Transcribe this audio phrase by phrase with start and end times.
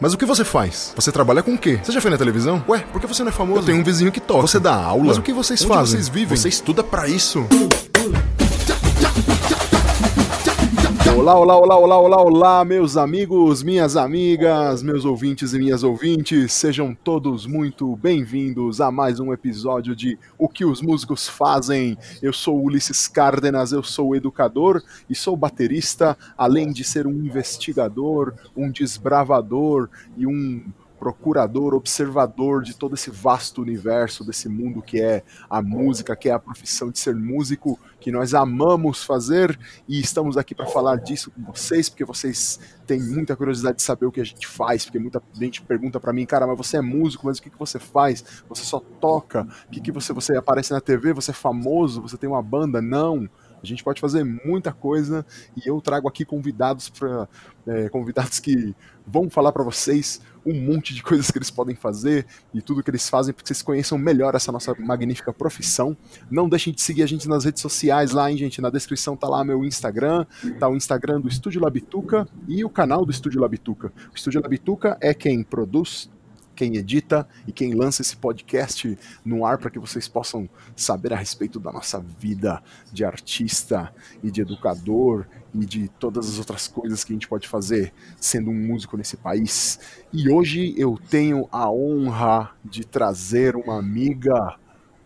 [0.00, 0.92] Mas o que você faz?
[0.96, 1.78] Você trabalha com o quê?
[1.82, 2.62] Você já foi na televisão?
[2.68, 3.60] Ué, por que você não é famoso?
[3.60, 4.42] Eu tenho um vizinho que toca.
[4.42, 5.04] Você dá aula?
[5.04, 5.92] Mas o que vocês Onde fazem?
[5.96, 6.36] vocês vivem?
[6.36, 7.46] Você estuda para isso?
[11.16, 16.52] Olá, olá, olá, olá, olá, olá, meus amigos, minhas amigas, meus ouvintes e minhas ouvintes,
[16.52, 21.96] sejam todos muito bem-vindos a mais um episódio de O que os músicos fazem.
[22.20, 28.34] Eu sou Ulisses Cárdenas, eu sou educador e sou baterista, além de ser um investigador,
[28.56, 30.64] um desbravador e um
[31.04, 36.32] procurador, observador de todo esse vasto universo, desse mundo que é a música, que é
[36.32, 41.30] a profissão de ser músico, que nós amamos fazer e estamos aqui para falar disso
[41.30, 44.98] com vocês, porque vocês têm muita curiosidade de saber o que a gente faz, porque
[44.98, 47.78] muita gente pergunta para mim, cara, mas você é músico, mas o que, que você
[47.78, 48.24] faz?
[48.48, 49.46] Você só toca?
[49.68, 51.12] O que, que você, você aparece na TV?
[51.12, 52.00] Você é famoso?
[52.00, 52.80] Você tem uma banda?
[52.80, 53.28] Não.
[53.62, 55.24] A gente pode fazer muita coisa
[55.56, 57.26] e eu trago aqui convidados para
[57.66, 58.74] é, convidados que
[59.06, 62.90] vão falar para vocês um monte de coisas que eles podem fazer e tudo que
[62.90, 65.96] eles fazem para que vocês conheçam melhor essa nossa magnífica profissão.
[66.30, 68.60] Não deixem de seguir a gente nas redes sociais lá, hein, gente?
[68.60, 70.26] Na descrição tá lá meu Instagram,
[70.58, 73.92] tá o Instagram do Estúdio Labituca e o canal do Estúdio Labituca.
[74.12, 76.08] O Estúdio Labituca é quem produz
[76.54, 81.16] quem edita e quem lança esse podcast no ar para que vocês possam saber a
[81.16, 87.04] respeito da nossa vida de artista e de educador e de todas as outras coisas
[87.04, 89.78] que a gente pode fazer sendo um músico nesse país.
[90.12, 94.56] E hoje eu tenho a honra de trazer uma amiga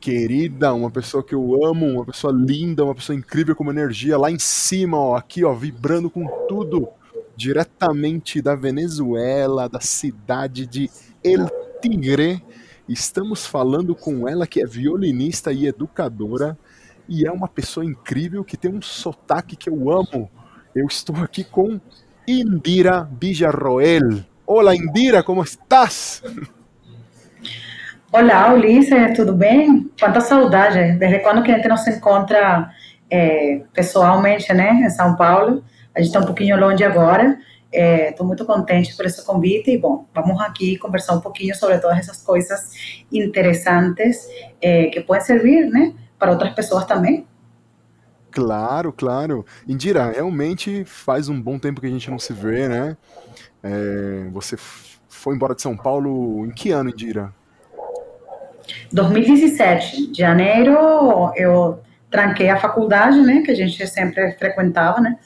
[0.01, 4.17] querida, uma pessoa que eu amo, uma pessoa linda, uma pessoa incrível com uma energia
[4.17, 6.89] lá em cima, ó, aqui, ó, vibrando com tudo,
[7.37, 10.91] diretamente da Venezuela, da cidade de
[11.23, 11.49] El
[11.81, 12.43] Tigre.
[12.89, 16.59] Estamos falando com ela, que é violinista e educadora,
[17.09, 20.31] e é uma pessoa incrível que tem um sotaque que eu amo.
[20.75, 21.81] Eu estou aqui com
[22.27, 24.23] Indira Villarroel.
[24.47, 26.23] Olá, Indira, como estás?
[28.13, 29.91] Olá, Ulisses, tudo bem?
[29.99, 32.71] Quanta saudade, desde quando que a gente não se encontra
[33.11, 35.65] é, pessoalmente, né, em São Paulo.
[35.95, 37.39] A gente está um pouquinho longe agora,
[37.71, 41.79] Estou é, muito contente por esse convite e, bom, vamos aqui conversar um pouquinho sobre
[41.79, 42.73] todas essas coisas
[43.13, 44.27] interessantes
[44.61, 47.27] é, que podem servir, né, para outras pessoas também.
[48.31, 49.45] Claro, claro.
[49.67, 52.97] Indira, realmente faz um bom tempo que a gente não se vê, né?
[53.63, 54.57] É, você
[55.09, 57.33] foi embora de São Paulo em que ano, Indira?
[58.93, 61.81] 2017, de janeiro, eu
[62.11, 65.19] tranquei a faculdade, né, que a gente sempre frequentava, né,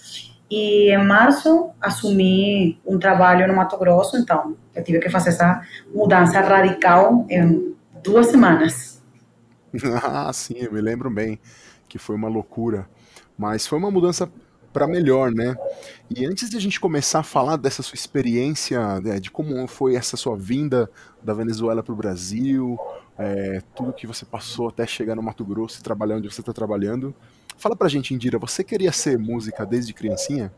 [0.50, 5.62] e em março assumi um trabalho no Mato Grosso, então eu tive que fazer essa
[5.94, 9.02] mudança radical em duas semanas.
[10.02, 11.38] ah, sim, eu me lembro bem
[11.92, 12.88] que foi uma loucura,
[13.36, 14.26] mas foi uma mudança
[14.72, 15.54] para melhor, né?
[16.08, 19.94] E antes de a gente começar a falar dessa sua experiência, né, de como foi
[19.94, 20.90] essa sua vinda
[21.22, 22.78] da Venezuela para o Brasil,
[23.18, 26.54] é, tudo que você passou até chegar no Mato Grosso e trabalhar onde você está
[26.54, 27.14] trabalhando,
[27.62, 30.52] Fala pra gente, Indira, você queria ser música desde criancinha?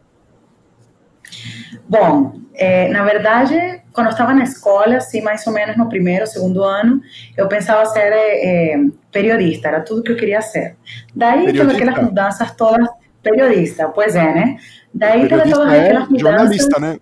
[1.89, 6.27] Bom, é, na verdade, quando eu estava na escola, assim, mais ou menos no primeiro,
[6.27, 7.01] segundo ano,
[7.37, 8.77] eu pensava ser é,
[9.11, 10.77] periodista, era tudo que eu queria ser.
[11.15, 12.89] Daí, todas aquelas mudanças todas,
[13.23, 14.57] periodista, pois é, né?
[14.93, 16.21] Daí, todas aquelas é mudanças...
[16.21, 16.99] jornalista, né?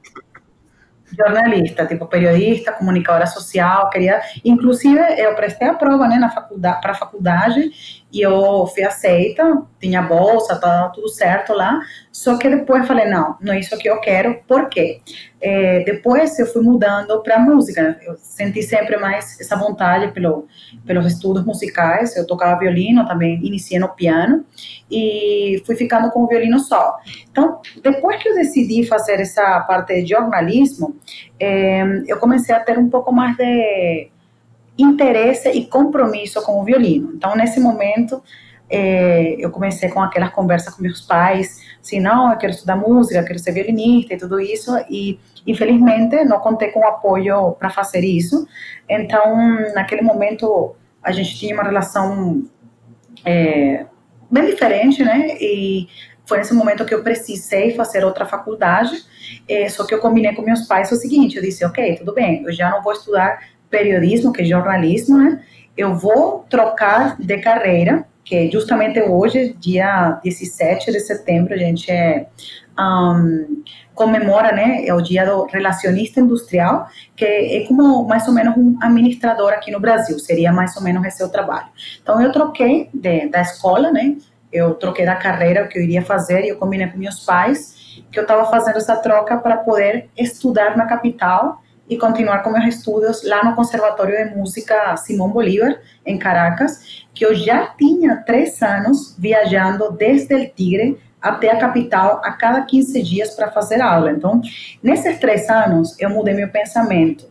[1.17, 6.93] jornalista, tipo periodista, comunicadora social, queria, inclusive eu prestei a prova, né, na faculdade, para
[6.93, 11.81] a faculdade e eu fui aceita, tinha bolsa, tá tudo certo lá,
[12.13, 15.01] só que depois falei, não, não é isso que eu quero, por quê?
[15.41, 20.47] É, depois eu fui mudando para música, eu senti sempre mais essa vontade pelo,
[20.85, 24.45] pelos estudos musicais, eu tocava violino também, iniciei no piano,
[24.91, 26.99] e fui ficando com o violino só.
[27.31, 30.95] Então, depois que eu decidi fazer essa parte de jornalismo,
[31.41, 34.11] é, eu comecei a ter um pouco mais de
[34.79, 37.13] interesse e compromisso com o violino.
[37.15, 38.23] Então, nesse momento,
[38.69, 43.23] é, eu comecei com aquelas conversas com meus pais, assim, não, eu quero estudar música,
[43.23, 48.47] quero ser violinista e tudo isso, e infelizmente não contei com apoio para fazer isso.
[48.89, 49.37] Então,
[49.75, 52.45] naquele momento, a gente tinha uma relação
[53.25, 53.85] é,
[54.31, 55.37] bem diferente, né?
[55.39, 55.89] E
[56.25, 58.97] foi nesse momento que eu precisei fazer outra faculdade,
[59.47, 62.43] é, só que eu combinei com meus pais o seguinte, eu disse, ok, tudo bem,
[62.45, 63.39] eu já não vou estudar
[63.73, 65.43] periodismo, que é jornalismo, né?
[65.77, 72.27] Eu vou trocar de carreira, que justamente hoje, dia 17 de setembro, a gente é,
[72.79, 73.65] um,
[73.95, 76.87] comemora, né, é o dia do relacionista industrial,
[77.17, 81.05] que é como mais ou menos um administrador aqui no Brasil, seria mais ou menos
[81.05, 81.67] esse o trabalho.
[82.01, 84.17] Então, eu troquei de, da escola, né,
[84.53, 87.81] eu troquei da carreira, o que eu iria fazer, e eu combinei com meus pais
[88.11, 92.75] que eu estava fazendo essa troca para poder estudar na capital e continuar com meus
[92.75, 98.63] estudos lá no Conservatório de Música Simão Bolívar, em Caracas, que eu já tinha três
[98.63, 104.11] anos viajando desde o Tigre até a capital a cada 15 dias para fazer aula.
[104.11, 104.41] Então,
[104.83, 107.31] nesses três anos, eu mudei meu pensamento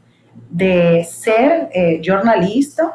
[0.50, 2.92] de ser eh, jornalista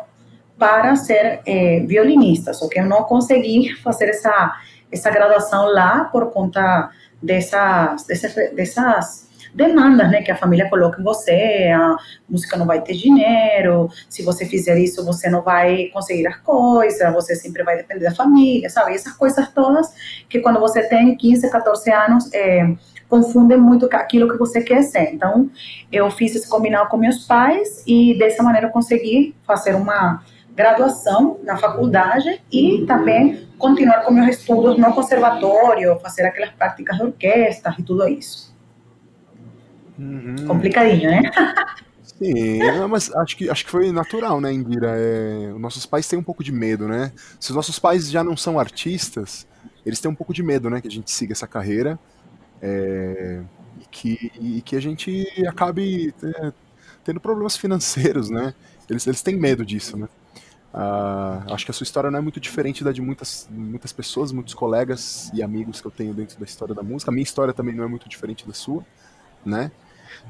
[0.58, 4.54] para ser eh, violinista, só que eu não consegui fazer essa,
[4.90, 6.90] essa graduação lá por conta
[7.22, 8.06] dessas,
[8.54, 9.25] dessas
[9.56, 11.96] demandas né, que a família coloca em você, a
[12.28, 17.12] música não vai ter dinheiro, se você fizer isso você não vai conseguir as coisas,
[17.14, 18.94] você sempre vai depender da família, sabe?
[18.94, 19.90] Essas coisas todas
[20.28, 22.70] que quando você tem 15, 14 anos, é,
[23.08, 25.14] confundem muito aquilo que você quer ser.
[25.14, 25.50] Então,
[25.90, 30.22] eu fiz esse combinado com meus pais e dessa maneira eu consegui fazer uma
[30.54, 37.04] graduação na faculdade e também continuar com meus estudos no conservatório, fazer aquelas práticas de
[37.04, 38.55] orquestra e tudo isso.
[39.98, 40.36] Uhum.
[40.46, 41.30] Complicadinho, né?
[42.02, 44.94] Sim, mas acho que, acho que foi natural, né, Indira?
[44.96, 47.12] É, nossos pais têm um pouco de medo, né?
[47.38, 49.46] Se os nossos pais já não são artistas,
[49.84, 51.98] eles têm um pouco de medo, né, que a gente siga essa carreira
[52.62, 53.42] é,
[53.80, 56.52] e, que, e que a gente acabe é,
[57.04, 58.54] tendo problemas financeiros, né?
[58.88, 60.08] Eles, eles têm medo disso, né?
[60.74, 64.30] Uh, acho que a sua história não é muito diferente da de muitas, muitas pessoas,
[64.30, 67.10] muitos colegas e amigos que eu tenho dentro da história da música.
[67.10, 68.84] A minha história também não é muito diferente da sua,
[69.44, 69.70] né?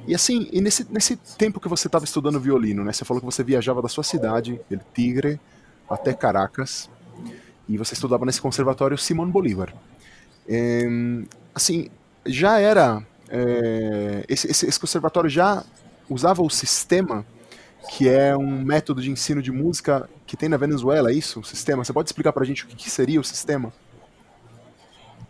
[0.06, 2.92] E assim, e nesse, nesse tempo que você estava estudando violino, né?
[2.92, 5.40] Você falou que você viajava da sua cidade, El Tigre,
[5.88, 6.88] até Caracas,
[7.68, 9.74] e você estudava nesse conservatório Simón Bolívar.
[10.48, 10.84] É,
[11.54, 11.88] assim,
[12.24, 13.02] já era.
[13.28, 15.64] É, esse, esse, esse conservatório já
[16.08, 17.26] usava o sistema
[17.90, 21.40] que é um método de ensino de música que tem na Venezuela, é isso?
[21.40, 21.84] O sistema?
[21.84, 23.72] Você pode explicar para a gente o que seria o sistema?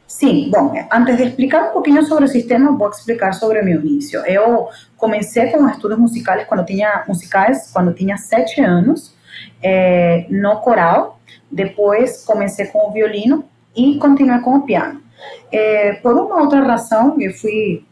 [0.06, 4.24] Sim, bom, antes de explicar um pouquinho sobre o sistema, vou explicar sobre meu início.
[4.24, 9.14] Eu comecei com estudos musicais quando tinha musicais quando tinha sete anos,
[9.62, 11.18] é, no coral.
[11.50, 13.44] Depois comecei com o violino
[13.74, 15.02] e continuei com o piano.
[15.50, 17.84] É, por uma outra razão, eu fui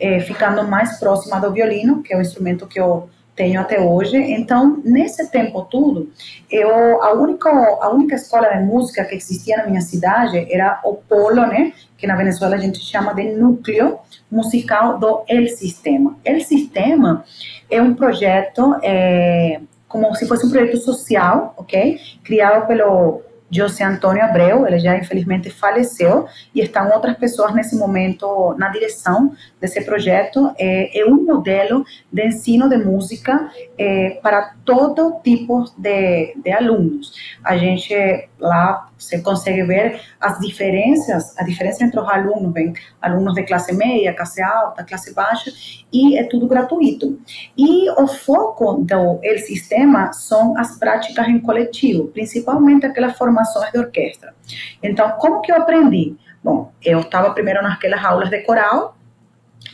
[0.00, 4.16] é, ficando mais próxima do violino, que é o instrumento que eu tenho até hoje.
[4.16, 6.10] Então, nesse tempo todo,
[6.50, 10.94] eu a única a única escola de música que existia na minha cidade era o
[10.94, 13.98] Polo, né, que na Venezuela a gente chama de núcleo
[14.30, 16.16] musical do El Sistema.
[16.24, 17.24] El Sistema
[17.70, 24.24] é um projeto é, como se fosse um projeto social, ok, criado pelo José Antônio
[24.24, 30.50] Abreu, ele já infelizmente faleceu, e estão outras pessoas nesse momento na direção desse projeto.
[30.58, 37.12] É, é um modelo de ensino de música é, para todo tipo de, de alunos.
[37.44, 37.94] A gente
[38.38, 43.74] lá você consegue ver as diferenças, a diferença entre os alunos, vem alunos de classe
[43.74, 45.52] média, classe alta, classe baixa,
[45.92, 47.18] e é tudo gratuito.
[47.56, 53.78] E o foco do el sistema são as práticas em coletivo, principalmente aquelas formações de
[53.78, 54.34] orquestra.
[54.82, 56.16] Então, como que eu aprendi?
[56.42, 58.96] Bom, eu estava primeiro naquelas aulas de coral,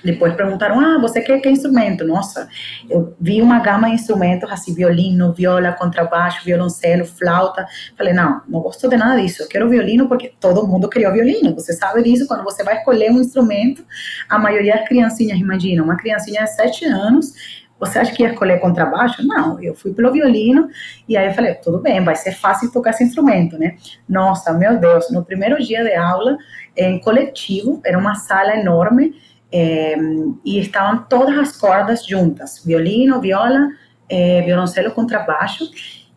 [0.04, 2.04] depois perguntaram, ah, você quer que instrumento?
[2.04, 2.48] Nossa,
[2.88, 7.66] eu vi uma gama de instrumentos, assim, violino, viola, contrabaixo, violoncelo, flauta.
[7.96, 11.54] Falei, não, não gosto de nada disso, eu quero violino porque todo mundo criou violino.
[11.54, 13.84] Você sabe disso, quando você vai escolher um instrumento,
[14.28, 17.32] a maioria das criancinhas, imagina, uma criancinha de sete anos,
[17.78, 19.24] você acha que ia escolher contrabaixo?
[19.24, 20.68] Não, eu fui pelo violino
[21.08, 23.76] e aí eu falei, tudo bem, vai ser fácil tocar esse instrumento, né?
[24.08, 26.36] Nossa, meu Deus, no primeiro dia de aula,
[26.76, 29.14] em coletivo, era uma sala enorme,
[29.52, 29.96] é,
[30.44, 33.68] e estavam todas as cordas juntas, violino, viola,
[34.08, 35.64] é, violoncelo, contrabaixo,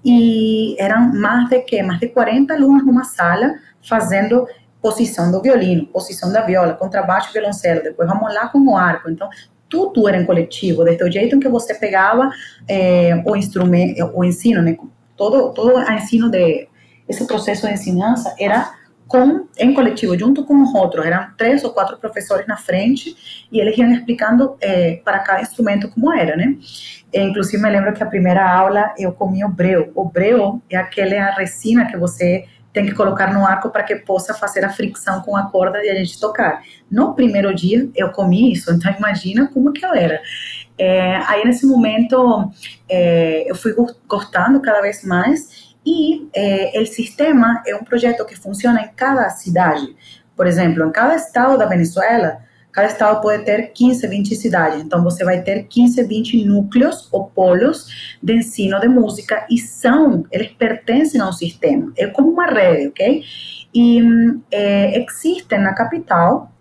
[0.04, 3.56] e eram mais de que mais de 40 alunos numa sala
[3.88, 4.48] fazendo
[4.82, 9.30] posição do violino, posição da viola, contrabaixo, violoncelo, depois vamos lá com o arco, então
[9.70, 12.30] tudo era em coletivo, desde o jeito em que você pegava
[12.68, 14.76] é, o instrumento, o ensino, né,
[15.16, 16.68] todo todo o ensino de
[17.08, 18.74] esse processo de ensinança era
[19.12, 21.06] com, em coletivo, junto com os outros.
[21.06, 25.90] Eram três ou quatro professores na frente e eles iam explicando é, para cada instrumento
[25.90, 26.56] como era, né?
[27.14, 29.92] E, inclusive, me lembro que a primeira aula eu comi o breu.
[29.94, 34.34] O breu é aquela resina que você tem que colocar no arco para que possa
[34.34, 36.62] fazer a fricção com a corda e a gente tocar.
[36.90, 40.22] No primeiro dia eu comi isso, então imagina como que eu era.
[40.78, 42.50] É, aí nesse momento
[42.88, 43.76] é, eu fui
[44.08, 49.30] gostando cada vez mais e eh, o sistema é um projeto que funciona em cada
[49.30, 49.96] cidade.
[50.36, 52.40] Por exemplo, em cada estado da Venezuela,
[52.72, 54.82] cada estado pode ter 15, 20 cidades.
[54.82, 60.26] Então, você vai ter 15, 20 núcleos ou polos de ensino de música e são,
[60.32, 61.92] eles pertencem ao sistema.
[61.98, 63.24] É como uma rede, ok?
[63.74, 64.02] E
[64.52, 66.52] é, existem na capital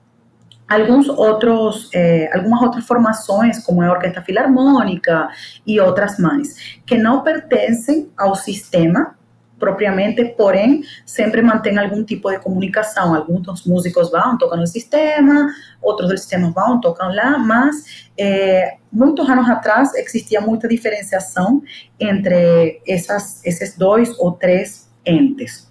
[0.71, 5.29] alguns outros, é, algumas outras formações, como a Orquestra Filarmônica
[5.67, 9.19] e outras mais, que não pertencem ao sistema
[9.59, 13.15] propriamente, porém, sempre mantém algum tipo de comunicação.
[13.15, 15.49] Alguns dos músicos vão, tocam no sistema,
[15.83, 18.09] outros do sistema vão, tocam lá, mas
[18.91, 21.63] muitos anos atrás existia muita diferenciação
[21.99, 25.71] entre essas, esses dois ou três entes.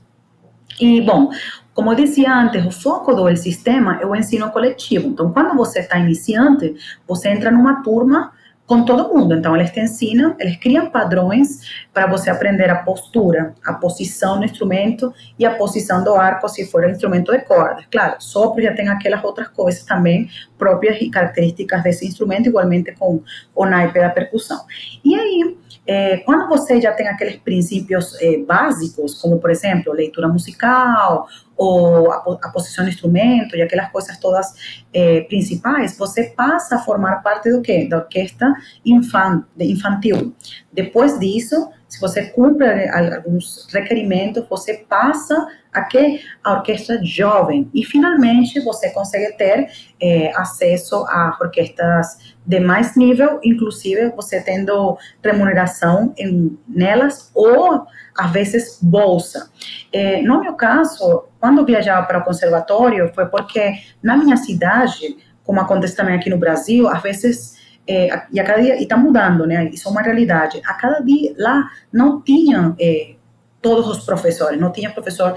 [0.80, 1.30] E, bom,
[1.74, 5.08] como eu dizia antes, o foco do sistema é o ensino coletivo.
[5.08, 6.76] Então, quando você está iniciante,
[7.08, 8.32] você entra numa turma
[8.70, 9.34] com todo mundo.
[9.34, 11.62] Então, eles te ensinam, eles criam padrões
[11.92, 16.68] para você aprender a postura, a posição no instrumento e a posição do arco, se
[16.68, 17.86] for um instrumento de cordas.
[17.90, 23.24] Claro, sopro já tem aquelas outras coisas também próprias e características desse instrumento, igualmente com
[23.56, 24.62] o naipe da percussão.
[25.04, 25.58] E aí,
[25.92, 31.28] é, quando você já tem aqueles princípios é, básicos, como, por exemplo, leitura musical
[31.58, 34.54] ou a, a posição do instrumento e aquelas coisas todas
[34.94, 37.88] é, principais, você passa a formar parte do quê?
[37.90, 38.54] Da orquestra
[38.86, 40.36] infan, infantil.
[40.72, 47.84] Depois disso, se você cumpre alguns requerimentos, você passa a que a orquestra jovem e
[47.84, 49.70] finalmente você consegue ter
[50.02, 57.86] é, acesso a orquestras de mais nível, inclusive você tendo remuneração em, nelas ou
[58.18, 59.50] às vezes bolsa.
[59.94, 65.62] É, no meu caso, quando viajava para o conservatório, foi porque na minha cidade, como
[65.62, 69.68] acontece também aqui no Brasil, às vezes é, e a cada dia, está mudando, né?
[69.74, 70.62] Isso é uma realidade.
[70.64, 73.16] A cada dia lá não tinha é,
[73.62, 75.36] todos os professores, não tinha professor,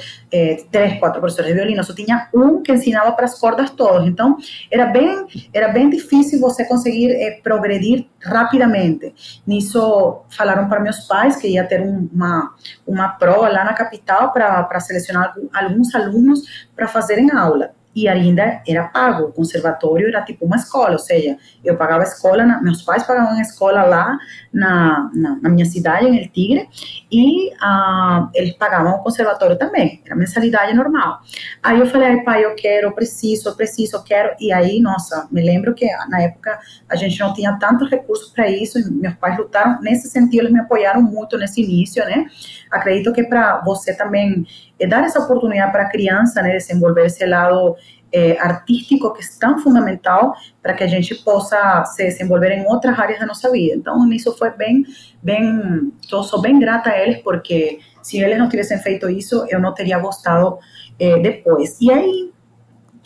[0.71, 4.07] três, quatro professores de violino, só tinha um que ensinava para as cordas todos.
[4.07, 4.37] Então,
[4.71, 9.43] era bem, era bem difícil você conseguir é, progredir rapidamente.
[9.47, 12.55] Nisso, falaram para meus pais que ia ter um, uma,
[12.87, 18.85] uma prova lá na capital para selecionar alguns alunos para fazerem aula e ainda era
[18.85, 19.25] pago.
[19.25, 23.05] O conservatório era tipo uma escola, ou seja, eu pagava a escola, na, meus pais
[23.05, 24.19] pagavam a escola lá
[24.53, 26.69] na, na, na minha cidade, em El Tigre,
[27.11, 31.21] e uh, eles pagavam o conservatório também, era mensalidade normal.
[31.63, 34.81] Aí eu falei, ai pai, eu quero, eu preciso, eu preciso, eu quero, e aí,
[34.81, 36.59] nossa, me lembro que na época
[36.89, 40.53] a gente não tinha tantos recursos para isso, e meus pais lutaram nesse sentido, eles
[40.53, 42.27] me apoiaram muito nesse início, né?
[42.71, 44.47] Acredito que para você também
[44.81, 47.77] é dar essa oportunidade para a criança, né, desenvolver esse lado
[48.13, 52.99] é, artístico que é tão fundamental para que a gente possa se desenvolver em outras
[52.99, 53.77] áreas da nossa vida.
[53.77, 54.85] Então, isso foi bem,
[55.23, 59.61] bem, eu sou bem grata a eles, porque se eles não tivessem feito isso, eu
[59.61, 60.59] não teria gostado
[60.99, 61.81] é, depois.
[61.81, 62.33] E aí,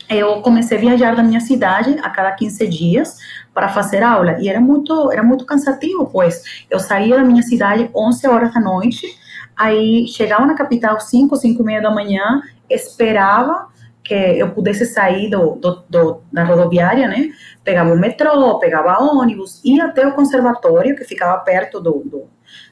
[0.09, 3.19] eu comecei a viajar da minha cidade a cada 15 dias
[3.53, 7.91] para fazer aula, e era muito, era muito cansativo, pois eu saía da minha cidade
[7.95, 9.07] 11 horas da noite,
[9.57, 13.69] Aí chegava na capital 5, 5 e meia da manhã, esperava
[14.07, 17.31] que eu pudesse sair do, do, do, da rodoviária, né?
[17.65, 22.29] Pegava o metrô, pegava ônibus, ia até o conservatório, que ficava perto do,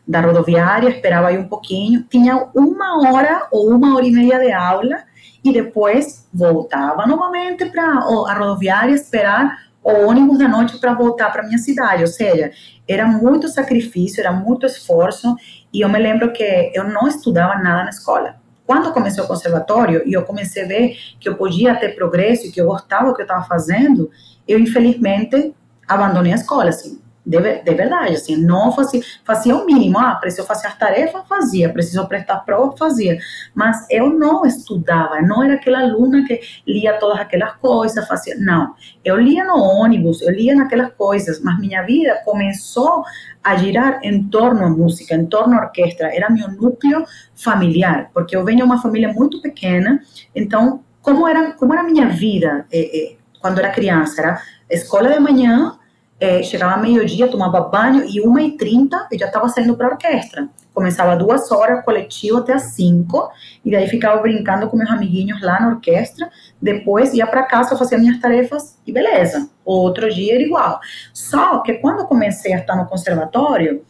[0.06, 4.52] da rodoviária, esperava aí um pouquinho, tinha uma hora ou uma hora e meia de
[4.52, 5.02] aula,
[5.42, 11.42] e depois voltava novamente para a rodoviária esperar o ônibus da noite para voltar para
[11.42, 12.02] minha cidade.
[12.02, 12.52] Ou seja,
[12.88, 15.34] era muito sacrifício, era muito esforço,
[15.72, 18.36] e eu me lembro que eu não estudava nada na escola.
[18.66, 22.50] Quando comecei o conservatório e eu comecei a ver que eu podia ter progresso e
[22.50, 24.10] que eu gostava do que eu estava fazendo,
[24.48, 25.54] eu infelizmente
[25.86, 30.46] abandonei a escola, assim de, de verdade, assim, não fazia, fazia o mínimo, ah, preciso
[30.46, 33.18] fazer as tarefas, fazia, preciso prestar prova, fazia,
[33.54, 38.74] mas eu não estudava, não era aquela aluna que lia todas aquelas coisas, fazia, não,
[39.04, 43.04] eu lia no ônibus, eu lia naquelas coisas, mas minha vida começou
[43.44, 48.34] a girar em torno à música, em torno à orquestra, era meu núcleo familiar, porque
[48.34, 50.00] eu venho de uma família muito pequena,
[50.34, 55.10] então, como era, como era a minha vida eh, eh, quando era criança, era escola
[55.10, 55.78] de manhã,
[56.18, 60.48] é, chegava meio-dia, tomava banho e 1h30 eu já estava saindo para a orquestra.
[60.72, 63.30] Começava duas horas, coletivo até as 5,
[63.64, 66.28] e daí ficava brincando com meus amiguinhos lá na orquestra.
[66.60, 69.48] Depois ia para casa, fazia minhas tarefas e beleza.
[69.64, 70.80] Outro dia era igual.
[71.12, 73.84] Só que quando eu comecei a estar no conservatório,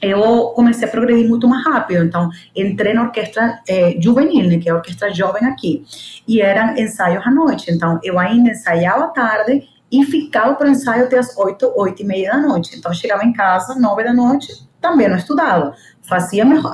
[0.00, 2.04] eu comecei a progredir muito mais rápido.
[2.04, 5.84] Então, entrei na orquestra é, juvenil, né, que é a orquestra jovem aqui,
[6.26, 7.70] e eram ensaios à noite.
[7.70, 12.02] Então, eu ainda ensaiava à tarde e ficava para o ensaio até as 8, 8
[12.02, 12.76] e meia da noite.
[12.76, 15.74] Então, chegava em casa, 9 da noite, também não estudava.
[16.02, 16.64] Fazia minhas,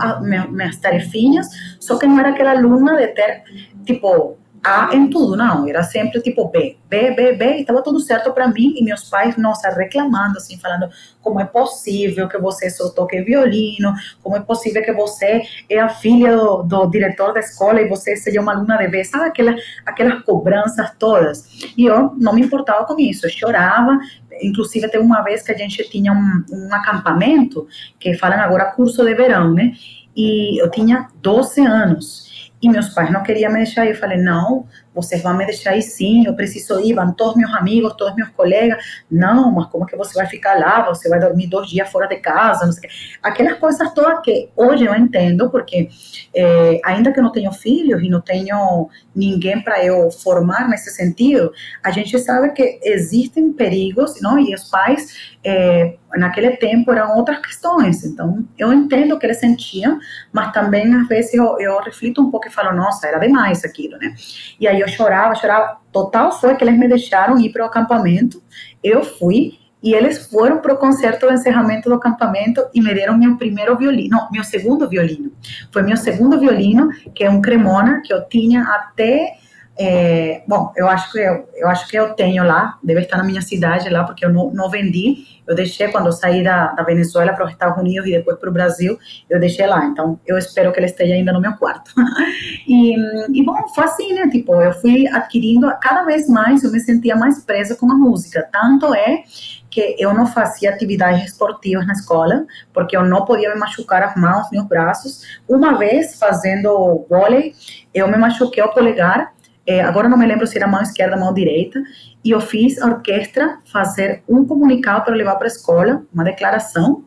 [0.50, 1.48] minhas tarefinhas,
[1.80, 3.42] só que não era aquela aluna de ter,
[3.84, 5.68] tipo, A em tudo, não.
[5.68, 8.74] Era sempre tipo B, B, B, B, e estava tudo certo para mim.
[8.76, 10.88] E meus pais, nossa, reclamando, assim, falando
[11.20, 13.92] como é possível que você só toque violino,
[14.22, 18.16] como é possível que você é a filha do, do diretor da escola e você
[18.16, 19.26] seja uma aluna de B, sabe?
[19.26, 21.46] Aquelas, aquelas cobranças todas.
[21.76, 23.98] E eu não me importava com isso, eu chorava.
[24.42, 27.68] Inclusive, teve uma vez que a gente tinha um, um acampamento,
[28.00, 29.72] que falam agora curso de verão, né?
[30.16, 32.33] E eu tinha 12 anos.
[32.64, 33.90] E meus pais não queriam me deixar ir.
[33.90, 37.52] Eu falei, não, vocês vão me deixar aí sim, eu preciso ir, vão todos meus
[37.54, 38.82] amigos, todos meus colegas.
[39.10, 40.84] Não, mas como que você vai ficar lá?
[40.86, 42.96] Você vai dormir dois dias fora de casa, não sei o quê.
[43.22, 45.88] Aquelas coisas todas que hoje eu entendo, porque
[46.34, 50.90] é, ainda que eu não tenho filhos e não tenho ninguém para eu formar nesse
[50.90, 54.38] sentido, a gente sabe que existem perigos, não?
[54.38, 58.04] E os pais, é, naquele tempo, eram outras questões.
[58.04, 59.98] Então, eu entendo o que eles sentiam,
[60.32, 63.96] mas também, às vezes, eu, eu reflito um pouco e falo, nossa, era demais aquilo,
[63.98, 64.14] né?
[64.58, 65.78] E aí eu chorava, chorava.
[65.92, 68.42] Total foi que eles me deixaram ir para o acampamento.
[68.82, 73.18] Eu fui e eles foram para o concerto de encerramento do acampamento e me deram
[73.18, 75.30] meu primeiro violino, não, meu segundo violino.
[75.70, 79.34] Foi meu segundo violino, que é um Cremona que eu tinha até
[79.76, 83.24] é, bom, eu acho que eu, eu acho que eu tenho lá, deve estar na
[83.24, 85.26] minha cidade lá, porque eu não, não vendi.
[85.46, 88.48] Eu deixei quando eu saí da, da Venezuela para os Estados Unidos e depois para
[88.48, 88.96] o Brasil,
[89.28, 89.84] eu deixei lá.
[89.84, 91.90] Então, eu espero que ele esteja ainda no meu quarto.
[92.68, 92.94] e,
[93.36, 94.28] e, bom, foi assim, né?
[94.28, 98.48] Tipo, eu fui adquirindo, cada vez mais eu me sentia mais presa com a música.
[98.52, 99.24] Tanto é
[99.68, 104.14] que eu não fazia atividades esportivas na escola, porque eu não podia me machucar as
[104.14, 105.40] mãos nem os braços.
[105.48, 107.54] Uma vez, fazendo vôlei,
[107.92, 109.33] eu me machuquei o polegar
[109.66, 111.82] é, agora não me lembro se era mão esquerda ou mão direita,
[112.24, 117.04] e eu fiz a orquestra fazer um comunicado para levar para a escola, uma declaração,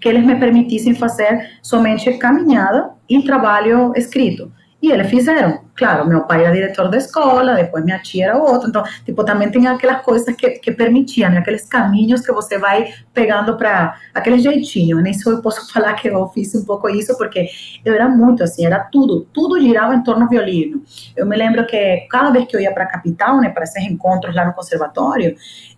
[0.00, 4.52] que eles me permitissem fazer somente caminhada e trabalho escrito.
[4.80, 5.62] E eles fizeram.
[5.74, 8.68] Claro, meu pai era diretor da escola, depois minha tia era outra.
[8.68, 13.56] Então, tipo, também tem aquelas coisas que, que permitiam, aqueles caminhos que você vai pegando
[13.56, 15.00] para aquele jeitinho.
[15.00, 17.48] Nem só eu posso falar que eu fiz um pouco isso, porque
[17.84, 20.82] eu era muito assim, era tudo, tudo girava em torno do violino.
[21.16, 23.82] Eu me lembro que cada vez que eu ia para a capital, né, para esses
[23.84, 25.34] encontros lá no conservatório,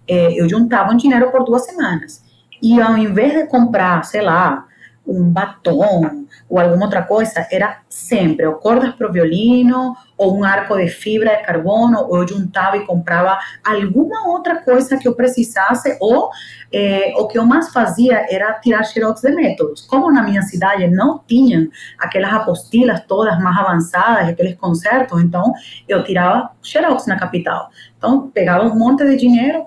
[0.06, 2.22] eh, eu juntava um dinheiro por duas semanas.
[2.62, 4.66] E ao invés de comprar, sei lá,
[5.06, 7.80] um batom ou alguma outra coisa, era
[8.10, 12.28] sempre ou cordas para o violino, ou um arco de fibra de carbono, ou eu
[12.28, 16.28] juntava e comprava alguma outra coisa que eu precisasse, ou
[16.70, 19.80] eh, o que eu mais fazia era tirar xerox de métodos.
[19.86, 25.54] Como na minha cidade não tinham aquelas apostilas todas mais avançadas, aqueles concertos, então
[25.88, 27.70] eu tirava xerox na capital.
[28.00, 29.66] Então, pegava um monte de dinheiro,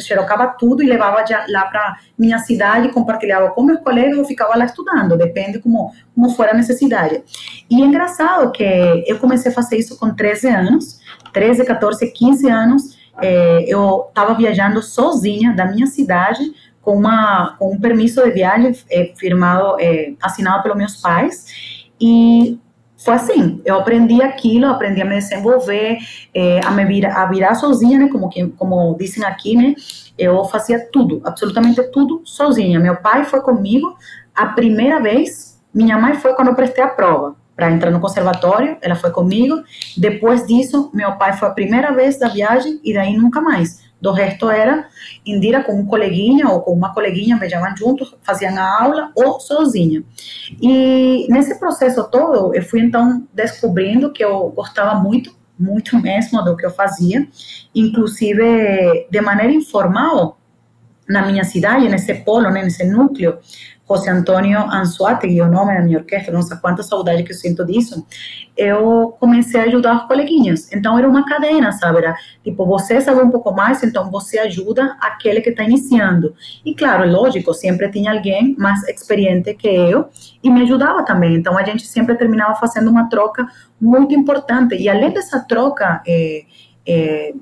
[0.00, 4.66] xerocava tudo e levava lá para minha cidade, compartilhava com meus colegas ou ficava lá
[4.66, 7.22] estudando, depende como, como for a necessidade.
[7.70, 8.62] E é engraçado que
[9.06, 11.00] eu comecei a fazer isso com 13 anos,
[11.32, 16.40] 13, 14, 15 anos, é, eu estava viajando sozinha da minha cidade
[16.80, 22.58] com, uma, com um permisso de viagem é, firmado, é, assinado pelos meus pais, e
[22.96, 25.98] foi assim, eu aprendi aquilo, aprendi a me desenvolver,
[26.34, 29.74] é, a me virar, a virar sozinha, né, como, que, como dizem aqui, né,
[30.18, 32.78] eu fazia tudo, absolutamente tudo sozinha.
[32.78, 33.96] Meu pai foi comigo
[34.34, 38.76] a primeira vez, minha mãe foi quando eu prestei a prova para entrar no conservatório,
[38.80, 39.62] ela foi comigo.
[39.96, 43.90] Depois disso, meu pai foi a primeira vez da viagem e daí nunca mais.
[44.00, 44.88] Do resto era
[45.26, 50.02] Indira com um coleguinha ou com uma coleguinha, viajavam juntos, faziam a aula ou sozinha.
[50.60, 56.56] E nesse processo todo, eu fui então descobrindo que eu gostava muito, muito mesmo do
[56.56, 57.28] que eu fazia,
[57.74, 60.39] inclusive de maneira informal,
[61.10, 63.38] na minha cidade, nesse polo, né, nesse núcleo,
[63.88, 67.66] José Antônio Anzuategui, o nome da minha orquestra, não sei quanta saudade que eu sinto
[67.66, 68.06] disso,
[68.56, 70.72] eu comecei a ajudar os coleguinhas.
[70.72, 71.98] Então era uma cadena, sabe?
[71.98, 76.32] Era, tipo, você sabe um pouco mais, então você ajuda aquele que está iniciando.
[76.64, 80.08] E claro, lógico, sempre tinha alguém mais experiente que eu
[80.40, 81.34] e me ajudava também.
[81.34, 83.48] Então a gente sempre terminava fazendo uma troca
[83.80, 84.76] muito importante.
[84.76, 86.44] E além dessa troca, é,
[86.86, 87.34] é,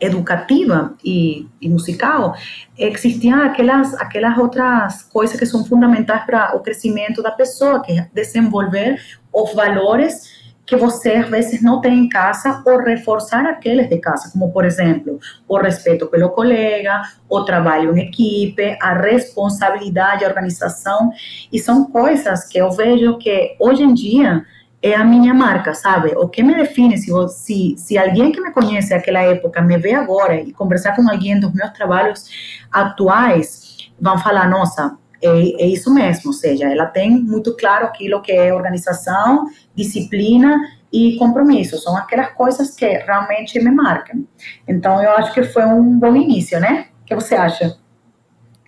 [0.00, 2.36] educativa e, e, musical,
[2.76, 8.08] existiam aquelas, aquelas outras coisas que são fundamentais para o crescimento da pessoa, que é
[8.12, 9.00] desenvolver
[9.32, 14.30] os valores que você às vezes não tem em casa ou reforçar aqueles de casa,
[14.32, 21.12] como por exemplo, o respeito pelo colega, o trabalho em equipe, a responsabilidade, a organização,
[21.52, 24.44] e são coisas que eu vejo que hoje em dia
[24.86, 26.12] é a minha marca, sabe?
[26.16, 29.94] O que me define, se, se, se alguém que me conhece naquela época me vê
[29.94, 32.24] agora e conversar com alguém dos meus trabalhos
[32.70, 38.22] atuais, vão falar, nossa, é, é, isso mesmo, ou seja, ela tem muito claro aquilo
[38.22, 40.56] que é organização, disciplina
[40.92, 41.78] e compromisso.
[41.78, 44.24] São aquelas coisas que realmente me marcam.
[44.68, 46.88] Então, eu acho que foi um bom início, né?
[47.02, 47.76] O que você acha?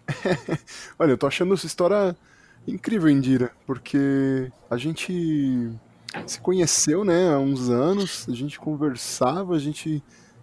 [0.98, 2.16] Olha, eu tô achando essa história
[2.66, 5.78] incrível, Indira, porque a gente
[6.26, 10.02] se conheceu, né, há uns anos, a gente conversava, a gente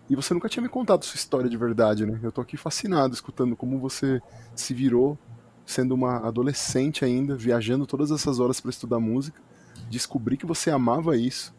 [0.10, 2.20] e você nunca tinha me contado sua história de verdade, né?
[2.22, 4.22] Eu tô aqui fascinado escutando como você
[4.56, 5.18] se virou
[5.66, 9.42] sendo uma adolescente ainda, viajando todas essas horas para estudar música,
[9.90, 11.56] descobri que você amava isso,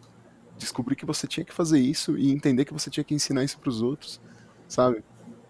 [0.56, 3.58] descobri que você tinha que fazer isso e entender que você tinha que ensinar isso
[3.58, 4.20] para os outros,
[4.68, 5.02] sabe?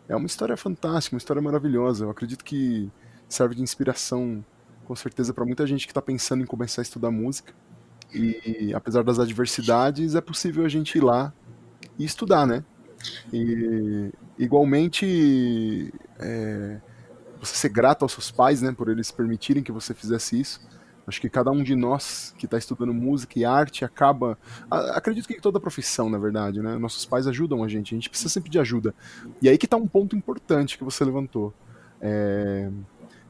[0.09, 2.07] É uma história fantástica, uma história maravilhosa.
[2.07, 2.91] Eu acredito que
[3.29, 4.43] serve de inspiração,
[4.85, 7.53] com certeza, para muita gente que está pensando em começar a estudar música.
[8.17, 11.33] E apesar das adversidades, é possível a gente ir lá
[11.99, 12.65] e estudar, né?
[13.33, 16.81] E igualmente é,
[17.41, 20.61] você ser grato aos seus pais, né, por eles permitirem que você fizesse isso.
[21.07, 24.37] Acho que cada um de nós que está estudando música e arte acaba.
[24.69, 26.77] Acredito que toda profissão, na verdade, né?
[26.79, 28.93] Nossos pais ajudam a gente, a gente precisa sempre de ajuda.
[29.41, 31.55] E aí que está um ponto importante que você levantou.
[32.01, 32.69] É,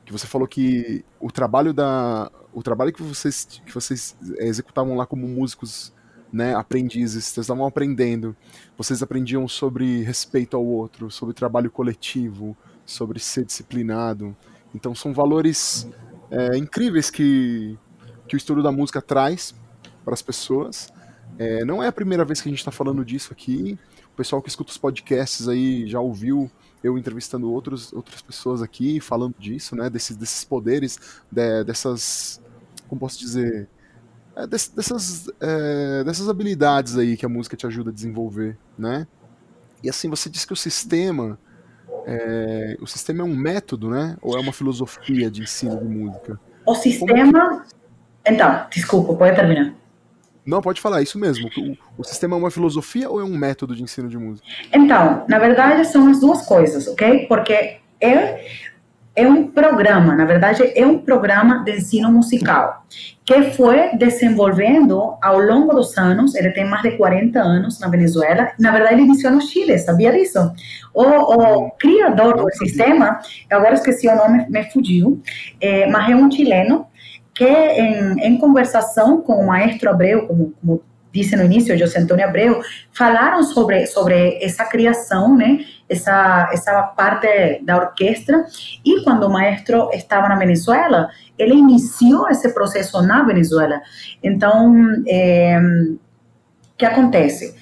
[0.06, 2.30] que você falou que o trabalho da.
[2.52, 5.92] O trabalho que vocês, que vocês executavam lá como músicos
[6.32, 8.34] né, aprendizes, vocês estavam aprendendo,
[8.78, 14.34] vocês aprendiam sobre respeito ao outro, sobre trabalho coletivo, sobre ser disciplinado.
[14.74, 15.88] Então são valores
[16.30, 17.76] é, incríveis que,
[18.28, 19.54] que o estudo da música traz
[20.04, 20.92] para as pessoas.
[21.38, 23.78] É, não é a primeira vez que a gente está falando disso aqui.
[24.12, 26.50] O pessoal que escuta os podcasts aí já ouviu
[26.86, 29.90] eu entrevistando outros, outras pessoas aqui falando disso, né?
[29.90, 30.98] Desses, desses poderes,
[31.30, 32.40] de, dessas.
[32.88, 33.68] Como posso dizer?
[34.34, 39.06] É, dessas, é, dessas habilidades aí que a música te ajuda a desenvolver, né?
[39.82, 41.38] E assim, você disse que o sistema
[42.06, 44.16] é, o sistema é um método, né?
[44.22, 46.38] Ou é uma filosofia de ensino de música?
[46.64, 47.64] O sistema.
[48.24, 49.74] Então, desculpa, pode terminar.
[50.46, 51.50] Não, pode falar, isso mesmo.
[51.56, 54.46] O, o, sistema é uma filosofia ou é um método de ensino de música?
[54.72, 57.26] Então, na verdade, são as duas coisas, ok?
[57.26, 58.46] Porque é,
[59.16, 62.86] é um programa, na verdade, é um programa de ensino musical
[63.24, 66.36] que foi desenvolvendo ao longo dos anos.
[66.36, 68.52] Ele tem mais de 40 anos na Venezuela.
[68.56, 70.38] Na verdade, ele iniciou no Chile, sabia disso?
[70.94, 73.18] O, o criador do sistema,
[73.50, 75.20] agora esqueci o nome, me fugiu,
[75.60, 76.86] é, mas é um chileno
[77.36, 82.26] que, em, em conversação com o maestro Abreu, como, como disse no início, José Antônio
[82.26, 85.60] Abreu, falaram sobre, sobre essa criação, né?
[85.88, 88.44] Essa, essa parte da orquestra.
[88.84, 93.80] E quando o maestro estava na Venezuela, ele iniciou esse processo na Venezuela.
[94.22, 95.98] Então, o
[96.76, 97.54] que acontece?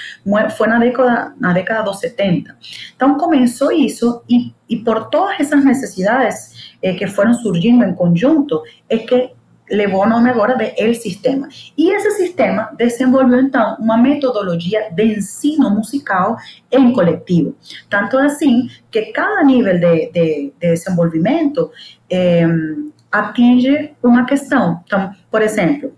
[0.56, 2.56] foi na década, na década dos 70.
[2.94, 8.98] Então começou isso e, por todas essas necessidades eh, que foram surgindo em conjunto, é
[8.98, 9.30] que
[9.70, 11.48] levou o nome agora de El Sistema.
[11.78, 16.36] E esse sistema desenvolveu, então, uma metodologia de ensino musical
[16.70, 17.54] em coletivo.
[17.88, 21.70] Tanto assim que cada nível de, de, de desenvolvimento
[22.10, 22.46] eh,
[23.10, 24.82] atinge uma questão.
[25.30, 25.92] Por exemplo,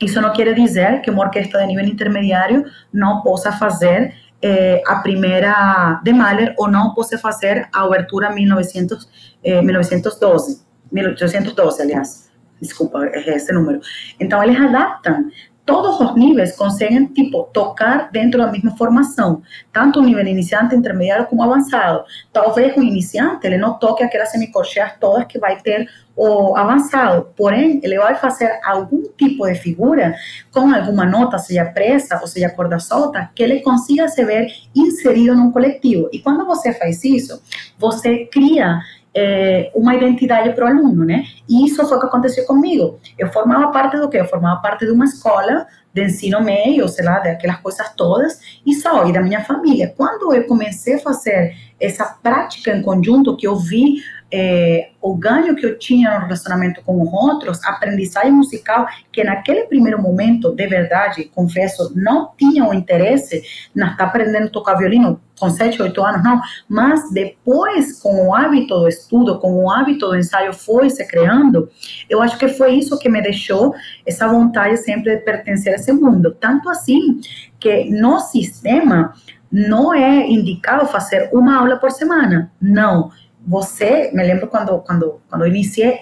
[0.00, 4.96] isso não quer dizer que uma orquestra de nível intermediário não possa fazer eh, a
[4.96, 9.08] primeira de Mahler ou não possa fazer a abertura 1900,
[9.42, 12.27] eh, 1912, 1812, aliás
[12.60, 13.80] desculpa, é esse número.
[14.20, 15.30] Então, eles adaptam
[15.68, 21.26] todos os níveis conseguem, tipo, tocar dentro da mesma formação, tanto o nível iniciante, intermediário
[21.26, 22.04] como avançado.
[22.32, 27.80] Talvez o iniciante, ele não toque aquelas semicorcheas todas que vai ter o avançado, porém,
[27.84, 30.14] ele vai fazer algum tipo de figura
[30.50, 35.36] com alguma nota, seja presa ou seja corda solta, que ele consiga se ver inserido
[35.36, 36.08] num coletivo.
[36.12, 37.40] E quando você faz isso,
[37.78, 38.80] você cria
[39.18, 41.24] é, uma identidade para o aluno, né?
[41.48, 43.00] E isso foi o que aconteceu comigo.
[43.18, 44.20] Eu formava parte do quê?
[44.20, 48.74] Eu formava parte de uma escola de ensino médio, sei lá, daquelas coisas todas, e
[48.74, 49.92] só, e da minha família.
[49.96, 53.96] Quando eu comecei a fazer essa prática em conjunto, que eu vi
[54.30, 59.64] é, o ganho que eu tinha no relacionamento com os outros, aprendizagem musical, que naquele
[59.64, 63.42] primeiro momento, de verdade, confesso, não tinha o interesse
[63.74, 68.34] na estar aprendendo a tocar violino com 7, 8 anos, não, mas depois, com o
[68.34, 71.70] hábito do estudo, com o hábito do ensaio foi se criando,
[72.10, 75.92] eu acho que foi isso que me deixou essa vontade sempre de pertencer a esse
[75.92, 76.36] mundo.
[76.38, 77.20] Tanto assim
[77.60, 79.14] que no sistema
[79.50, 83.10] não é indicado fazer uma aula por semana, não
[83.48, 85.46] você, me lembro quando, quando, quando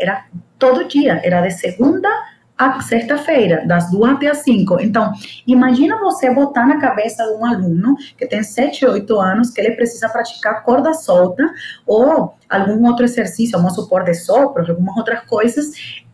[0.00, 0.26] era
[0.59, 2.09] todo dia, era de segunda
[2.83, 4.81] sexta-feira, das duas até as cinco.
[4.81, 5.12] Então,
[5.47, 9.73] imagina você botar na cabeça de um aluno que tem sete, oito anos, que ele
[9.73, 11.45] precisa praticar corda solta
[11.87, 15.66] ou algum outro exercício, vamos supor, de sopro, algumas outras coisas,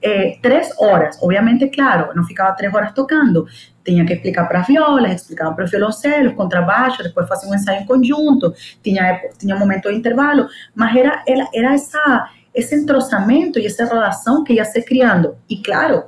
[0.02, 1.18] é, três horas.
[1.22, 3.46] Obviamente, claro, não ficava três horas tocando.
[3.84, 7.82] Tinha que explicar para as violas, explicava para os violoncelos, contrabaixo, depois fazia um ensaio
[7.82, 8.52] em conjunto,
[8.82, 13.84] tinha, tinha um momento de intervalo, mas era, era, era essa, esse entrosamento e essa
[13.84, 15.36] relação que ia se criando.
[15.48, 16.04] E claro,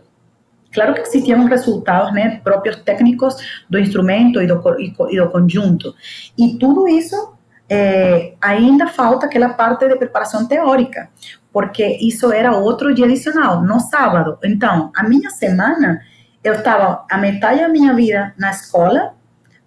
[0.75, 3.37] claro que existiam resultados né, próprios técnicos
[3.71, 5.95] do instrumento e do, e, do conjunto.
[6.37, 7.35] E tudo isso
[7.69, 11.09] é, ainda falta aquela parte de preparação teórica,
[11.53, 14.39] porque isso era outro dia adicional, no sábado.
[14.45, 16.01] Então, a minha semana,
[16.43, 19.15] eu estava a metade da minha vida na escola,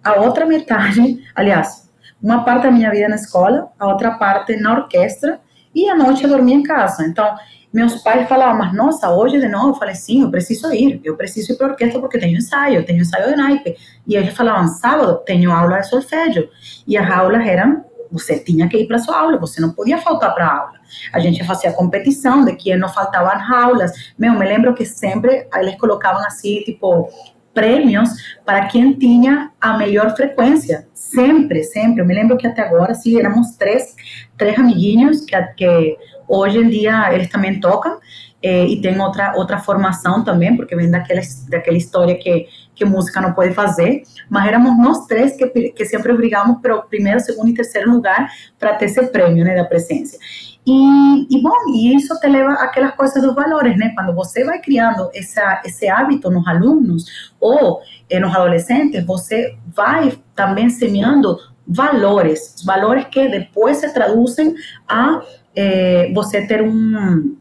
[0.04, 1.88] a outra metade, aliás,
[2.22, 5.40] uma parte da minha vida na escola, a outra parte na orquestra,
[5.74, 7.06] e à noite eu dormia em casa.
[7.06, 7.36] Então,
[7.72, 9.68] meus pais falavam, mas nossa, hoje de novo?
[9.70, 12.84] Eu falei, sim, eu preciso ir, eu preciso ir para a orquestra porque tenho ensaio,
[12.84, 13.76] tenho ensaio de naipe.
[14.06, 16.48] E eles falavam, sábado, tenho aula de solfégio.
[16.86, 20.34] E as aulas eram você tinha que ir para sua aula, você não podia faltar
[20.34, 20.78] para a aula.
[21.12, 23.92] A gente fazia competição de quem não faltava nas aulas.
[24.18, 27.08] Meu, me lembro que sempre eles colocavam assim, tipo,
[27.58, 28.10] prêmios
[28.46, 30.86] para quem tinha a melhor frequência.
[30.94, 32.02] Sempre, sempre.
[32.02, 33.96] Eu me lembro que até agora, sim, éramos três,
[34.36, 35.96] três amiguinhos que, que
[36.28, 37.98] hoje em dia eles também tocam.
[38.40, 43.20] É, e tem outra outra formação também, porque vem daquela, daquela história que, que música
[43.20, 47.54] não pode fazer, mas éramos nós três que, que sempre brigávamos pelo primeiro, segundo e
[47.54, 50.16] terceiro lugar para ter esse prêmio, né, da presença.
[50.68, 53.90] E, e, bom, e isso te leva àquelas coisas dos valores, né?
[53.94, 60.18] Quando você vai criando essa, esse hábito nos alunos ou eh, nos adolescentes, você vai
[60.34, 64.54] também semeando valores, valores que depois se traduzem
[64.86, 65.22] a
[65.56, 67.34] eh, você ter um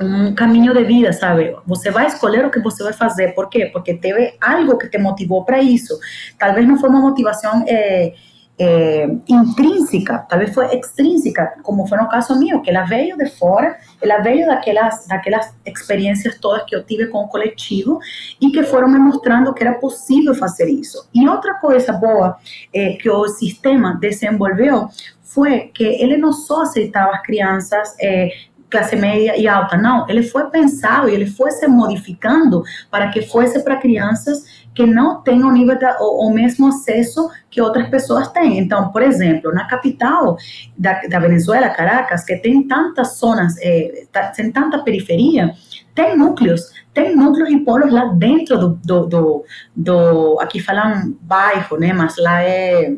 [0.00, 1.54] um caminho de vida, sabe?
[1.66, 3.34] Você vai escolher o que você vai fazer.
[3.34, 3.66] Por quê?
[3.66, 5.98] Porque teve algo que te motivou para isso.
[6.38, 8.14] Talvez não foi uma motivação é,
[8.60, 13.78] é, intrínseca, talvez foi extrínseca, como foi no caso meu, que ela veio de fora,
[14.02, 17.98] ela veio daquelas, daquelas experiências todas que eu tive com o coletivo
[18.38, 21.08] e que foram me mostrando que era possível fazer isso.
[21.14, 22.36] E outra coisa boa
[22.74, 24.88] é, que o sistema desenvolveu
[25.22, 28.30] foi que ele não só aceitava as crianças é,
[28.70, 29.76] classe média e alta.
[29.76, 34.86] Não, ele foi pensado e ele foi se modificando para que fosse para crianças que
[34.86, 38.58] não têm o nível da, o, o, mesmo acesso que outras pessoas têm.
[38.58, 40.36] Então, por exemplo, na capital
[40.78, 44.06] da, da Venezuela, Caracas, que tem tantas zonas, é,
[44.36, 45.52] tem tanta periferia,
[45.94, 51.76] tem núcleos, tem núcleos e polos lá dentro do, do, do, do aqui falam bairro,
[51.76, 52.94] né, mas lá é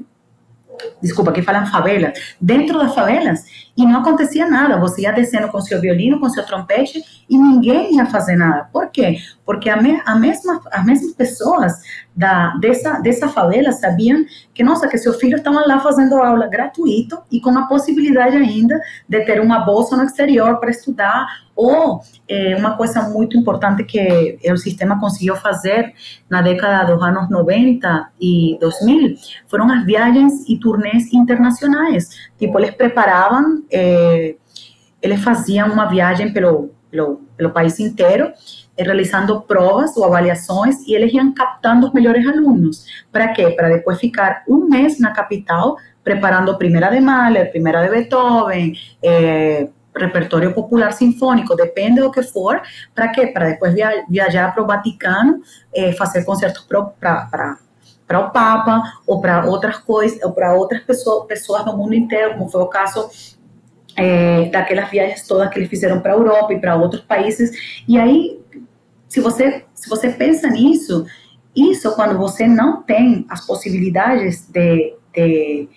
[1.01, 3.45] desculpa, que falam favelas, dentro das favelas,
[3.77, 4.79] e não acontecia nada.
[4.79, 8.69] Você ia descendo com seu violino, com seu trompete, e ninguém ia fazer nada.
[8.73, 9.17] Por quê?
[9.45, 11.81] Porque a, me, a mesma, as mesmas pessoas
[12.15, 17.19] da, dessa, dessa favela sabiam que, nossa, que seus filhos estavam lá fazendo aula gratuito
[17.31, 22.57] e com a possibilidade ainda de ter uma bolsa no exterior para estudar ou é,
[22.57, 25.93] uma coisa muito importante que o sistema conseguiu fazer
[26.29, 32.31] na década dos anos 90 e 2000 foram as viagens e turnês internacionais.
[32.39, 34.35] Tipo, eles preparavam, é,
[35.01, 38.33] eles faziam uma viagem pelo, pelo, pelo país inteiro,
[38.79, 42.87] realizando provas ou avaliações e eles iam captando os melhores alunos.
[43.11, 43.51] Para quê?
[43.51, 49.69] Para depois ficar um mês na capital preparando primeira de Mahler, primeira de Beethoven, eh,
[49.95, 52.61] repertório popular sinfônico, depende do que for,
[52.95, 53.27] para quê?
[53.29, 55.41] Para depois via, viajar para o Vaticano,
[55.75, 56.67] é, fazer concertos
[56.99, 57.59] para
[58.07, 62.35] para o Papa ou para outras coisas, ou para outras pessoas, pessoas do mundo inteiro,
[62.35, 63.09] como foi o caso
[63.97, 67.83] é, daquelas viagens todas que eles fizeram para Europa e para outros países.
[67.89, 68.42] E aí,
[69.13, 71.05] se você, se você pensa nisso,
[71.55, 75.69] isso quando você não tem as possibilidades de, de,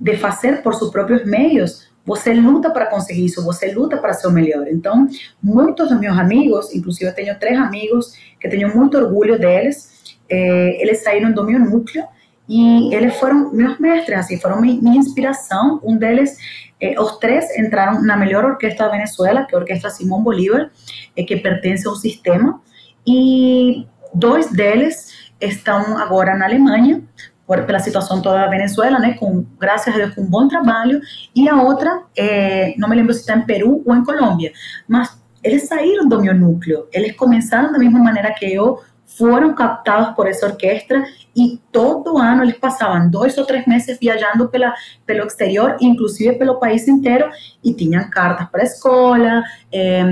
[0.00, 4.28] de fazer por seus próprios meios, você luta para conseguir isso, você luta para ser
[4.28, 4.68] o melhor.
[4.68, 5.08] Então,
[5.42, 10.80] muitos dos meus amigos, inclusive eu tenho três amigos que tenho muito orgulho deles, é,
[10.80, 12.04] eles saíram do meu núcleo
[12.48, 15.80] e eles foram meus mestres, assim, foram minha, inspiração.
[15.82, 16.36] Um deles,
[16.80, 20.70] eh, os três entraram na melhor orquestra da Venezuela, que é a Orquestra Simão Bolívar,
[21.16, 22.60] eh, que pertence ao sistema,
[23.06, 27.02] e dois deles estão agora na Alemanha,
[27.46, 31.00] por, pela situação toda da Venezuela, né, com, graças a Deus, com um bom trabalho,
[31.34, 34.52] e a outra, eh, não me lembro se está em Peru ou em Colômbia,
[34.88, 38.80] mas eles saíram do meu núcleo, eles começaram da mesma maneira que eu,
[39.16, 41.04] foram captados por essa orquestra
[41.36, 44.74] e todo ano eles passavam dois ou três meses viajando pela,
[45.06, 47.28] pelo exterior, inclusive pelo país inteiro,
[47.62, 50.04] e tinham cartas para a escola, eh,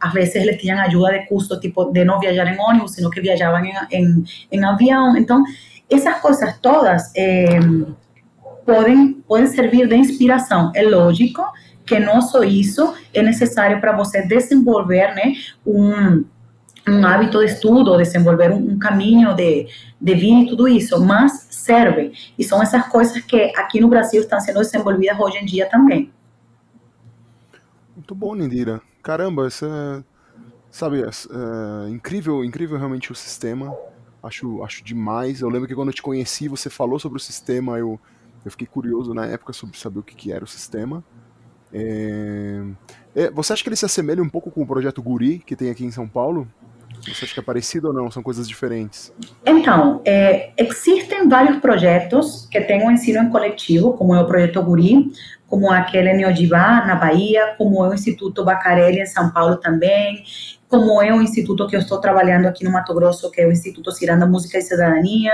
[0.00, 3.64] às vezes eles tinham de custo, tipo, de não viajar em ônibus, sino que viajavam
[3.64, 5.16] em, em, em avião.
[5.16, 5.42] Então,
[5.90, 7.60] essas coisas todas eh,
[8.64, 10.70] podem, podem servir de inspiração.
[10.74, 11.42] É lógico
[11.86, 15.32] que não só isso é necessário para você desenvolver né,
[15.66, 16.24] um
[16.90, 19.68] um hábito de estudo, desenvolver um, um caminho de,
[20.00, 22.12] de vida e tudo isso, mas serve.
[22.38, 26.12] E são essas coisas que aqui no Brasil estão sendo desenvolvidas hoje em dia também.
[27.94, 28.80] Muito bom, Nindira.
[29.02, 30.02] Caramba, isso é,
[30.70, 33.76] sabe, é, é, incrível, incrível realmente o sistema.
[34.22, 35.40] Acho, acho demais.
[35.40, 38.00] Eu lembro que quando eu te conheci, você falou sobre o sistema, eu,
[38.44, 41.04] eu fiquei curioso na época sobre saber o que, que era o sistema.
[41.72, 42.62] É...
[43.14, 45.70] É, você acha que ele se assemelha um pouco com o projeto Guri, que tem
[45.70, 46.46] aqui em São Paulo?
[47.02, 48.10] Você acha que é parecido ou não?
[48.10, 49.12] São coisas diferentes?
[49.44, 54.62] Então, é, existem vários projetos que têm um ensino em coletivo, como é o Projeto
[54.62, 55.12] Guri,
[55.46, 60.22] como aquele em Ojibá, na Bahia, como é o Instituto Bacarelli, em São Paulo também,
[60.68, 63.50] como é o instituto que eu estou trabalhando aqui no Mato Grosso, que é o
[63.50, 65.32] Instituto Ciranda Música e Cidadania.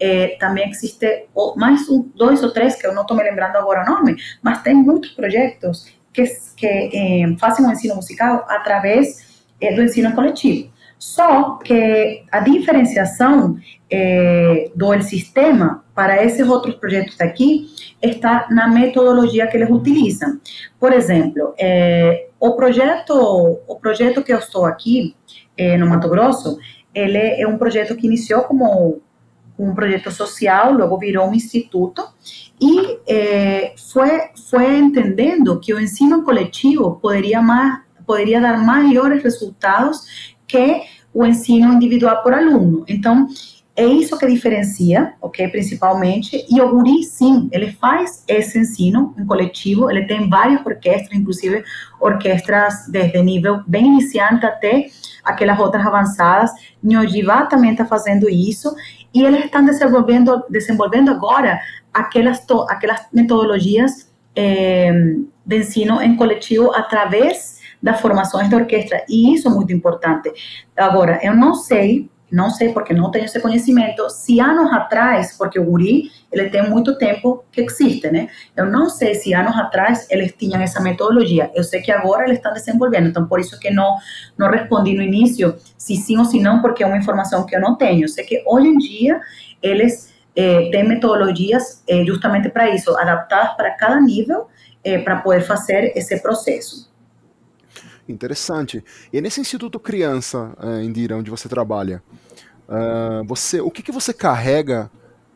[0.00, 3.82] É, também existe mais um, dois ou três, que eu não estou me lembrando agora
[3.82, 6.24] o nome, mas tem muitos projetos que,
[6.56, 10.73] que é, fazem o ensino musical através é, do ensino coletivo.
[10.98, 13.56] Só que a diferenciação
[13.90, 17.66] é, do sistema para esses outros projetos aqui
[18.02, 20.40] está na metodologia que eles utilizam.
[20.78, 23.14] Por exemplo, é, o projeto
[23.66, 25.14] o projeto que eu estou aqui
[25.56, 26.58] é, no Mato Grosso,
[26.94, 29.00] ele é um projeto que iniciou como
[29.58, 32.02] um projeto social, logo virou um instituto
[32.60, 40.33] e é, foi foi entendendo que o ensino coletivo poderia mais poderia dar maiores resultados
[40.46, 42.84] que o ensino individual por aluno.
[42.88, 43.28] Então,
[43.76, 49.26] é isso que diferencia, ok, principalmente, e o Guri, sim, ele faz esse ensino em
[49.26, 51.64] coletivo, ele tem várias orquestras, inclusive
[52.00, 54.86] orquestras desde nível bem iniciante até
[55.24, 56.52] aquelas outras avançadas,
[56.84, 58.72] Nhojivá também está fazendo isso,
[59.12, 61.60] e eles estão desenvolvendo, desenvolvendo agora
[61.92, 67.53] aquelas, aquelas metodologias eh, de ensino em coletivo através
[67.84, 70.32] das formações de orquestra, e isso é muito importante.
[70.74, 75.60] Agora, eu não sei, não sei porque não tenho esse conhecimento, se anos atrás, porque
[75.60, 78.28] o guri, ele tem muito tempo que existe, né?
[78.56, 81.50] Eu não sei se anos atrás eles tinham essa metodologia.
[81.54, 83.98] Eu sei que agora eles estão desenvolvendo, então por isso que não
[84.38, 87.60] não respondi no início se sim ou se não, porque é uma informação que eu
[87.60, 88.04] não tenho.
[88.04, 89.20] Eu sei que hoje em dia
[89.62, 94.48] eles eh, têm metodologias eh, justamente para isso, adaptadas para cada nível,
[94.82, 96.93] eh, para poder fazer esse processo.
[98.08, 98.84] Interessante.
[99.12, 102.02] E nesse Instituto Criança, uh, Indira, onde você trabalha,
[102.68, 104.90] uh, você, o que, que você carrega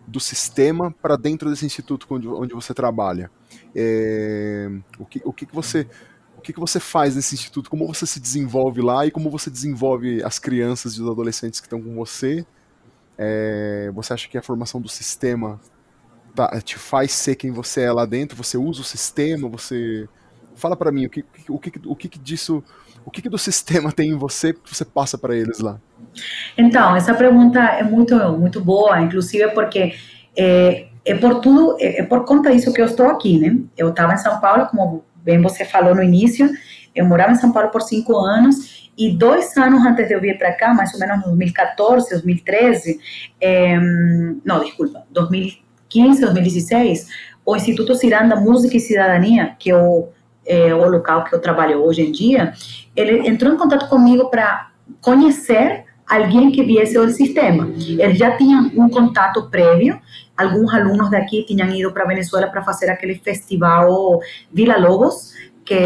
[0.06, 3.30] do sistema para dentro desse instituto onde, onde você trabalha?
[3.74, 5.86] É, o que, o que, que você
[6.36, 7.68] o que, que você faz nesse instituto?
[7.68, 11.66] Como você se desenvolve lá e como você desenvolve as crianças e os adolescentes que
[11.66, 12.46] estão com você?
[13.18, 15.60] É, você acha que a formação do sistema
[16.36, 18.36] tá, te faz ser quem você é lá dentro?
[18.36, 19.48] Você usa o sistema?
[19.48, 20.08] Você
[20.58, 22.62] Fala para mim o que, o que, o que disso,
[23.04, 25.78] o que, do sistema tem em você que você passa para eles lá?
[26.56, 29.94] Então, essa pergunta é muito, muito boa, inclusive porque
[30.36, 33.56] é, é por tudo, é, é por conta disso que eu estou aqui, né?
[33.76, 36.50] Eu estava em São Paulo, como bem você falou no início,
[36.94, 40.36] eu morava em São Paulo por cinco anos e dois anos antes de eu vir
[40.38, 42.98] para cá, mais ou menos 2014, 2013,
[43.40, 43.78] é,
[44.44, 47.06] não, desculpa, 2015, 2016,
[47.46, 50.12] o Instituto Ciranda Música e Cidadania, que eu
[50.48, 52.52] é, o local que eu trabalho hoje em dia,
[52.96, 54.70] ele entrou em contato comigo para
[55.00, 57.68] conhecer alguém que viesse do sistema.
[57.76, 60.00] Eles já tinham um contato prévio,
[60.36, 64.20] alguns alunos daqui tinham ido para Venezuela para fazer aquele festival
[64.50, 65.34] Vila Lobos,
[65.64, 65.76] que,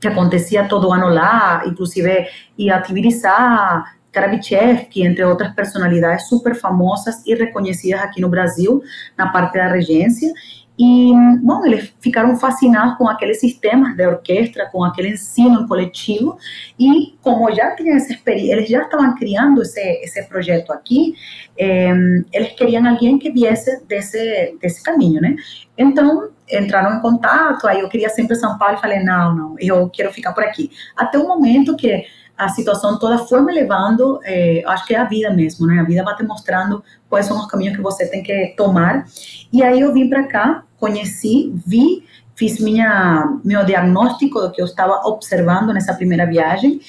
[0.00, 2.26] que acontecia todo ano lá, inclusive
[2.58, 8.82] ia atividizar Karabichevski, entre outras personalidades super famosas e reconhecidas aqui no Brasil,
[9.16, 10.32] na parte da regência.
[10.78, 16.36] E, bom, eles ficaram fascinados com aqueles sistemas de orquestra, com aquele ensino coletivo,
[16.78, 21.14] e como já tinham essa experiência, eles já estavam criando esse, esse projeto aqui,
[21.56, 21.92] eh,
[22.32, 25.36] eles queriam alguém que viesse desse, desse caminho, né?
[25.78, 29.88] Então, entraram em contato, aí eu queria sempre São Paulo, e falei, não, não, eu
[29.90, 30.70] quero ficar por aqui.
[30.96, 32.04] Até o momento que
[32.36, 35.80] a situação toda foi me levando, é, acho que é a vida mesmo, né?
[35.80, 39.06] A vida vai te mostrando quais são os caminhos que você tem que tomar.
[39.52, 42.04] E aí eu vim para cá, conheci, vi,
[42.34, 46.80] fiz minha meu diagnóstico do que eu estava observando nessa primeira viagem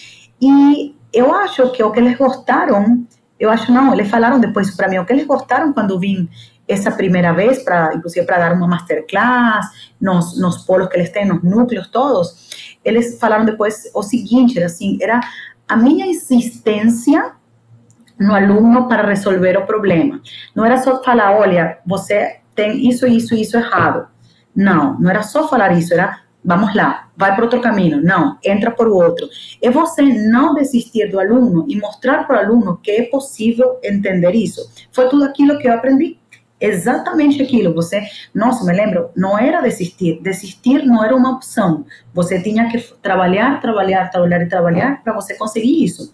[0.42, 3.06] e eu acho que o que eles gostaram,
[3.40, 6.28] eu acho não, eles falaram depois para mim o que eles gostaram quando vim
[6.68, 9.68] essa primeira vez para inclusive para dar uma masterclass
[10.02, 12.45] nos, nos polos que eles têm, nos núcleos todos
[12.86, 15.20] eles falaram depois o seguinte, era assim, era
[15.68, 17.34] a minha insistência
[18.20, 20.22] no aluno para resolver o problema.
[20.56, 24.08] Não era só falar, olha, você tem isso, isso, isso errado.
[24.56, 28.02] Não, não era só falar isso, era vamos lá, vai para outro caminho.
[28.02, 29.28] Não, entra por outro.
[29.62, 34.32] É você não desistir do aluno e mostrar para o aluno que é possível entender
[34.36, 34.62] isso.
[34.92, 36.20] Foi tudo aquilo que eu aprendi
[36.60, 37.74] exatamente aquilo.
[37.74, 38.02] Você,
[38.34, 40.20] nossa, me lembro, não era desistir.
[40.22, 41.86] Desistir não era uma opção.
[42.14, 46.14] Você tinha que trabalhar, trabalhar, trabalhar e trabalhar para você conseguir isso.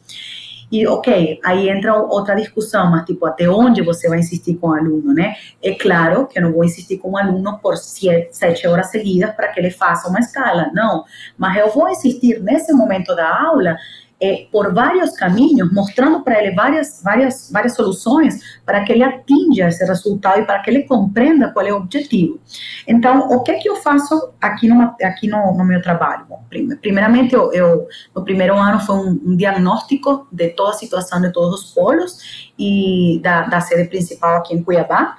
[0.72, 4.74] E, ok, aí entra outra discussão, mas tipo, até onde você vai insistir com o
[4.74, 5.36] aluno, né?
[5.62, 9.50] É claro que eu não vou insistir com o aluno por sete, horas seguidas para
[9.50, 11.04] que ele faça uma escala, não.
[11.38, 13.76] Mas eu vou insistir nesse momento da aula
[14.22, 19.68] é, por vários caminhos, mostrando para ele várias, várias, várias soluções para que ele atinja
[19.68, 22.40] esse resultado e para que ele compreenda qual é o objetivo.
[22.88, 26.26] Então, o que é que eu faço aqui, numa, aqui no, no meu trabalho?
[26.30, 26.44] Bom,
[26.82, 31.32] primeiramente, eu, eu, no primeiro ano foi um, um, diagnóstico de toda a situação de
[31.34, 35.18] todos os polos e da, da sede principal aqui em Cuiabá,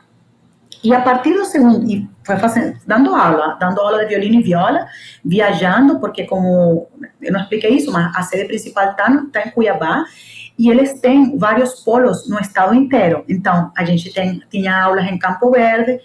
[0.83, 4.43] e a partir do segundo, e foi fazendo, dando aula, dando aula de violino e
[4.43, 4.87] viola,
[5.25, 6.89] viajando, porque como,
[7.21, 10.05] eu não expliquei isso, mas a sede principal está tá em Cuiabá,
[10.59, 13.25] e eles têm vários polos no estado inteiro.
[13.29, 15.99] Então, a gente tem, tinha aulas em Campo Verde,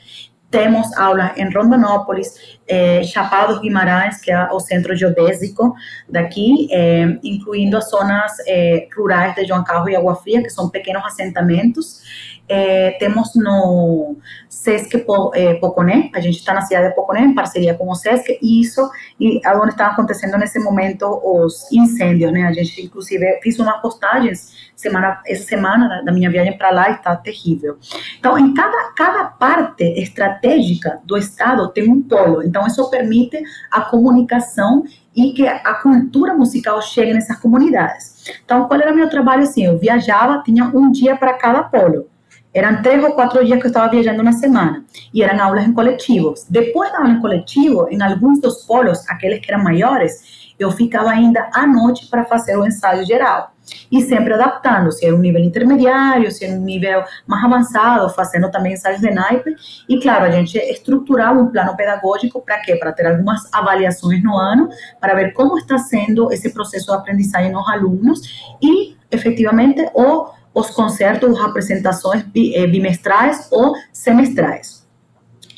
[0.50, 5.76] temos aulas em Rondonópolis, eh, Chapados Guimarães, que é o centro geodésico
[6.08, 10.70] daqui, eh, incluindo as zonas eh, rurais de João Carro e Água Fria, que são
[10.70, 12.02] pequenos assentamentos,
[12.50, 14.16] é, temos no
[14.50, 18.40] Sesc é, Poconé, a gente está na cidade de Poconé, em parceria com o Sesc,
[18.42, 18.90] e isso,
[19.20, 22.44] e onde estão acontecendo nesse momento os incêndios, né?
[22.44, 26.94] A gente, inclusive, fiz umas postagens semana, essa semana da minha viagem para lá e
[26.94, 27.78] está terrível.
[28.20, 33.42] Então, em cada, cada parte estratégica do Estado tem um polo, então isso permite
[33.72, 34.84] a comunicação
[35.16, 38.32] e que a cultura musical chegue nessas comunidades.
[38.46, 39.44] Então, qual era o meu trabalho?
[39.44, 42.08] Assim, eu viajava, tinha um dia para cada polo.
[42.54, 44.84] Eram três ou quatro dias que eu estava viajando na semana
[45.14, 46.46] e eram aulas em coletivos.
[46.50, 51.12] Depois da aula em coletivo, em alguns dos polos, aqueles que eram maiores, eu ficava
[51.12, 53.52] ainda à noite para fazer o ensaio geral.
[53.92, 58.50] E sempre adaptando, se era um nível intermediário, se era um nível mais avançado, fazendo
[58.50, 59.56] também ensaios de naipe.
[59.88, 62.76] E, claro, a gente estruturava um plano pedagógico para quê?
[62.76, 64.70] Para ter algumas avaliações no ano,
[65.00, 70.72] para ver como está sendo esse processo de aprendizagem nos alunos e, efetivamente, o os
[70.72, 74.88] concertos, apresentações eh, bimestrais ou semestrais.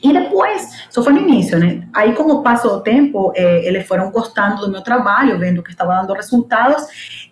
[0.03, 1.87] E depois, isso foi no início, né?
[1.93, 5.95] Aí, como passou o tempo, eh, eles foram gostando do meu trabalho, vendo que estava
[5.95, 6.83] dando resultados,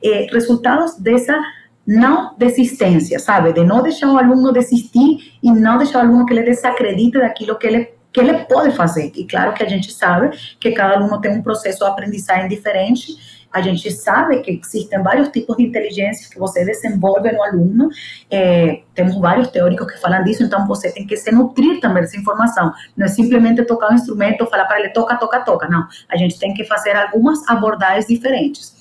[0.03, 1.37] eh, resultados dessa
[1.85, 3.53] não desistência, sabe?
[3.53, 7.57] De não deixar o aluno desistir e não deixar o aluno que ele desacredite daquilo
[7.57, 9.11] que ele que ele pode fazer.
[9.15, 13.36] E claro que a gente sabe que cada aluno tem um processo de aprendizagem diferente
[13.57, 17.89] a gente sabe que existem vários tipos de inteligência que você desenvolve no aluno.
[18.29, 22.17] É, temos vários teóricos que falam disso, então você tem que se nutrir também dessa
[22.17, 22.71] informação.
[22.95, 25.67] Não é simplesmente tocar um instrumento ou falar para ele toca, toca, toca.
[25.67, 25.87] Não.
[26.07, 28.75] A gente tem que fazer algumas abordagens diferentes.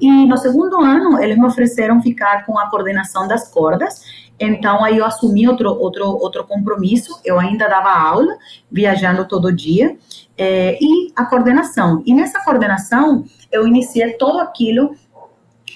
[0.00, 4.00] E no segundo ano, eles me ofereceram ficar com a coordenação das cordas.
[4.38, 7.20] Então, aí eu assumi outro, outro, outro compromisso.
[7.22, 8.38] Eu ainda dava aula,
[8.72, 9.98] viajando todo dia,
[10.40, 12.02] é, e a coordenação.
[12.06, 14.96] E nessa coordenação, eu iniciei todo aquilo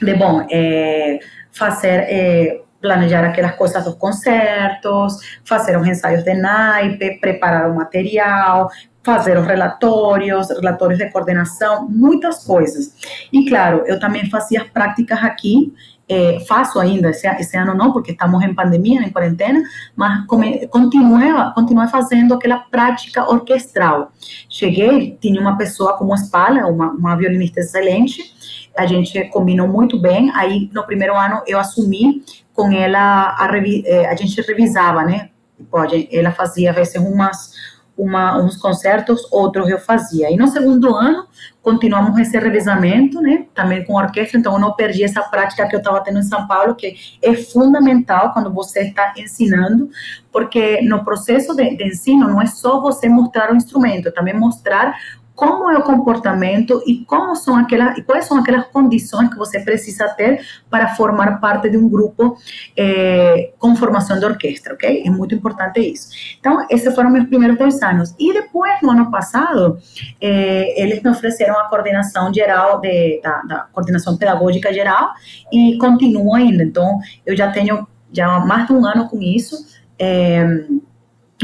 [0.01, 1.21] de, bom, é,
[1.53, 8.71] fazer, é, planejar aquelas coisas dos concertos, fazer os ensaios de naipe, preparar o material,
[9.03, 12.95] fazer os relatórios, relatórios de coordenação, muitas coisas.
[13.31, 15.75] E claro, eu também fazia práticas aqui,
[16.09, 19.63] é, faço ainda, esse, esse, ano não, porque estamos em pandemia, em quarentena,
[19.97, 21.31] mas come, continuei,
[21.91, 24.13] fazendo aquela prática orquestral.
[24.49, 28.23] Cheguei, tinha uma pessoa como espalha, uma, uma violinista excelente,
[28.77, 33.49] a gente combinou muito bem, aí no primeiro ano eu assumi com ela, a,
[33.85, 35.31] é, a gente revisava, né,
[36.13, 37.54] ela fazia às vezes umas
[37.97, 40.31] uma, uns concertos, outros eu fazia.
[40.31, 41.27] E no segundo ano,
[41.63, 45.79] continuamos esse revezamento, né, também com orquestra, então eu não perdi essa prática que eu
[45.79, 49.89] estava tendo em São Paulo, que é fundamental quando você está ensinando,
[50.33, 54.35] porque no processo de, de ensino não é só você mostrar o instrumento, é também
[54.35, 54.95] mostrar
[55.35, 59.61] como é o comportamento e como são aquelas, e quais são aquelas condições que você
[59.61, 62.37] precisa ter para formar parte de um grupo
[62.77, 65.03] é, com formação de orquestra, ok?
[65.05, 66.09] É muito importante isso.
[66.39, 68.15] Então, esses foram meus primeiros dois anos.
[68.19, 69.79] E depois, no ano passado,
[70.21, 75.11] eles me ofereceram a coordenação geral, de, da, da coordenação pedagógica geral,
[75.53, 76.63] e continuo ainda.
[76.63, 79.57] Então, eu já tenho já mais de um ano com isso.
[79.99, 80.84] É, e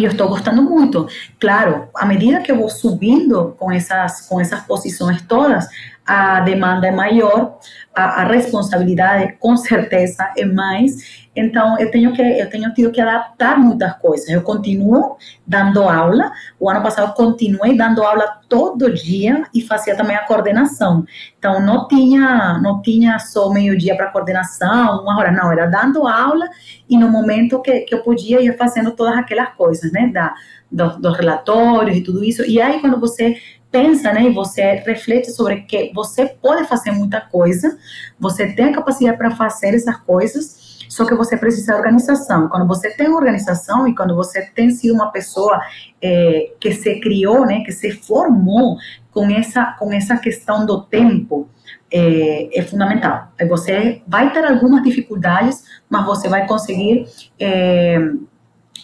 [0.05, 1.07] eu estou gostando muito.
[1.39, 5.67] Claro, à medida que eu vou subindo com essas, com essas posições todas,
[6.11, 7.57] a demanda é maior,
[7.95, 11.29] a, a, responsabilidade com certeza é mais.
[11.37, 14.29] Então eu tenho que eu tenho tido que adaptar muitas coisas.
[14.29, 16.33] Eu continuo dando aula.
[16.59, 21.05] O ano passado continuei dando aula todo dia e fazia também a coordenação.
[21.39, 26.09] Então não tinha não tinha só meio dia para coordenação, uma hora não, era dando
[26.09, 26.49] aula
[26.89, 30.35] e no momento que, que eu podia ir fazendo todas aquelas coisas, né, da
[30.71, 32.45] dos, dos relatórios e tudo isso.
[32.45, 33.37] E aí quando você
[33.71, 37.79] pensa, né, e você reflete sobre que você pode fazer muita coisa,
[38.19, 42.49] você tem a capacidade para fazer essas coisas, só que você precisa de organização.
[42.49, 45.61] Quando você tem organização e quando você tem sido uma pessoa
[46.03, 48.77] é, que se criou, né, que se formou
[49.13, 51.49] com essa com essa questão do tempo,
[51.93, 53.29] é, é fundamental.
[53.49, 57.07] Você vai ter algumas dificuldades, mas você vai conseguir
[57.39, 57.99] é,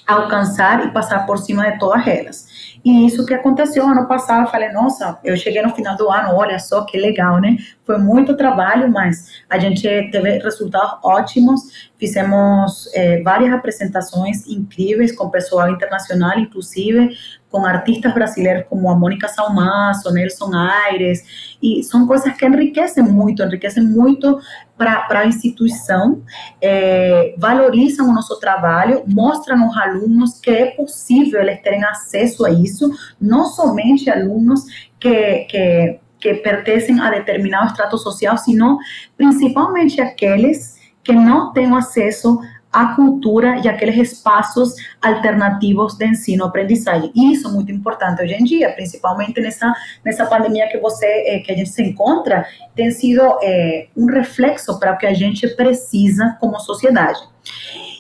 [0.07, 2.46] alcançar e passar por cima de todas elas.
[2.87, 6.37] E isso que aconteceu ano passado, eu falei, nossa, eu cheguei no final do ano,
[6.37, 7.57] olha só que legal, né?
[7.85, 11.91] Foi muito trabalho, mas a gente teve resultados ótimos.
[11.99, 17.11] Fizemos é, várias apresentações incríveis com pessoal internacional, inclusive
[17.51, 23.43] com artistas brasileiros como a Mônica Salmazo, Nelson Aires, e são coisas que enriquecem muito,
[23.43, 24.39] enriquecem muito
[24.77, 26.23] para a instituição,
[26.61, 32.51] é, valorizam o nosso trabalho, mostram aos alunos que é possível eles terem acesso a
[32.51, 34.65] isso, não somente alunos
[35.01, 38.79] que, que, que pertencem a determinado estrato social, sino
[39.17, 42.39] principalmente aqueles que não têm acesso
[42.77, 47.11] a cultura e aqueles espaços alternativos de ensino-aprendizagem.
[47.15, 49.73] E isso é muito importante hoje em dia, principalmente nessa,
[50.05, 54.79] nessa pandemia que você eh, que a gente se encontra, tem sido eh, um reflexo
[54.79, 57.19] para o que a gente precisa como sociedade.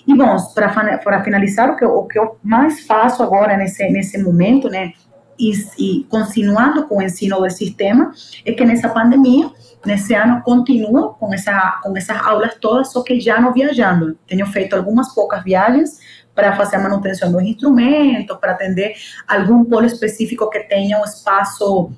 [0.06, 4.68] E, bom, para finalizar, o que, o que eu mais faço agora nesse, nesse momento,
[4.68, 4.92] né,
[5.38, 8.12] e, e continuando com o ensino do sistema,
[8.44, 9.50] é que nessa pandemia
[9.86, 14.18] Nesse ano continuo com, essa, com essas aulas todas, só que já não viajando.
[14.26, 16.00] Tenho feito algumas poucas viagens
[16.34, 18.94] para fazer a manutenção dos instrumentos, para atender
[19.28, 21.92] algum polo específico que tenha um espaço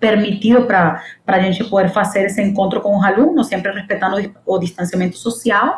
[0.00, 4.58] permitido para a gente poder fazer esse encontro com os alunos, sempre respeitando o, o
[4.58, 5.76] distanciamento social.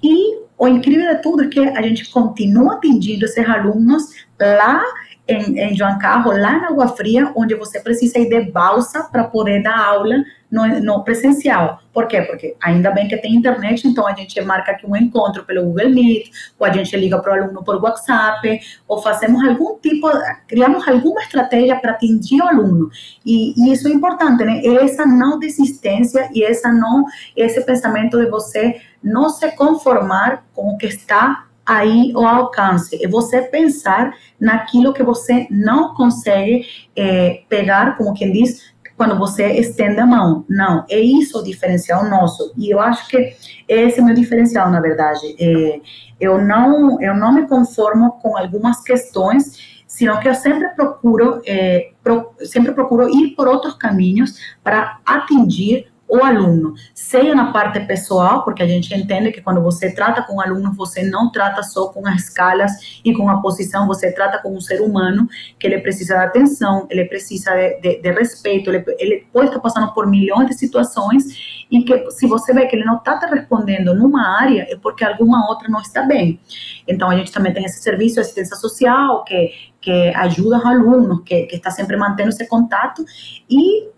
[0.00, 4.04] E o incrível de tudo é que a gente continua atingindo esses alunos
[4.40, 4.82] lá
[5.28, 9.24] em, em João Carro, lá na Água Fria, onde você precisa ir de balsa para
[9.24, 11.80] poder dar aula no, no, presencial.
[11.92, 12.22] Por quê?
[12.22, 15.90] Porque ainda bem que tem internet, então a gente marca aqui um encontro pelo Google
[15.90, 20.08] Meet, ou a gente liga para o aluno por WhatsApp, ou fazemos algum tipo,
[20.46, 22.88] criamos alguma estratégia para atingir o aluno.
[23.24, 24.64] E, e, isso é importante, né?
[24.64, 27.04] Essa não desistência e essa não,
[27.36, 33.02] esse pensamento de você não se conformar com o que está aí ao alcance.
[33.04, 36.64] É você pensar naquilo que você não consegue
[36.94, 40.44] é, pegar, como quem diz, quando você estende a mão.
[40.48, 42.52] Não, é isso o diferencial nosso.
[42.56, 43.36] E eu acho que
[43.68, 45.36] esse é o meu diferencial, na verdade.
[45.38, 45.80] É,
[46.18, 51.90] eu, não, eu não me conformo com algumas questões, senão que eu sempre procuro, é,
[52.02, 58.44] pro, sempre procuro ir por outros caminhos para atingir o aluno, seja na parte pessoal,
[58.44, 62.06] porque a gente entende que quando você trata com alunos, você não trata só com
[62.06, 65.28] as escalas e com a posição, você trata com um ser humano
[65.58, 69.58] que ele precisa de atenção, ele precisa de, de, de respeito, ele, ele, pode estar
[69.58, 71.24] passando por milhões de situações
[71.70, 75.04] e que se você vê que ele não está te respondendo numa área, é porque
[75.04, 76.38] alguma outra não está bem.
[76.86, 79.50] Então, a gente também tem esse serviço de assistência social que,
[79.80, 83.04] que ajuda os alunos, que, que está sempre mantendo esse contato
[83.50, 83.95] e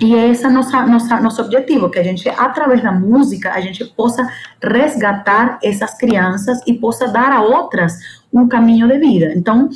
[0.00, 3.84] e esse é nossa, nossa, nosso objetivo, que a gente, através da música, a gente
[3.84, 4.26] possa
[4.62, 7.98] resgatar essas crianças e possa dar a outras
[8.32, 9.32] um caminho de vida.
[9.36, 9.68] Então,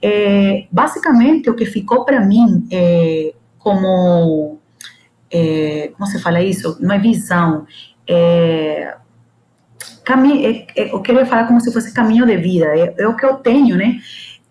[0.00, 4.60] é, basicamente, o que ficou para mim é, como,
[5.28, 6.76] é, como se fala isso?
[6.80, 7.66] Não é visão,
[8.08, 8.94] é,
[10.06, 13.26] é, é, eu queria falar como se fosse caminho de vida, é, é o que
[13.26, 13.98] eu tenho, né,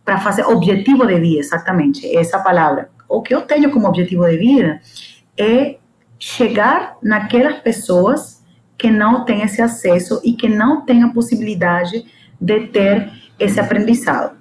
[0.03, 2.89] para fazer objetivo de vida, exatamente, essa palavra.
[3.07, 4.81] O que eu tenho como objetivo de vida
[5.41, 5.77] é
[6.19, 8.43] chegar naquelas pessoas
[8.77, 12.05] que não têm esse acesso e que não têm a possibilidade
[12.39, 14.37] de ter esse aprendizado.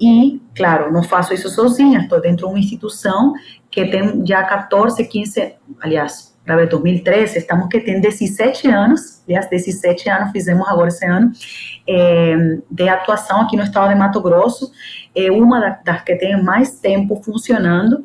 [0.00, 3.32] E, claro, não faço isso sozinha, estou dentro de uma instituição
[3.70, 9.48] que tem já 14, 15, aliás, para ver 2013, estamos que tem 17 anos, aliás,
[9.48, 11.32] 17 anos fizemos agora esse ano,
[11.88, 14.70] é, de atuação aqui no estado de Mato Grosso,
[15.14, 18.04] é uma das que tem mais tempo funcionando,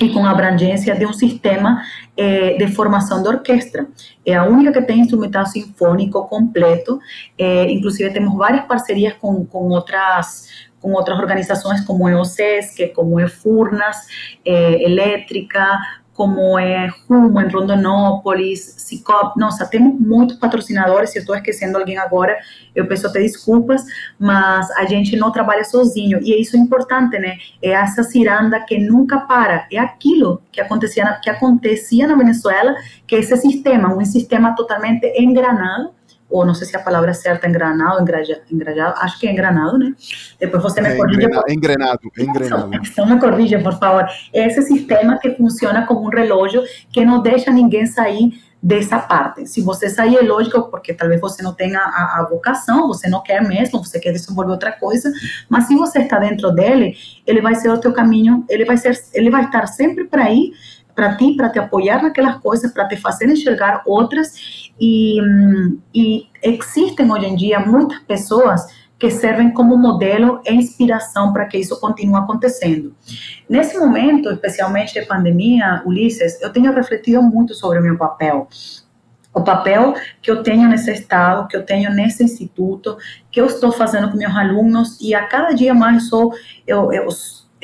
[0.00, 1.82] e com abrangência de um sistema
[2.16, 3.86] eh, de formação de orquestra.
[4.26, 6.98] É a única que tem instrumental sinfônico completo,
[7.38, 12.88] eh, inclusive temos várias parcerias com, com outras com outras organizações como é o SESC,
[12.88, 13.96] como é Furnas,
[14.44, 15.80] eh, Elétrica,
[16.14, 19.38] como é Rumo em Rondonópolis, Cicop.
[19.38, 21.10] Nossa, temos muitos patrocinadores.
[21.10, 22.38] Se eu estou esquecendo alguém agora,
[22.74, 23.84] eu peço até desculpas,
[24.18, 26.20] mas a gente não trabalha sozinho.
[26.22, 27.36] E isso é importante, né?
[27.60, 29.66] É essa ciranda que nunca para.
[29.70, 32.74] É aquilo que acontecia na, que acontecia na Venezuela,
[33.06, 35.90] que é esse sistema, um sistema totalmente engranado,
[36.30, 39.78] ou não sei se a palavra certa é engranado, engrajado, engrajado, acho que é engranado,
[39.78, 39.94] né?
[40.40, 41.16] Depois você me é corrige.
[41.16, 42.70] Engrenado, engrenado, engrenado.
[42.90, 44.06] Então me corrija, por favor.
[44.32, 48.32] É esse sistema que funciona como um relógio que não deixa ninguém sair
[48.64, 49.46] dessa parte.
[49.46, 53.22] Se você sair, é lógico, porque talvez você não tenha a, a, vocação, você não
[53.22, 55.12] quer mesmo, você quer desenvolver outra coisa,
[55.50, 56.96] mas se você está dentro dele,
[57.26, 60.54] ele vai ser o teu caminho, ele vai ser, ele vai estar sempre para ir
[60.94, 64.63] para ti, para te apoiar naquelas coisas, para te fazer enxergar outras.
[64.80, 65.18] E,
[65.94, 68.66] e existem hoje em dia muitas pessoas
[68.98, 72.94] que servem como modelo e inspiração para que isso continue acontecendo.
[73.48, 78.48] Nesse momento, especialmente de pandemia, Ulisses, eu tenho refletido muito sobre o meu papel.
[79.34, 82.96] O papel que eu tenho nesse estado, que eu tenho nesse instituto,
[83.32, 86.32] que eu estou fazendo com meus alunos, e a cada dia mais sou,
[86.66, 87.08] eu, eu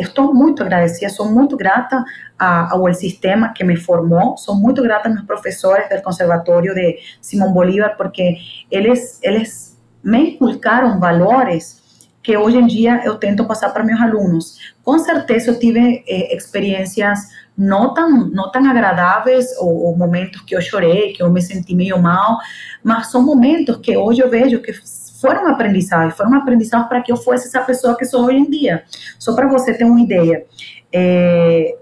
[0.00, 2.04] estou muito agradecida, sou muito grata
[2.38, 7.52] ao sistema que me formou, sou muito grata a meus professores do Conservatório de Simão
[7.52, 8.36] Bolívar, porque
[8.70, 11.80] eles, eles me inculcaram valores
[12.22, 14.58] que hoje em dia eu tento passar para meus alunos.
[14.82, 17.18] Com certeza eu tive eh, experiências
[17.56, 22.38] não tão, não agradáveis, ou, momentos que eu chorei, que eu me senti meio mal,
[22.82, 24.72] mas são momentos que hoje eu vejo que
[25.20, 28.84] foram aprendizados, foram aprendizados para que eu fosse essa pessoa que sou hoje em dia.
[29.18, 30.46] Só para você ter uma ideia,
[30.92, 31.76] é,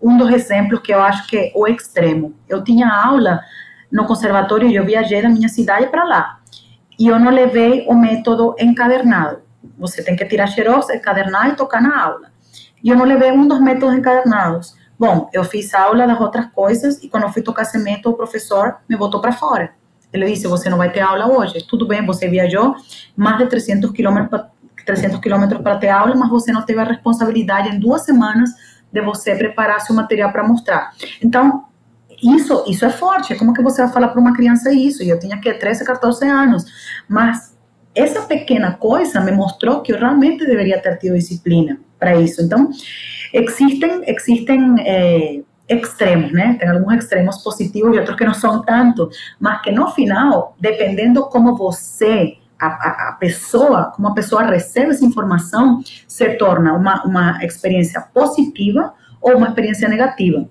[0.00, 2.34] um dos exemplos que eu acho que é o extremo.
[2.48, 3.40] Eu tinha aula
[3.90, 6.40] no conservatório e eu viajei da minha cidade para lá.
[6.98, 9.42] E eu não levei o método encadernado.
[9.78, 12.32] Você tem que tirar xerox, encadernar e tocar na aula.
[12.82, 14.74] E eu não levei um dos métodos encadernados.
[14.98, 18.16] Bom, eu fiz aula das outras coisas e quando eu fui tocar esse método, o
[18.16, 19.72] professor me botou para fora.
[20.12, 21.64] Ele disse: Você não vai ter aula hoje.
[21.66, 22.74] Tudo bem, você viajou
[23.16, 24.42] mais de 300 quilômetros
[24.84, 28.50] 300 quilômetros para ter aula, mas você não teve a responsabilidade em duas semanas
[28.92, 30.92] de você preparar seu material para mostrar.
[31.22, 31.64] Então,
[32.22, 33.34] isso, isso é forte.
[33.36, 35.02] Como que você vai falar para uma criança isso?
[35.02, 36.64] E eu tinha que 13, 14 anos.
[37.08, 37.56] Mas
[37.94, 42.42] essa pequena coisa me mostrou que eu realmente deveria ter tido disciplina para isso.
[42.42, 42.70] Então,
[43.32, 46.56] existem, existem é, extremos, né?
[46.58, 49.08] Tem alguns extremos positivos e outros que não são tanto,
[49.38, 54.90] mas que no final, dependendo como você, a, a, a pessoa, como a pessoa recebe
[54.90, 60.48] essa informação, se torna uma, uma experiência positiva ou uma experiência negativa.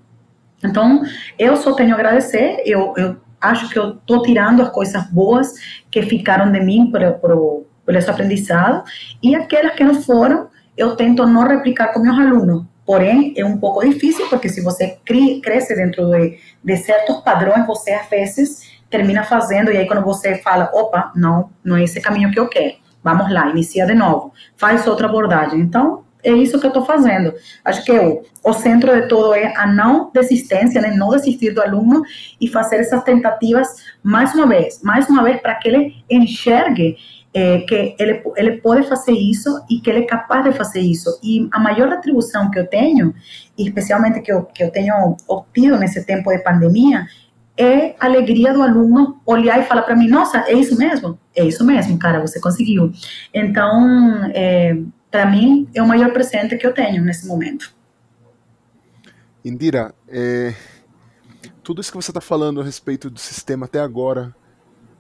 [0.64, 1.02] Então,
[1.38, 5.54] eu só tenho a agradecer, eu, eu acho que eu estou tirando as coisas boas
[5.90, 8.84] que ficaram de mim por, por, por esse aprendizado,
[9.24, 13.56] e aquelas que não foram, eu tento não replicar com meus alunos, Porém, é um
[13.56, 14.98] pouco difícil, porque se você
[15.42, 20.36] cresce dentro de, de certos padrões, você às vezes termina fazendo, e aí quando você
[20.40, 24.34] fala, opa, não, não é esse caminho que eu quero, vamos lá, inicia de novo,
[24.58, 25.62] faz outra abordagem.
[25.62, 27.34] Então, é isso que eu estou fazendo.
[27.64, 30.92] Acho que o, o centro de tudo é a não desistência, né?
[30.94, 32.04] não desistir do aluno
[32.42, 33.70] e fazer essas tentativas
[34.04, 36.98] mais uma vez, mais uma vez, para que ele enxergue
[37.34, 41.20] é, que ele, ele pode fazer isso e que ele é capaz de fazer isso.
[41.24, 43.14] E a maior retribuição que eu tenho,
[43.58, 47.08] especialmente que eu, que eu tenho obtido nesse tempo de pandemia,
[47.58, 51.18] é a alegria do aluno olhar e falar para mim: nossa, é isso mesmo?
[51.36, 52.92] É isso mesmo, cara, você conseguiu.
[53.34, 54.78] Então, é,
[55.10, 57.74] para mim, é o maior presente que eu tenho nesse momento.
[59.44, 60.54] Indira, é,
[61.64, 64.36] tudo isso que você está falando a respeito do sistema até agora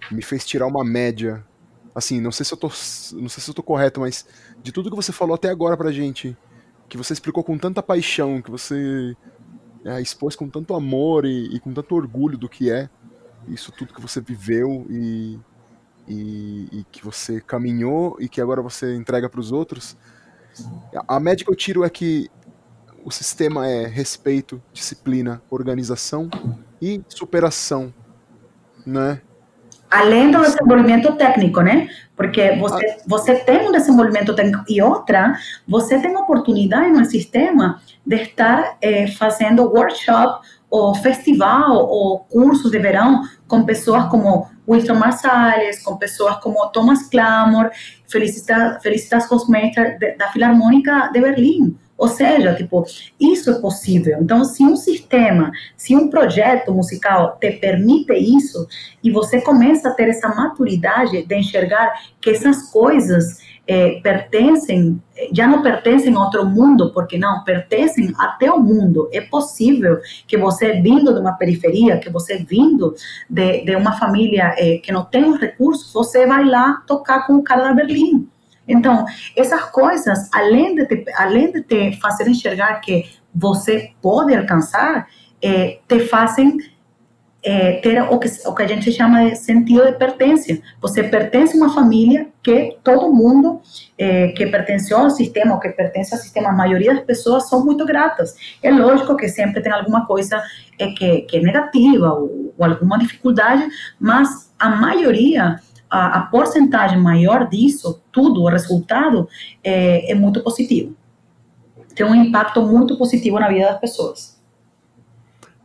[0.09, 1.43] me fez tirar uma média.
[1.93, 4.25] Assim, não sei se eu tô, não sei se eu tô correto, mas
[4.63, 6.37] de tudo que você falou até agora pra gente,
[6.87, 9.15] que você explicou com tanta paixão, que você
[9.83, 12.89] é, expôs com tanto amor e, e, com tanto orgulho do que é
[13.47, 15.39] isso tudo que você viveu e,
[16.07, 19.97] e, e que você caminhou e que agora você entrega para os outros.
[21.07, 22.29] A média que eu tiro é que
[23.03, 26.29] o sistema é respeito, disciplina, organização
[26.81, 27.93] e superação,
[28.85, 29.21] né?
[29.91, 31.89] Além do desenvolvimento técnico, né?
[32.15, 32.97] Porque você, ah.
[33.05, 35.37] você tem um desenvolvimento técnico e outra,
[35.67, 42.79] você tem oportunidade no sistema de estar eh, fazendo workshop ou festival ou cursos de
[42.79, 47.69] verão com pessoas como Winston Marsalis, com pessoas como Thomas Clamor,
[48.07, 49.27] Felicitas, Felicitas
[50.17, 51.77] da Filarmônica de Berlim.
[52.01, 52.83] Ou seja, tipo,
[53.19, 54.17] isso é possível.
[54.19, 58.67] Então, se um sistema, se um projeto musical te permite isso,
[59.03, 63.37] e você começa a ter essa maturidade de enxergar que essas coisas
[63.67, 64.99] eh, pertencem,
[65.31, 69.07] já não pertencem a outro mundo, porque não, pertencem até o mundo.
[69.13, 72.95] É possível que você, vindo de uma periferia, que você, vindo
[73.29, 77.35] de, de uma família eh, que não tem os recursos, você vai lá tocar com
[77.35, 78.27] o cara da Berlim.
[78.67, 79.05] Então,
[79.35, 85.07] essas coisas, além de te, além de te fazer enxergar que você pode alcançar,
[85.41, 86.57] eh, te fazem
[87.43, 90.57] é, ter o que, o que a gente chama de sentido de pertença.
[90.79, 93.61] Você pertence a uma família que todo mundo
[93.97, 97.65] é, que pertenceu ao sistema, ou que pertence ao sistema, a maioria das pessoas são
[97.65, 98.35] muito gratas.
[98.61, 100.41] É lógico que sempre tem alguma coisa
[100.77, 103.67] é, que, que é negativa ou, ou alguma dificuldade,
[103.99, 105.59] mas a maioria
[105.91, 109.27] a, a, porcentagem maior disso, tudo, o resultado,
[109.61, 110.95] é, é, muito positivo.
[111.93, 114.41] Tem um impacto muito positivo na vida das pessoas.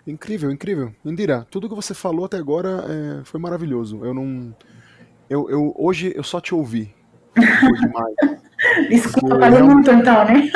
[0.04, 0.92] Incrível, incrível.
[1.04, 4.04] Indira, tudo que você falou até agora é, foi maravilhoso.
[4.04, 4.54] Eu não.
[5.30, 6.92] Eu, eu, hoje eu só te ouvi.
[7.34, 8.14] Foi demais.
[8.88, 10.50] Desculpa, falei muito então, né?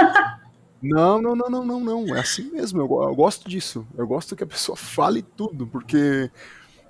[0.82, 2.16] Não, não, não, não, não, não.
[2.16, 2.80] É assim mesmo.
[2.80, 3.86] Eu, eu, gosto disso.
[3.96, 6.30] Eu gosto que a pessoa fale tudo, porque,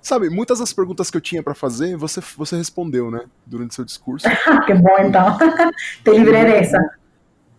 [0.03, 3.25] sabe, muitas das perguntas que eu tinha para fazer, você, você respondeu, né?
[3.47, 4.27] Durante seu discurso.
[4.67, 5.37] que bom, então.
[6.05, 6.71] Te livrei.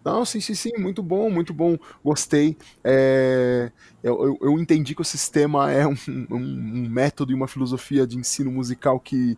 [0.03, 2.57] Não, sim, sim, sim, muito bom, muito bom, gostei.
[2.83, 3.71] É,
[4.03, 8.07] eu, eu, eu, entendi que o sistema é um, um, um, método e uma filosofia
[8.07, 9.37] de ensino musical que,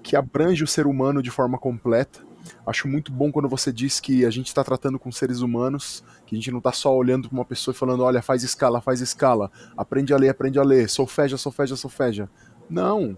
[0.00, 2.20] que abrange o ser humano de forma completa.
[2.66, 6.34] Acho muito bom quando você diz que a gente está tratando com seres humanos, que
[6.34, 9.00] a gente não está só olhando para uma pessoa e falando, olha, faz escala, faz
[9.00, 12.28] escala, aprende a ler, aprende a ler, solfeja, solfeja, solfeja.
[12.68, 13.16] Não,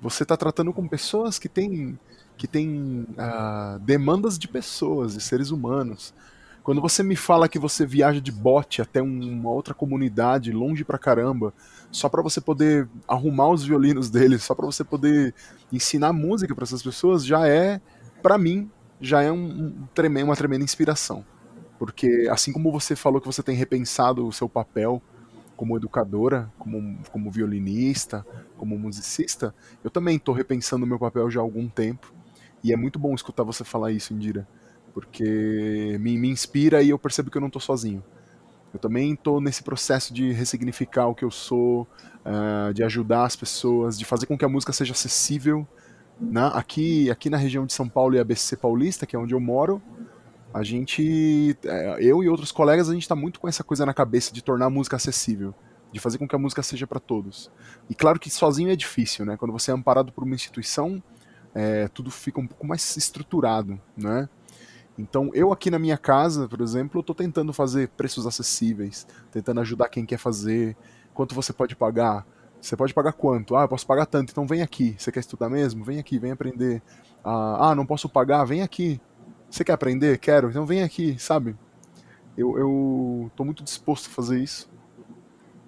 [0.00, 1.98] você está tratando com pessoas que têm
[2.36, 6.14] que tem uh, demandas de pessoas, de seres humanos.
[6.62, 10.98] Quando você me fala que você viaja de bote até uma outra comunidade, longe pra
[10.98, 11.52] caramba,
[11.90, 15.34] só para você poder arrumar os violinos deles, só para você poder
[15.72, 17.80] ensinar música para essas pessoas, já é,
[18.22, 21.24] para mim, já é um, um uma tremenda inspiração.
[21.78, 25.00] Porque assim como você falou que você tem repensado o seu papel
[25.56, 28.24] como educadora, como, como violinista,
[28.56, 32.12] como musicista, eu também estou repensando o meu papel já há algum tempo.
[32.62, 34.46] E é muito bom escutar você falar isso, Indira,
[34.92, 38.02] porque me, me inspira e eu percebo que eu não estou sozinho.
[38.72, 41.88] Eu também estou nesse processo de ressignificar o que eu sou,
[42.24, 45.66] uh, de ajudar as pessoas, de fazer com que a música seja acessível.
[46.20, 46.50] Né?
[46.54, 49.80] Aqui, aqui na região de São Paulo e ABC Paulista, que é onde eu moro,
[50.52, 53.94] a gente, é, eu e outros colegas, a gente está muito com essa coisa na
[53.94, 55.54] cabeça de tornar a música acessível,
[55.92, 57.50] de fazer com que a música seja para todos.
[57.88, 59.36] E claro que sozinho é difícil, né?
[59.36, 61.02] Quando você é amparado por uma instituição,
[61.54, 64.28] é, tudo fica um pouco mais estruturado, né?
[64.98, 69.88] Então, eu aqui na minha casa, por exemplo, estou tentando fazer preços acessíveis, tentando ajudar
[69.88, 70.76] quem quer fazer.
[71.14, 72.26] Quanto você pode pagar?
[72.60, 73.56] Você pode pagar quanto?
[73.56, 74.94] Ah, eu posso pagar tanto, então vem aqui.
[74.98, 75.84] Você quer estudar mesmo?
[75.84, 76.82] Vem aqui, vem aprender.
[77.24, 78.44] Ah, ah não posso pagar?
[78.44, 79.00] Vem aqui.
[79.50, 80.18] Você quer aprender?
[80.18, 81.56] Quero, então vem aqui, sabe?
[82.36, 84.70] Eu, eu tô muito disposto a fazer isso.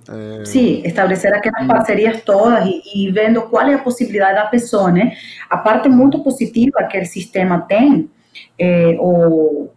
[0.08, 0.44] É...
[0.44, 5.12] Sim, estabelecer aquelas parcerias todas e, e, vendo qual é a possibilidade da pessoa, né?
[5.48, 8.10] A parte muito positiva que o sistema tem,
[8.58, 9.68] é, o,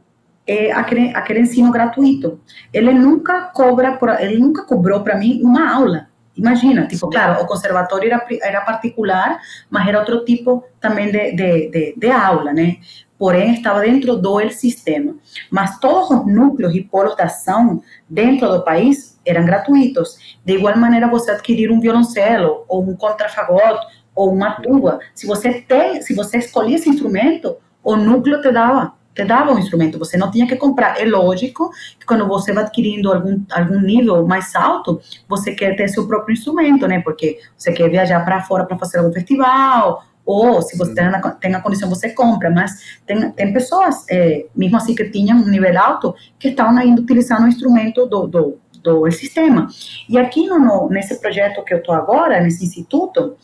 [0.46, 2.40] é aquele, aquele ensino gratuito.
[2.72, 6.03] Ele nunca cobra, por, ele nunca cobrou para mim uma aula.
[6.36, 11.70] Imagina, tipo, claro, o conservatório era, era particular, mas era outro tipo também de, de,
[11.70, 12.78] de, de aula, né?
[13.18, 15.16] Porém, estava dentro do sistema.
[15.50, 20.38] Mas todos os núcleos e polos de ação dentro do país eram gratuitos.
[20.44, 25.00] De igual maneira, você adquirir um violoncelo, ou um contrafagote, ou uma tuba.
[25.14, 29.60] Se você tem, se você escolhia esse instrumento, o núcleo te dava te dava um
[29.60, 31.00] instrumento, você não tinha que comprar.
[31.00, 35.88] É lógico que quando você vai adquirindo algum, algum nível mais alto, você quer ter
[35.88, 37.00] seu próprio instrumento, né?
[37.02, 41.32] Porque você quer viajar para fora para fazer algum festival, ou se você tem, a,
[41.32, 42.50] tem a condição, você compra.
[42.50, 47.02] Mas tem, tem pessoas, é, mesmo assim que tinham um nível alto, que estavam ainda
[47.02, 49.68] utilizando o instrumento do, do, do sistema.
[50.10, 53.36] E aqui no, no, nesse projeto que eu estou agora, nesse instituto,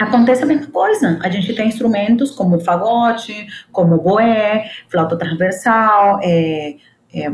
[0.00, 1.18] acontece a mesma coisa.
[1.22, 6.76] A gente tem instrumentos como fagote, como boé, flauta transversal, é,
[7.14, 7.30] é,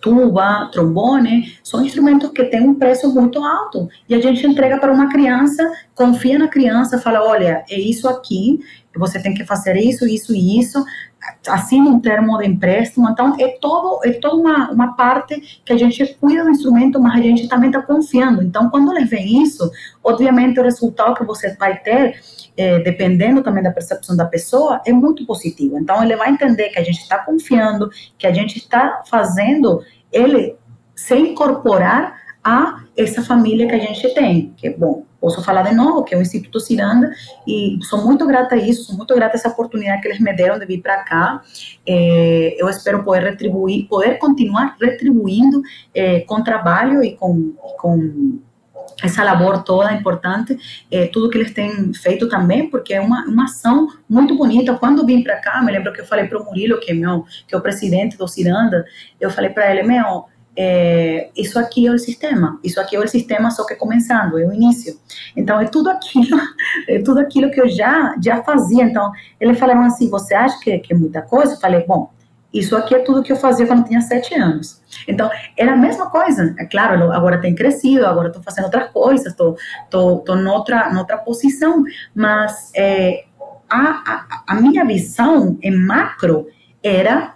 [0.00, 3.88] tuba, trombone, são instrumentos que têm um preço muito alto.
[4.08, 8.60] E a gente entrega para uma criança, confia na criança, fala, olha, é isso aqui,
[8.96, 10.82] você tem que fazer isso, isso e isso,
[11.48, 15.76] assina um termo de empréstimo, então é todo é toda uma, uma parte que a
[15.76, 18.42] gente cuida do instrumento, mas a gente também está confiando.
[18.42, 19.70] Então, quando eles veem isso,
[20.02, 22.20] obviamente o resultado que você vai ter,
[22.56, 25.78] é, dependendo também da percepção da pessoa, é muito positivo.
[25.78, 30.56] Então, ele vai entender que a gente está confiando, que a gente está fazendo ele
[30.94, 35.04] se incorporar a essa família que a gente tem, que é bom.
[35.20, 37.10] Posso falar de novo, que é o Instituto Ciranda,
[37.46, 40.32] e sou muito grata a isso, sou muito grata a essa oportunidade que eles me
[40.32, 41.42] deram de vir para cá.
[41.86, 45.62] É, eu espero poder retribuir, poder continuar retribuindo
[45.94, 48.38] é, com trabalho e com, com
[49.02, 50.56] essa labor toda importante,
[50.90, 54.74] é, tudo que eles têm feito também, porque é uma, uma ação muito bonita.
[54.78, 57.24] Quando vim para cá, me lembro que eu falei para o Murilo, que é, meu,
[57.46, 58.84] que é o presidente do Ciranda,
[59.20, 63.06] eu falei para ele, meu, é, isso aqui é o sistema, isso aqui é o
[63.06, 64.98] sistema só que começando, é o início.
[65.36, 66.38] Então é tudo aquilo,
[66.88, 68.84] é tudo aquilo que eu já já fazia.
[68.84, 71.54] Então eles falaram assim, você acha que, que é muita coisa?
[71.54, 72.10] Eu falei, bom,
[72.52, 74.80] isso aqui é tudo que eu fazia quando tinha sete anos.
[75.06, 76.54] Então, era a mesma coisa.
[76.58, 79.58] É claro, agora tem crescido, agora estou fazendo outras coisas, estou
[79.90, 81.84] tô, tô, noutra, noutra posição,
[82.14, 83.24] mas é,
[83.68, 86.46] a, a, a minha visão em macro
[86.82, 87.34] era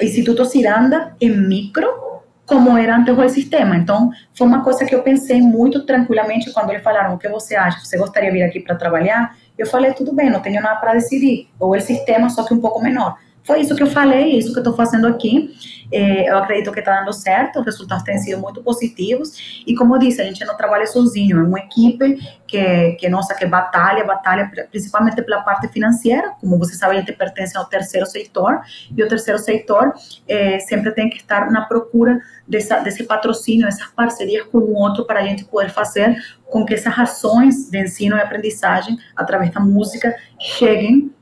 [0.00, 2.13] Instituto Ciranda em micro
[2.46, 3.76] como era antes o sistema.
[3.76, 7.54] Então, foi uma coisa que eu pensei muito tranquilamente quando eles falaram: o que você
[7.54, 7.80] acha?
[7.80, 9.36] Você gostaria de vir aqui para trabalhar?
[9.56, 11.48] Eu falei: tudo bem, não tenho nada para decidir.
[11.58, 13.16] Ou o sistema, só que um pouco menor.
[13.44, 15.54] Foi isso que eu falei, isso que eu estou fazendo aqui.
[15.92, 19.62] É, eu acredito que está dando certo, os resultados têm sido muito positivos.
[19.66, 23.34] E como eu disse, a gente não trabalha sozinho, é uma equipe que, que nossa,
[23.34, 26.32] que batalha, batalha principalmente pela parte financeira.
[26.40, 28.62] Como você sabe, a gente pertence ao terceiro setor,
[28.96, 29.92] e o terceiro setor
[30.26, 32.18] é, sempre tem que estar na procura
[32.48, 36.16] dessa, desse patrocínio, dessas parcerias com o outro, para a gente poder fazer
[36.46, 41.12] com que essas ações de ensino e aprendizagem, através da música, cheguem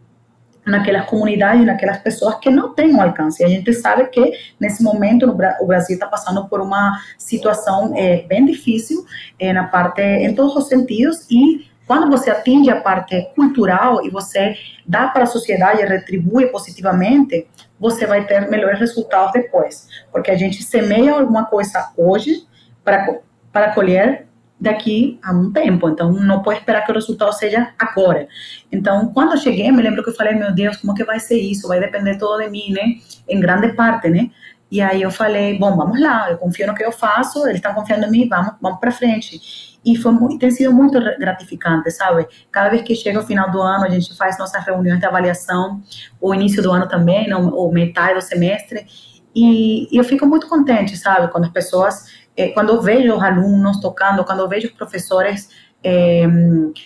[0.65, 3.45] naquelas comunidades, naquelas pessoas que não têm um alcance.
[3.45, 8.47] A gente sabe que nesse momento o Brasil está passando por uma situação é, bem
[8.47, 9.05] difícil
[9.39, 14.09] é, na parte, em todos os sentidos e quando você atinge a parte cultural e
[14.09, 14.57] você
[14.87, 17.47] dá para a sociedade e retribui positivamente,
[17.79, 22.47] você vai ter melhores resultados depois, porque a gente semeia alguma coisa hoje
[22.85, 23.19] para
[23.53, 24.27] para colher
[24.63, 25.89] daqui a um tempo.
[25.89, 28.29] Então, não pode esperar que o resultado seja agora.
[28.71, 31.37] Então, quando eu cheguei, me lembro que eu falei, meu Deus, como que vai ser
[31.37, 31.67] isso?
[31.67, 32.95] Vai depender todo de mim, né?
[33.29, 34.31] Em grande parte, né?
[34.71, 37.75] E aí eu falei, bom, vamos lá, eu confio no que eu faço, eles estão
[37.75, 39.79] confiando em mim, vamos, vamos para frente.
[39.85, 42.27] E foi muito, tem sido muito gratificante, sabe?
[42.51, 45.83] Cada vez que chega o final do ano, a gente faz nossas reuniões de avaliação,
[46.21, 48.87] o início do ano também, ou metade do semestre,
[49.35, 51.31] e, e eu fico muito contente, sabe?
[51.33, 52.07] Quando as pessoas
[52.37, 55.49] eh, quando eu vejo os alunos tocando, quando eu vejo os professores
[55.85, 56.27] eh,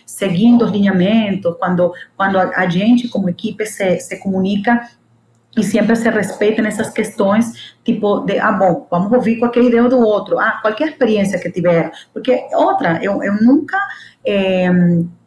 [0.05, 4.89] seguindo os lineamentos, quando, quando a, a, gente, como equipe, se, se comunica
[5.57, 9.99] e sempre se respeita nessas questões, tipo, de, ah, bom, vamos ouvir qualquer ideia do
[9.99, 13.79] outro, ah, qualquer experiência que tiver, porque, outra, eu, eu nunca
[14.25, 14.71] eh,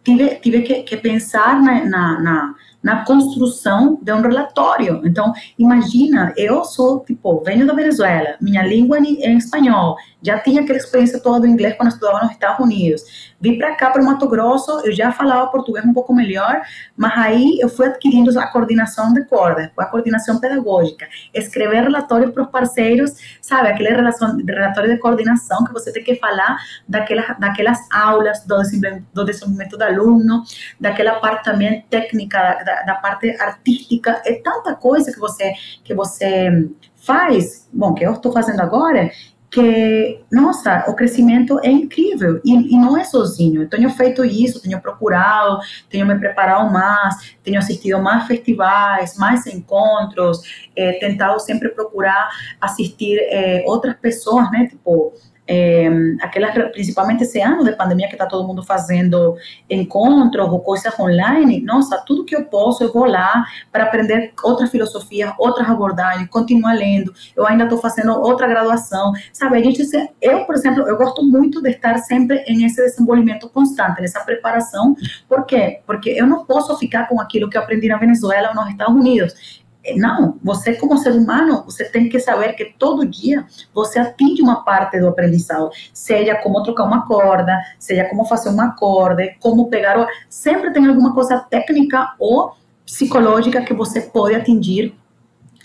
[0.04, 5.02] tive, tive que, que pensar na, na, na na construção de um relatório.
[5.04, 10.78] Então, imagina, eu sou, tipo, venho da Venezuela, minha língua é espanhol, já tinha aquela
[10.78, 13.30] experiência toda do inglês quando estudava nos Estados Unidos.
[13.40, 16.62] Vim para cá, para o Mato Grosso, eu já falava português um pouco melhor,
[16.96, 22.44] mas aí eu fui adquirindo a coordenação de cordas, a coordenação pedagógica, escrever relatórios para
[22.44, 26.58] os parceiros, sabe, aquele relação, relatório de coordenação que você tem que falar
[26.88, 30.44] daquelas, daquelas aulas, do desenvolvimento do, aluno,
[30.80, 35.54] daquela parte também técnica da, da, parte artística, é tanta coisa que você,
[35.84, 39.10] que você faz, bom, que eu estou fazendo agora,
[39.52, 43.64] que, nossa, o crescimento é incrível e, e, não é sozinho.
[43.64, 49.48] Eu tenho feito isso, tenho procurado, tenho me preparado mais, tenho assistido mais festivais, mais
[49.48, 50.42] encontros,
[50.76, 52.30] eh, tentado sempre procurar
[52.62, 55.14] assistir eh, outras pessoas, né, tipo
[55.52, 55.90] é,
[56.22, 59.36] aquelas, principalmente esse ano de pandemia que está todo mundo fazendo
[59.68, 64.70] encontros ou coisas online, nossa, tudo que eu posso, eu vou lá para aprender outras
[64.70, 67.12] filosofias, outras abordagens, continuar lendo.
[67.36, 69.58] Eu ainda estou fazendo outra graduação, sabe?
[69.58, 69.82] A gente,
[70.22, 74.96] eu, por exemplo, eu gosto muito de estar sempre em esse desenvolvimento constante, nessa preparação.
[75.28, 75.82] Por quê?
[75.88, 78.96] Porque eu não posso ficar com aquilo que eu aprendi na Venezuela ou nos Estados
[78.96, 79.60] Unidos
[79.96, 84.64] não, você como ser humano, você tem que saber que todo dia você atinge uma
[84.64, 90.08] parte do aprendizado, seja como trocar uma corda, seja como fazer um acorde, como pegar,
[90.30, 92.54] sempre tem alguma coisa técnica ou
[92.86, 94.96] psicológica que você pode atingir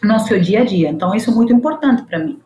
[0.02, 0.90] no seu dia a dia.
[0.90, 2.40] Então isso é muito importante para mim.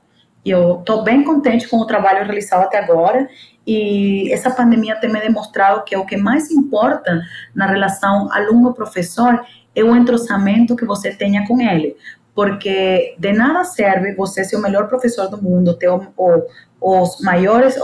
[0.44, 3.28] Eu estou bem contente com o trabalho realizado até agora
[3.66, 7.20] e essa pandemia tem me demonstrado que o que mais importa
[7.54, 9.44] na relação aluno-professor
[9.78, 11.96] é o entrosamento que você tenha com ele.
[12.34, 16.42] Porque de nada serve você ser o melhor professor do mundo, ter o, o,
[16.80, 17.76] os maiores,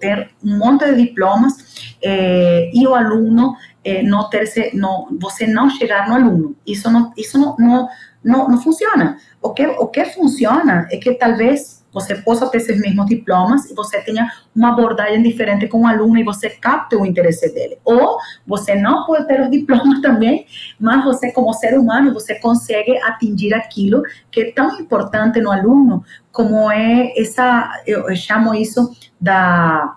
[0.00, 3.54] ter um monte de diplomas eh, e o aluno
[3.84, 6.56] eh, não ter, não, você não chegar no aluno.
[6.66, 7.88] Isso não, isso não, não,
[8.24, 9.18] não, não funciona.
[9.40, 13.74] O que, o que funciona é que talvez você possa ter esses mesmos diplomas e
[13.74, 17.78] você tenha uma abordagem diferente com o aluno e você capte o interesse dele.
[17.86, 20.44] Ou você não pode ter os diplomas também,
[20.78, 26.04] mas você, como ser humano, você consegue atingir aquilo que é tão importante no aluno,
[26.30, 29.96] como é essa, eu, chamo isso da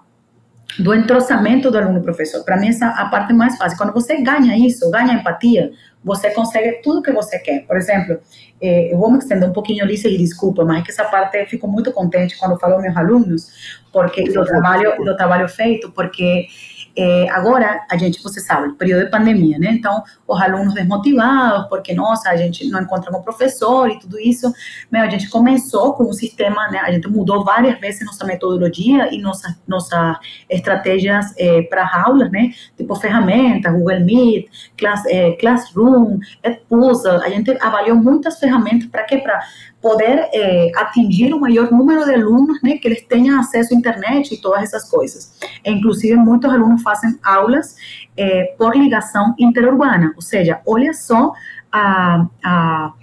[0.78, 2.44] do entrosamento do aluno-professor.
[2.44, 3.78] Para mim, essa é a parte mais fácil.
[3.78, 5.72] Quando você ganha isso, ganha empatia,
[6.04, 7.66] você consegue tudo que você quer.
[7.66, 8.20] Por exemplo,
[8.62, 11.38] eh, eu vou me estender um pouquinho ali, e desculpa, mas é que essa parte
[11.38, 15.92] eu fico muito contente quando falo aos meus alunos, porque do trabalho, do trabalho feito,
[15.92, 16.48] porque
[16.96, 19.72] é, agora, a gente, você sabe, período de pandemia, né?
[19.72, 24.52] Então, os alunos desmotivados, porque, nossa, a gente não encontra um professor e tudo isso.
[24.92, 26.80] Meu, a gente começou com um sistema, né?
[26.80, 30.20] A gente mudou várias vezes nossa metodologia e nossas nossa
[30.50, 32.52] estratégias é, para aulas, né?
[32.78, 37.24] Tipo ferramentas, Google Meet, class, é, Classroom, Edpuzzle.
[37.24, 39.18] A gente avaliou muitas ferramentas para quê?
[39.18, 39.42] Para
[39.82, 44.34] poder é, atingir o maior número de alunos, né, que eles tenham acesso à internet
[44.34, 45.38] e todas essas coisas.
[45.66, 47.76] Inclusive, muitos alunos fazem aulas
[48.18, 51.34] é, por ligação interurbana, ou seja, olha só
[51.72, 52.94] a, a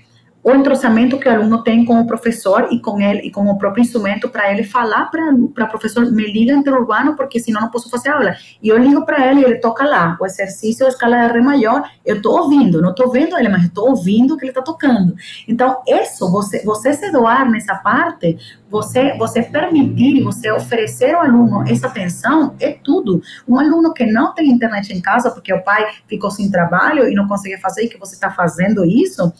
[0.47, 3.59] o entrosamento que o aluno tem com o professor e com ele e com o
[3.59, 7.90] próprio instrumento para ele falar para o professor, me liga interurbano porque senão não posso
[7.90, 8.36] fazer aula.
[8.62, 11.40] E eu ligo para ele e ele toca lá, o exercício da escala de Ré
[11.40, 14.62] maior, eu estou ouvindo, não estou vendo ele, mas estou ouvindo o que ele está
[14.62, 15.16] tocando.
[15.49, 18.38] Então, isso, você, você se doar nessa parte,
[18.70, 23.20] você, você permitir, você oferecer ao aluno essa atenção, é tudo.
[23.49, 27.14] Um aluno que não tem internet em casa porque o pai ficou sem trabalho e
[27.16, 29.32] não consegue fazer, e que você está fazendo isso,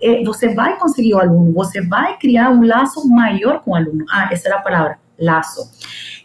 [0.00, 4.04] é, você vai conseguir o aluno, você vai criar um laço maior com o aluno.
[4.10, 5.70] Ah, essa era a palavra, laço.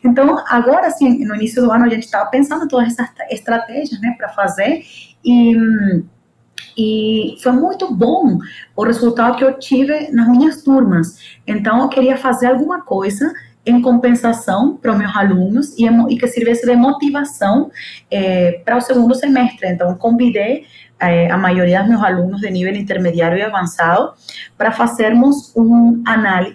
[0.04, 4.14] Então, agora sim, no início do ano a gente estava pensando todas essas estratégias, né,
[4.18, 4.84] para fazer
[5.24, 5.56] e
[6.78, 8.38] e foi muito bom
[8.76, 11.18] o resultado que eu tive nas minhas turmas.
[11.48, 13.32] Então, eu queria fazer alguma coisa
[13.66, 17.72] em compensação para os meus alunos e, e que servisse de motivação
[18.12, 19.70] é, para o segundo semestre.
[19.70, 20.66] Então, convidei
[21.00, 24.14] é, a maioria dos meus alunos de nível intermediário e avançado
[24.58, 26.04] para fazermos um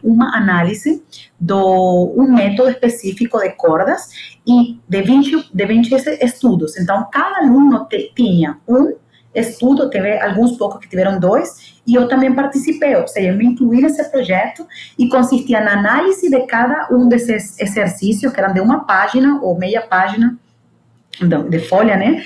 [0.02, 1.02] uma análise
[1.38, 4.08] do um método específico de cordas
[4.46, 6.78] e de 20, de 20 estudos.
[6.78, 8.94] Então, cada aluno te, tinha um
[9.34, 13.46] estudo, teve alguns poucos que tiveram dois, e eu também participei, ou seja, eu me
[13.46, 14.66] incluí nesse projeto
[14.98, 19.56] e consistia na análise de cada um desses exercícios, que eram de uma página ou
[19.56, 20.36] meia página
[21.48, 22.22] de folha, né?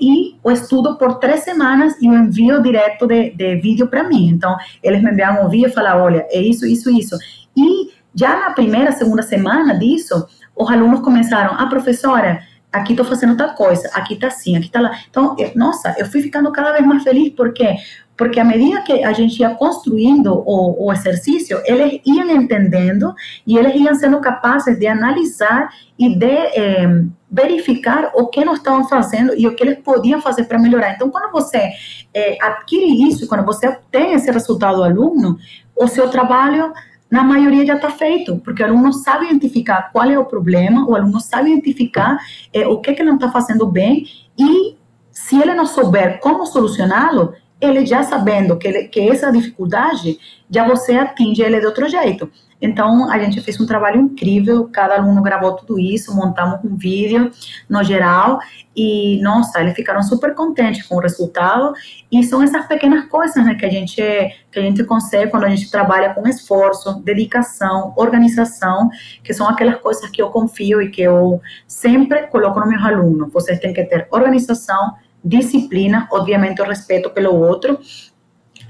[0.00, 4.28] E o estudo por três semanas e o envio direto de, de vídeo para mim.
[4.28, 7.16] Então, eles me enviavam vídeo e falavam, olha, é isso, isso, isso.
[7.56, 10.26] E já na primeira, segunda semana disso,
[10.56, 12.40] os alunos começaram, ah, professora,
[12.72, 14.98] aqui estou fazendo tal coisa, aqui está assim, aqui está lá.
[15.08, 17.76] Então, eu, nossa, eu fui ficando cada vez mais feliz, porque
[18.20, 23.14] porque à medida que a gente ia construindo o, o exercício, eles iam entendendo
[23.46, 28.86] e eles iam sendo capazes de analisar e de eh, verificar o que não estavam
[28.86, 30.92] fazendo e o que eles podiam fazer para melhorar.
[30.92, 31.70] Então, quando você
[32.12, 35.38] eh, adquire isso, quando você obtém esse resultado do aluno,
[35.74, 36.74] o seu trabalho
[37.10, 40.94] na maioria já está feito, porque o aluno sabe identificar qual é o problema, o
[40.94, 42.18] aluno sabe identificar
[42.52, 44.04] eh, o que, que não está fazendo bem
[44.38, 44.76] e
[45.10, 50.66] se ele não souber como solucioná-lo, ele já sabendo que, ele, que essa dificuldade, já
[50.66, 52.30] você atinge ele de outro jeito.
[52.60, 57.30] Então, a gente fez um trabalho incrível, cada aluno gravou tudo isso, montamos um vídeo
[57.68, 58.38] no geral,
[58.76, 61.72] e, nossa, eles ficaram super contentes com o resultado,
[62.12, 65.48] e são essas pequenas coisas né, que, a gente, que a gente consegue quando a
[65.48, 68.90] gente trabalha com esforço, dedicação, organização,
[69.24, 73.32] que são aquelas coisas que eu confio e que eu sempre coloco nos meus alunos.
[73.32, 77.78] Vocês têm que ter organização, disciplina, obviamente o respeito pelo outro,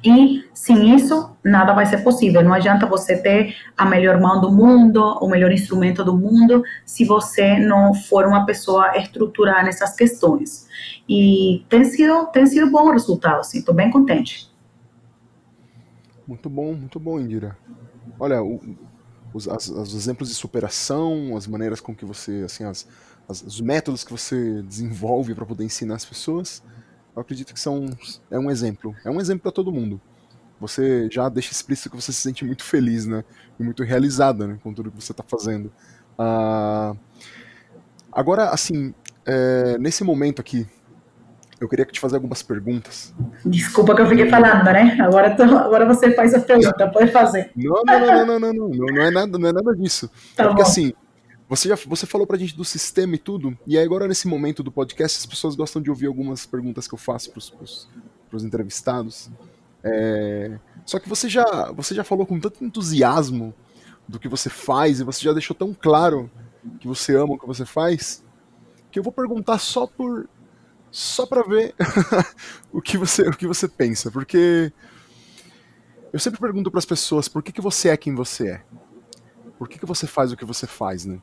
[0.03, 2.43] e sem isso, nada vai ser possível.
[2.43, 7.05] Não adianta você ter a melhor mão do mundo, o melhor instrumento do mundo, se
[7.05, 10.67] você não for uma pessoa estruturada nessas questões.
[11.09, 13.59] E tem sido, tem sido bom o resultado, sim.
[13.59, 14.51] Estou bem contente.
[16.27, 17.57] Muito bom, muito bom, Indira.
[18.19, 18.61] Olha, o,
[19.35, 22.87] os, as, os exemplos de superação, as maneiras com que você, assim, as,
[23.31, 26.63] as, os métodos que você desenvolve para poder ensinar as pessoas,
[27.15, 27.87] eu acredito que são
[28.31, 30.01] é um exemplo, é um exemplo para todo mundo.
[30.61, 33.25] Você já deixa explícito que você se sente muito feliz, né,
[33.59, 35.73] e muito realizada, né, com tudo que você está fazendo.
[36.19, 36.97] Uh,
[38.13, 38.93] agora, assim,
[39.25, 40.67] é, nesse momento aqui,
[41.61, 43.15] eu queria te fazer algumas perguntas.
[43.45, 44.97] Desculpa que eu fiquei falando, né?
[45.01, 47.53] Agora, tô, agora você faz a pergunta, pode fazer.
[47.55, 50.11] Não, não, não, não, não, não, não, não é nada, não é nada disso.
[50.35, 50.69] Tá é porque bom.
[50.69, 50.95] assim,
[51.51, 54.63] você já você falou pra gente do sistema e tudo, e aí agora nesse momento
[54.63, 57.89] do podcast as pessoas gostam de ouvir algumas perguntas que eu faço pros, pros,
[58.29, 59.29] pros entrevistados.
[59.83, 63.53] É, só que você já, você já falou com tanto entusiasmo
[64.07, 66.31] do que você faz e você já deixou tão claro
[66.79, 68.23] que você ama o que você faz,
[68.89, 70.29] que eu vou perguntar só por
[70.89, 71.75] só para ver
[72.71, 74.73] o que você o que você pensa, porque
[76.13, 78.63] eu sempre pergunto para as pessoas por que, que você é quem você é.
[79.59, 81.21] Por que, que você faz o que você faz, né?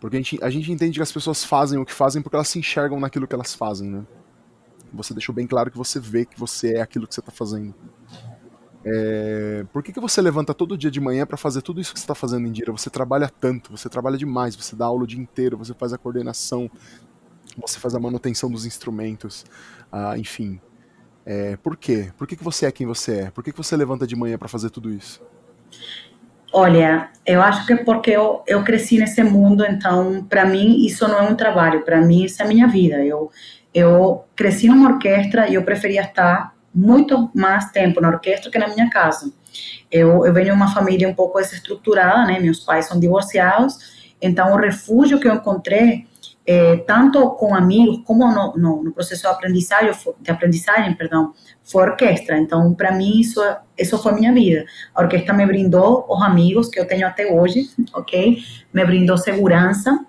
[0.00, 2.48] Porque a gente, a gente entende que as pessoas fazem o que fazem porque elas
[2.48, 4.06] se enxergam naquilo que elas fazem, né?
[4.92, 7.74] Você deixou bem claro que você vê que você é aquilo que você está fazendo.
[8.84, 9.66] É...
[9.72, 12.04] Por que, que você levanta todo dia de manhã para fazer tudo isso que você
[12.04, 12.72] está fazendo, Indira?
[12.72, 15.98] Você trabalha tanto, você trabalha demais, você dá aula o dia inteiro, você faz a
[15.98, 16.70] coordenação,
[17.60, 19.44] você faz a manutenção dos instrumentos,
[19.90, 20.60] ah, enfim.
[21.26, 21.56] É...
[21.56, 22.12] Por quê?
[22.16, 23.30] Por que, que você é quem você é?
[23.30, 25.20] Por que, que você levanta de manhã para fazer tudo isso?
[26.52, 31.06] Olha, eu acho que é porque eu, eu cresci nesse mundo, então, para mim, isso
[31.06, 33.04] não é um trabalho, para mim, isso é a minha vida.
[33.04, 33.30] Eu,
[33.74, 38.68] eu cresci numa orquestra e eu preferia estar muito mais tempo na orquestra que na
[38.68, 39.30] minha casa.
[39.90, 42.40] Eu, eu venho de uma família um pouco desestruturada, né?
[42.40, 46.07] Meus pais são divorciados, então o refúgio que eu encontrei
[46.50, 51.82] é, tanto com amigos como no, no, no, processo de aprendizagem, de aprendizagem, perdão, foi
[51.82, 52.38] orquestra.
[52.38, 53.38] Então, para mim, isso,
[53.76, 54.64] isso foi minha vida.
[54.94, 58.38] A orquestra me brindou os amigos que eu tenho até hoje, ok?
[58.72, 60.06] Me brindou segurança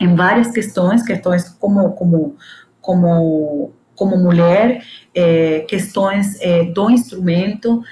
[0.00, 2.36] em várias questões, questões como, como,
[2.80, 4.82] como, como mulher,
[5.14, 7.82] é, questões é, do instrumento,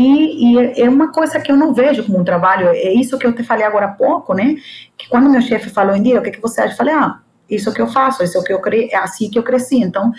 [0.00, 3.26] e, e, é uma coisa que eu não vejo como um trabalho, é isso que
[3.26, 4.56] eu te falei agora há pouco, né?
[4.96, 6.72] Que quando meu chefe falou em dia, o que, que você acha?
[6.72, 8.88] Eu falei, ah, isso que eu faço, isso que eu cre...
[8.90, 9.80] é assim que eu cresci.
[9.80, 10.12] Então,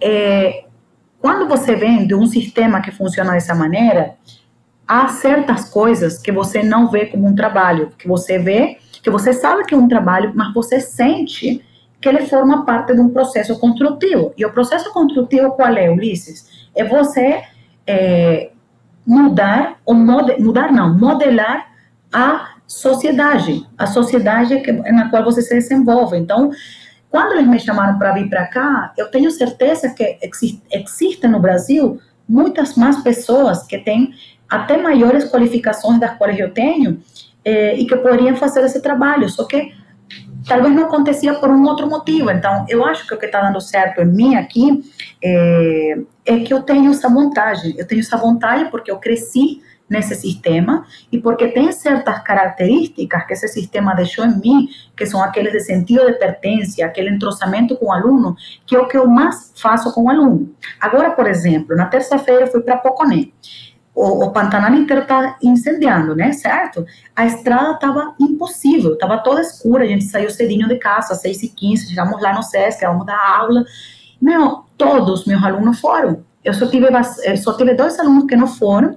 [0.00, 0.64] é,
[1.18, 4.16] quando você vem de um sistema que funciona dessa maneira,
[4.86, 9.32] há certas coisas que você não vê como um trabalho, que você vê, que você
[9.32, 11.64] sabe que é um trabalho, mas você sente
[12.00, 14.32] que ele forma parte de um processo construtivo.
[14.36, 16.68] E o processo construtivo qual é, Ulisses?
[16.74, 17.42] É você
[17.86, 18.50] é,
[19.10, 21.66] mudar, ou mode, mudar não, modelar
[22.12, 26.16] a sociedade, a sociedade que, na qual você se desenvolve.
[26.16, 26.52] Então,
[27.10, 31.40] quando eles me chamaram para vir para cá, eu tenho certeza que existe, existe no
[31.40, 34.14] Brasil muitas mais pessoas que têm
[34.48, 37.02] até maiores qualificações das quais eu tenho
[37.44, 39.72] eh, e que poderiam fazer esse trabalho, só que
[40.46, 42.30] talvez não acontecia por um outro motivo.
[42.30, 44.82] Então, eu acho que o que está dando certo em mim aqui
[45.22, 47.74] é, é, que eu tenho essa vontade.
[47.76, 53.32] Eu tenho essa vontade porque eu cresci nesse sistema e porque tem certas características que
[53.32, 57.86] esse sistema deixou em mim, que são aqueles de sentido de pertença, aquele entrosamento com
[57.86, 60.54] o aluno, que é o que eu mais faço com o aluno.
[60.80, 63.30] Agora, por exemplo, na terça-feira eu fui para Poconé
[64.00, 66.86] o, o Pantanal inteiro está incendiando, né, certo?
[67.14, 71.88] A estrada estava impossível, estava toda escura, a gente saiu cedinho de casa, às 6h15,
[71.88, 73.62] chegamos lá no SESC, vamos dar aula.
[74.20, 76.24] Meu, todos meus alunos foram.
[76.42, 78.96] Eu só tive, eu só tive dois alunos que não foram,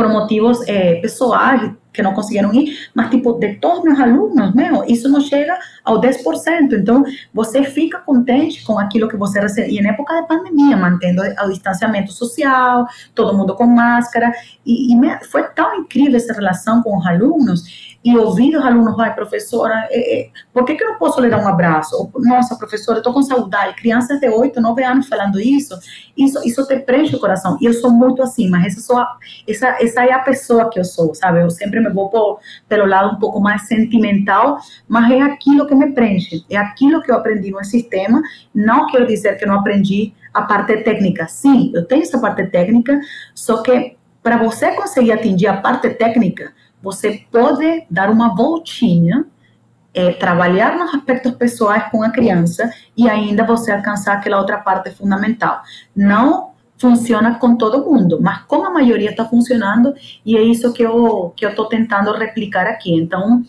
[0.00, 4.82] por motivos é, pessoais, que não conseguiram ir, mas tipo, de todos meus alunos, meu,
[4.84, 6.72] isso não chega ao 10%.
[6.72, 7.04] Então,
[7.34, 9.76] você fica contente com aquilo que você recebe.
[9.76, 14.32] E na época de pandemia, mantendo o distanciamento social, todo mundo com máscara.
[14.64, 17.89] E, e foi tão incrível essa relação com os alunos.
[18.02, 21.28] E ouvir os alunos, vai, professora, é, é, por que, que eu não posso lhe
[21.28, 22.10] dar um abraço?
[22.16, 23.76] Nossa, professora, estou com saudade.
[23.76, 25.78] Crianças de 8, 9 anos falando isso,
[26.16, 27.58] isso, isso te preenche o coração.
[27.60, 29.04] E eu sou muito assim, mas essa, sou
[29.46, 31.42] essa, essa é a pessoa que eu sou, sabe?
[31.42, 34.58] Eu sempre me vou por, pelo lado um pouco mais sentimental,
[34.88, 38.22] mas é aquilo que me preenche, é aquilo que eu aprendi no sistema.
[38.54, 41.28] Não quero dizer que não aprendi a parte técnica.
[41.28, 42.98] Sim, eu tenho essa parte técnica,
[43.34, 46.52] só que para você conseguir atingir a parte técnica,
[46.82, 49.26] você pode dar uma voltinha,
[49.92, 54.90] é, trabalhar nos aspectos pessoais com a criança e ainda você alcançar aquela outra parte
[54.90, 55.62] fundamental.
[55.94, 59.92] Não funciona com todo mundo, mas com a maioria está funcionando
[60.24, 62.94] e é isso que eu que eu estou tentando replicar aqui.
[62.94, 63.44] Então,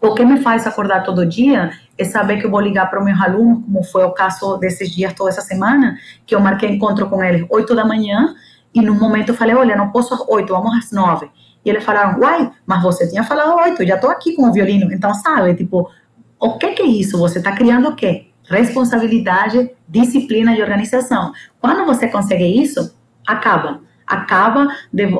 [0.00, 3.04] o que me faz acordar todo dia é saber que eu vou ligar para os
[3.04, 5.96] meus alunos, como foi o caso desses dias, toda essa semana,
[6.26, 8.34] que eu marquei encontro com eles 8 da manhã
[8.74, 11.30] e num momento eu falei, olha, não posso às 8, vamos às 9.
[11.64, 14.92] E eles falaram, uai, mas você tinha falado oito, já estou aqui com o violino.
[14.92, 15.90] Então, sabe, tipo,
[16.38, 17.18] o que, que é isso?
[17.18, 18.28] Você está criando o quê?
[18.48, 21.32] Responsabilidade, disciplina e organização.
[21.60, 22.94] Quando você consegue isso,
[23.26, 23.80] acaba.
[24.06, 24.66] Acaba,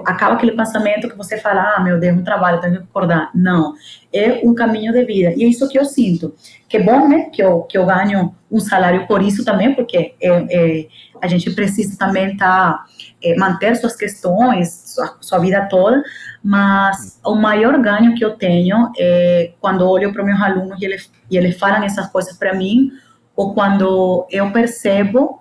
[0.05, 3.31] acaba aquele pensamento que você fala, ah, meu Deus, um trabalho, tenho que acordar.
[3.33, 3.75] Não,
[4.13, 5.33] é um caminho de vida.
[5.37, 6.35] E é isso que eu sinto.
[6.69, 10.15] Que é bom, né, que eu, que eu ganho um salário por isso também, porque
[10.21, 10.87] é, é
[11.23, 12.85] a gente precisa também tá,
[13.23, 16.03] é, manter suas questões, sua, sua vida toda,
[16.43, 21.11] mas o maior ganho que eu tenho é quando olho para meus alunos e eles,
[21.31, 22.91] e eles falam essas coisas para mim,
[23.37, 25.41] ou quando eu percebo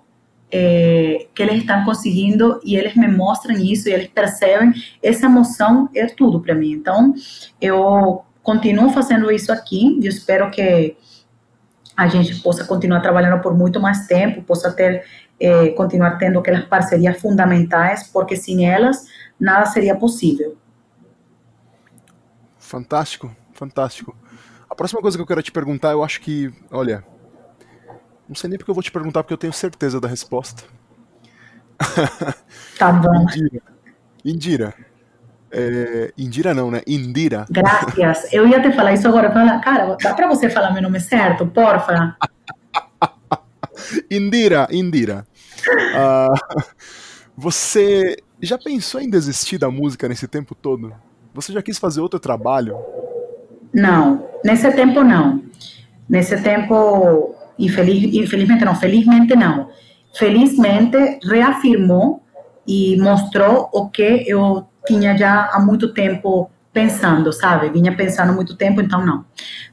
[0.50, 4.72] é, que eles estão conseguindo e eles me mostram isso e eles percebem,
[5.02, 6.72] essa emoção é tudo para mim.
[6.72, 7.14] Então,
[7.60, 10.96] eu continuo fazendo isso aqui e espero que
[11.96, 15.04] a gente possa continuar trabalhando por muito mais tempo, possa ter,
[15.38, 19.06] é, continuar tendo aquelas parcerias fundamentais, porque sem elas
[19.40, 20.56] nada seria possível.
[22.58, 24.16] Fantástico, fantástico.
[24.68, 27.04] A próxima coisa que eu quero te perguntar, eu acho que, olha,
[28.28, 30.62] não sei nem porque eu vou te perguntar, porque eu tenho certeza da resposta.
[32.78, 33.22] Tá bom.
[33.22, 33.62] Indira.
[34.24, 34.74] Indira.
[35.50, 36.82] É, Indira não, né?
[36.86, 37.44] Indira.
[37.50, 38.32] Graças.
[38.32, 39.32] Eu ia te falar isso agora.
[39.32, 42.16] Falar, cara, dá pra você falar meu nome certo, porfa?
[44.10, 45.26] Indira, Indira.
[45.66, 46.64] Uh,
[47.36, 50.92] você já pensou em desistir da música nesse tempo todo?
[51.34, 52.76] Você já quis fazer outro trabalho?
[53.72, 55.42] Não, nesse tempo não.
[56.08, 59.68] Nesse tempo, infeliz, infelizmente não, felizmente não.
[60.14, 62.22] Felizmente reafirmou
[62.66, 67.68] e mostrou o que eu tinha já há muito tempo pensando, sabe?
[67.70, 69.24] Vinha pensando muito tempo, então não.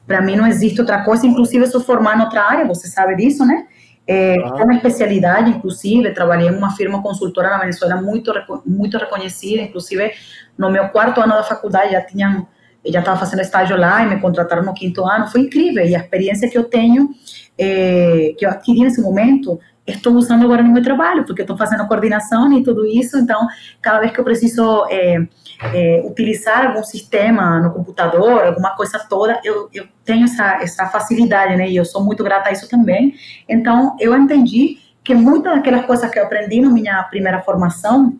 [0.06, 3.16] Para mim não existe outra coisa, inclusive eu sou formada em outra área, você sabe
[3.16, 3.66] disso, né?
[4.10, 4.64] É, ah.
[4.64, 8.32] uma especialidade, inclusive, trabalhei em uma firma consultora na Venezuela muito,
[8.64, 10.12] muito reconhecida, inclusive
[10.56, 12.46] no meu quarto ano da faculdade já tinham,
[12.86, 15.98] já estava fazendo estágio lá e me contrataram no quinto ano, foi incrível, e a
[15.98, 17.10] experiência que eu tenho,
[17.58, 19.60] é, que eu adquiri nesse momento,
[19.96, 23.46] estou usando agora no meu trabalho, porque estou fazendo coordenação e tudo isso, então,
[23.80, 25.26] cada vez que eu preciso é,
[25.74, 31.56] é, utilizar algum sistema no computador, alguma coisa toda, eu, eu tenho essa, essa facilidade,
[31.56, 31.68] né?
[31.68, 33.14] E eu sou muito grata a isso também.
[33.48, 38.18] Então, eu entendi que muitas daquelas coisas que eu aprendi na minha primeira formação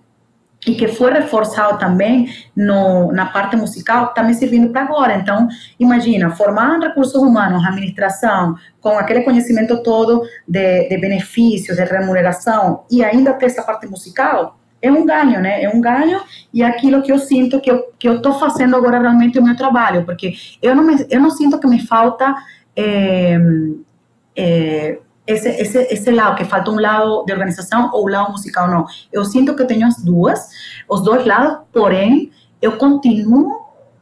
[0.67, 5.17] e que foi reforçado também no, na parte musical, está me servindo para agora.
[5.17, 5.49] Então,
[5.79, 13.05] imagina, formar recursos humanos, administração, com aquele conhecimento todo de, de benefícios, de remuneração, e
[13.05, 15.63] ainda ter essa parte musical, é um ganho, né?
[15.63, 16.21] É um ganho
[16.53, 19.43] e é aquilo que eu sinto que eu que eu estou fazendo agora realmente o
[19.43, 22.33] meu trabalho, porque eu não me, eu não sinto que me falta
[22.77, 23.37] é,
[24.37, 24.99] é,
[25.29, 28.87] esse, esse, esse lado, que falta um lado de organização ou o lado musical, não.
[29.13, 30.49] Eu sinto que tenho as duas,
[30.89, 32.33] os dois lados, porém,
[32.63, 33.58] eu continuo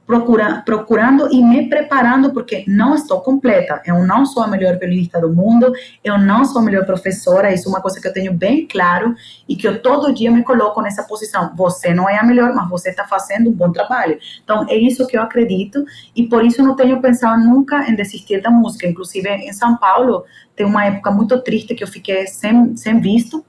[0.07, 3.83] procura, procurando e me preparando, porque não estou completa.
[3.85, 5.73] Eu não sou a melhor violinista do mundo,
[6.05, 9.15] eu não sou a melhor professora, isso é uma coisa que eu tenho bem claro
[9.49, 11.53] e que eu todo dia me coloco nessa posição.
[11.57, 14.19] Você não é a melhor, mas você está fazendo um bom trabalho.
[14.45, 15.85] Então, é isso que eu acredito
[16.15, 18.87] e por isso não tenho pensado nunca em desistir da música.
[18.87, 20.25] Inclusive, em São Paulo,
[20.55, 23.45] tem uma época muito triste que eu fiquei sem, sem visto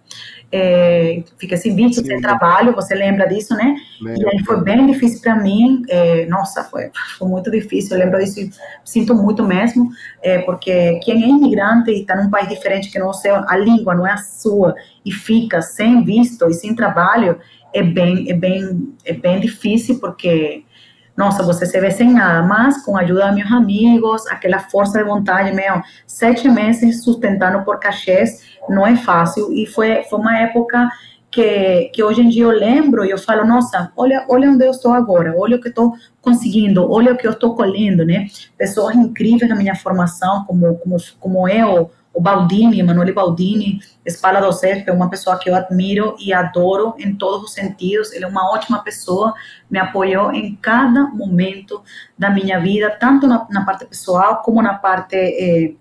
[0.52, 3.76] é, fica sem visto, sem trabalho, você lembra disso, né?
[4.02, 4.22] Lembra.
[4.22, 8.20] E aí foi bem difícil para mim, é, nossa, foi, foi muito difícil, eu lembro
[8.20, 8.50] disso e
[8.86, 9.90] sinto muito mesmo,
[10.22, 13.94] é, porque quem é imigrante e está num país diferente que não sei, a língua
[13.94, 14.74] não é a sua,
[15.06, 17.40] e fica sem visto e sem trabalho,
[17.74, 20.64] é bem, é bem, é bem difícil, porque
[21.18, 25.00] nossa, você se vê sem nada, mas com a ajuda dos meus amigos, aquela força
[25.00, 30.38] de vontade, meu, sete meses sustentando por cachês, não é fácil, e foi, foi uma
[30.38, 30.88] época
[31.32, 34.72] que, que hoje em dia eu lembro e eu falo, nossa, olha, olha onde eu
[34.72, 38.28] estou agora, olha o que estou conseguindo, olha o que eu estou colhendo, né?
[38.58, 44.52] Pessoas incríveis na minha formação, como, como, como eu, o Baldini, Emanuele Baldini, Espala do
[44.52, 48.12] Cespe, é uma pessoa que eu admiro e adoro em todos os sentidos.
[48.12, 49.36] Ele é uma ótima pessoa,
[49.70, 51.84] me apoiou em cada momento
[52.18, 55.76] da minha vida, tanto na, na parte pessoal como na parte eh,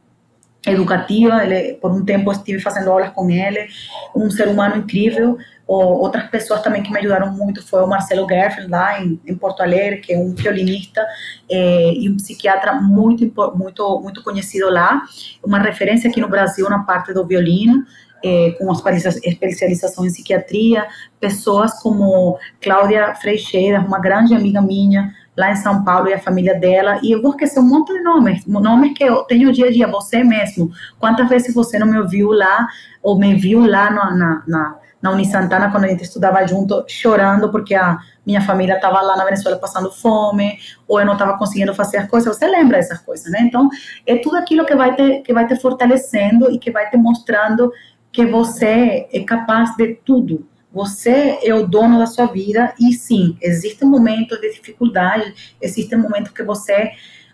[0.66, 1.44] educativa.
[1.44, 3.66] Ele, por um tempo estive fazendo aulas com ele,
[4.14, 5.38] um ser humano incrível.
[5.66, 9.34] Ou, outras pessoas também que me ajudaram muito foi o Marcelo Gerfeld, lá em, em
[9.34, 11.04] Porto Alegre, que é um violinista
[11.50, 15.02] é, e um psiquiatra muito, muito, muito conhecido lá,
[15.44, 17.84] uma referência aqui no Brasil na parte do violino.
[18.24, 20.86] É, com especialização em psiquiatria,
[21.20, 26.58] pessoas como Cláudia Freixeira, uma grande amiga minha, lá em São Paulo e a família
[26.58, 29.70] dela, e eu vou esquecer um monte de nomes, nomes que eu tenho dia a
[29.70, 30.70] dia, você mesmo.
[30.98, 32.66] Quantas vezes você não me ouviu lá,
[33.02, 37.50] ou me viu lá na, na, na, na Unisantana, quando a gente estudava junto, chorando
[37.50, 40.58] porque a minha família estava lá na Venezuela passando fome,
[40.88, 43.40] ou eu não estava conseguindo fazer as coisas, você lembra dessas coisas, né?
[43.42, 43.68] Então,
[44.06, 47.70] é tudo aquilo que vai te, que vai te fortalecendo e que vai te mostrando
[48.10, 53.36] que você é capaz de tudo, você é o dono da sua vida e sim,
[53.40, 56.90] existem momentos de dificuldade, existem momentos que você,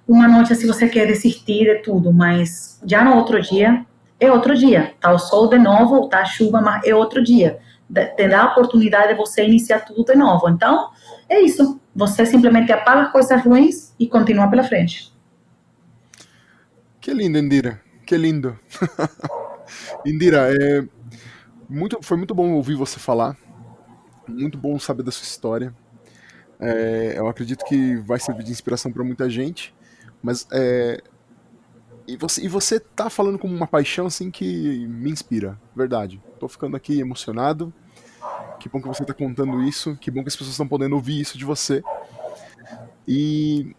[0.06, 3.84] uma noite assim, você quer desistir de tudo, mas já no outro dia,
[4.22, 4.94] é outro dia.
[5.00, 7.58] Tá o sol de novo, tá a chuva, mas é outro dia.
[7.92, 10.48] Te dá a oportunidade de você iniciar tudo de novo.
[10.48, 10.90] Então,
[11.28, 11.80] é isso.
[11.94, 15.12] Você simplesmente apaga as coisas ruins e continua pela frente.
[17.00, 17.80] Que lindo, Indira.
[18.06, 18.56] Que lindo.
[20.06, 20.84] Indira, é,
[21.72, 23.36] muito, foi muito bom ouvir você falar.
[24.28, 25.74] Muito bom saber da sua história.
[26.60, 29.74] É, eu acredito que vai servir de inspiração para muita gente.
[30.22, 31.02] Mas é,
[32.06, 36.20] e você, e você tá falando com uma paixão assim que me inspira, verdade.
[36.38, 37.72] Tô ficando aqui emocionado.
[38.58, 39.96] Que bom que você tá contando isso.
[39.96, 41.82] Que bom que as pessoas estão podendo ouvir isso de você.
[43.06, 43.74] E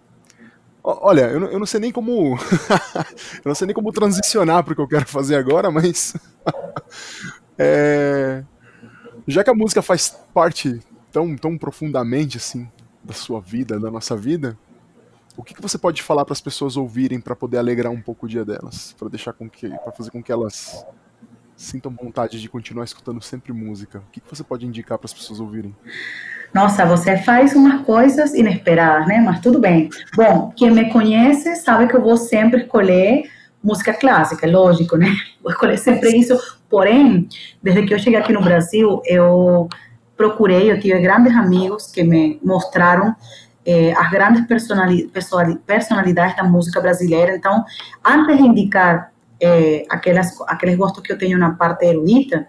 [0.83, 2.35] olha, eu não, eu não sei nem como
[3.39, 6.13] eu não sei nem como transicionar para o que eu quero fazer agora, mas
[7.57, 8.43] É...
[9.27, 10.79] Já que a música faz parte
[11.11, 12.69] tão, tão profundamente assim
[13.03, 14.57] da sua vida, da nossa vida,
[15.35, 18.25] o que, que você pode falar para as pessoas ouvirem para poder alegrar um pouco
[18.25, 20.85] o dia delas, para deixar com que, para fazer com que elas
[21.55, 23.99] sintam vontade de continuar escutando sempre música?
[23.99, 25.75] O que, que você pode indicar para as pessoas ouvirem?
[26.53, 29.19] Nossa, você faz umas coisas inesperadas, né?
[29.19, 29.89] Mas tudo bem.
[30.15, 33.23] Bom, quem me conhece sabe que eu vou sempre escolher
[33.63, 35.15] música clássica, lógico, né?
[35.41, 36.37] Vou escolher sempre isso.
[36.69, 37.27] Porém,
[37.61, 39.69] desde que eu cheguei aqui no Brasil, eu
[40.17, 43.15] procurei, eu tive grandes amigos que me mostraram
[43.65, 44.45] eh, as grandes
[45.65, 47.35] personalidades da música brasileira.
[47.35, 47.63] Então,
[48.03, 49.11] antes de indicar
[49.41, 52.45] eh, aquelas, aqueles gostos que eu tenho na parte erudita,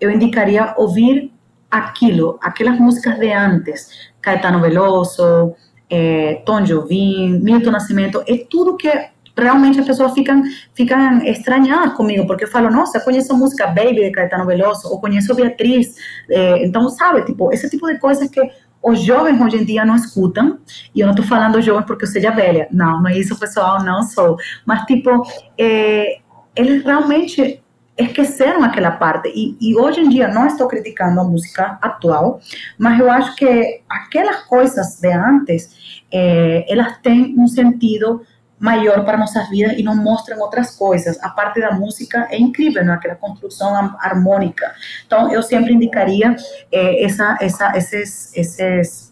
[0.00, 1.32] eu indicaria ouvir
[1.70, 5.54] aquilo, aquelas músicas de antes, Caetano Veloso,
[5.90, 8.88] eh, Tom Jobim, Milton Nascimento, é tudo que
[9.36, 10.42] realmente as pessoas ficam,
[10.74, 15.00] ficam estranhadas comigo, porque eu falo, nossa, conheço a música Baby de Caetano Veloso, ou
[15.00, 15.94] conheço Beatriz,
[16.30, 18.40] é, então, sabe, tipo, esse tipo de coisas que
[18.82, 20.58] os jovens hoje em dia não escutam,
[20.94, 23.82] e eu não estou falando jovens porque eu seja velha, não, não é isso, pessoal,
[23.82, 25.22] não sou, mas, tipo,
[25.58, 26.18] é,
[26.54, 27.62] eles realmente
[27.98, 29.28] esqueceram aquela parte.
[29.34, 32.40] E, e, hoje em dia não estou criticando a música atual,
[32.78, 38.22] mas eu acho que aquelas coisas de antes, é, elas têm um sentido
[38.58, 41.22] maior para nossas vidas e nos mostram outras coisas.
[41.22, 42.94] A parte da música é incrível, né?
[42.94, 44.72] aquela construção harmônica.
[45.06, 46.34] Então, eu sempre indicaria
[46.72, 49.05] eh, essa, essa, esses, esses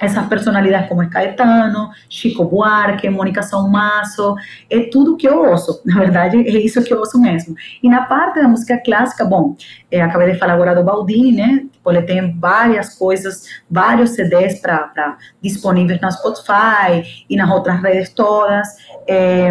[0.00, 4.34] essas personalidades como Caetano, Chico Buarque, Mônica Salmazo,
[4.68, 7.54] é tudo que eu ouço, na verdade é isso que eu ouço mesmo.
[7.82, 9.56] E na parte da música clássica, bom,
[9.90, 14.60] é, acabei de falar agora do Baldini, né, tipo, ele tem várias coisas, vários CDs
[14.60, 18.68] para disponíveis na Spotify e nas outras redes todas,
[19.08, 19.50] é,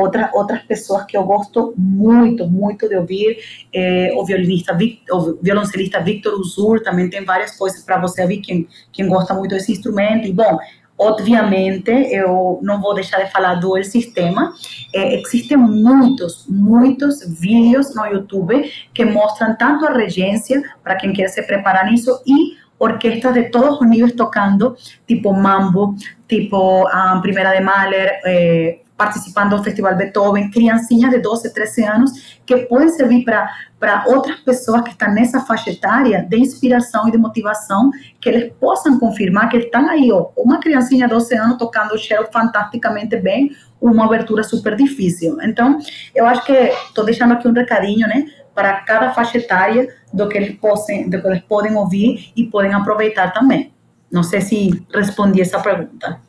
[0.00, 3.38] outra, outras pessoas que eu gosto muito, muito de ouvir,
[3.72, 4.76] é, o violinista,
[5.12, 9.54] o violoncelista Victor Uzur, também tem várias coisas para você ouvir, quem, quem gosta muito
[9.54, 10.26] desse instrumento.
[10.26, 10.58] E, bom,
[10.98, 14.52] obviamente, eu não vou deixar de falar do El Sistema.
[14.94, 21.28] É, existem muitos, muitos vídeos no YouTube que mostram tanto a regência, para quem quer
[21.28, 24.74] se preparar nisso, e orquestas de todos os níveis tocando,
[25.06, 25.94] tipo Mambo,
[26.26, 32.38] tipo um, Primera de Mahler, eh, participando do Festival Beethoven, criancinhas de 12, 13 anos,
[32.44, 37.16] que podem servir para outras pessoas que estão nessa faixa etária de inspiração e de
[37.16, 37.90] motivação,
[38.20, 41.98] que eles possam confirmar que estão aí, ó, uma criancinha de 12 anos tocando o
[41.98, 45.38] cello fantasticamente bem, uma abertura super difícil.
[45.40, 45.78] Então,
[46.14, 50.36] eu acho que estou deixando aqui um recadinho, né, para cada faixa etária do que
[50.36, 53.72] eles, possam, do que eles podem ouvir e podem aproveitar também.
[54.12, 56.20] Não sei se respondi essa pergunta.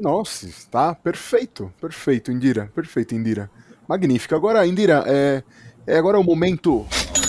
[0.00, 3.50] Nossa, está perfeito, perfeito, Indira, perfeito, Indira.
[3.88, 4.34] Magnífico.
[4.34, 5.42] Agora, Indira, é,
[5.86, 6.86] é agora o momento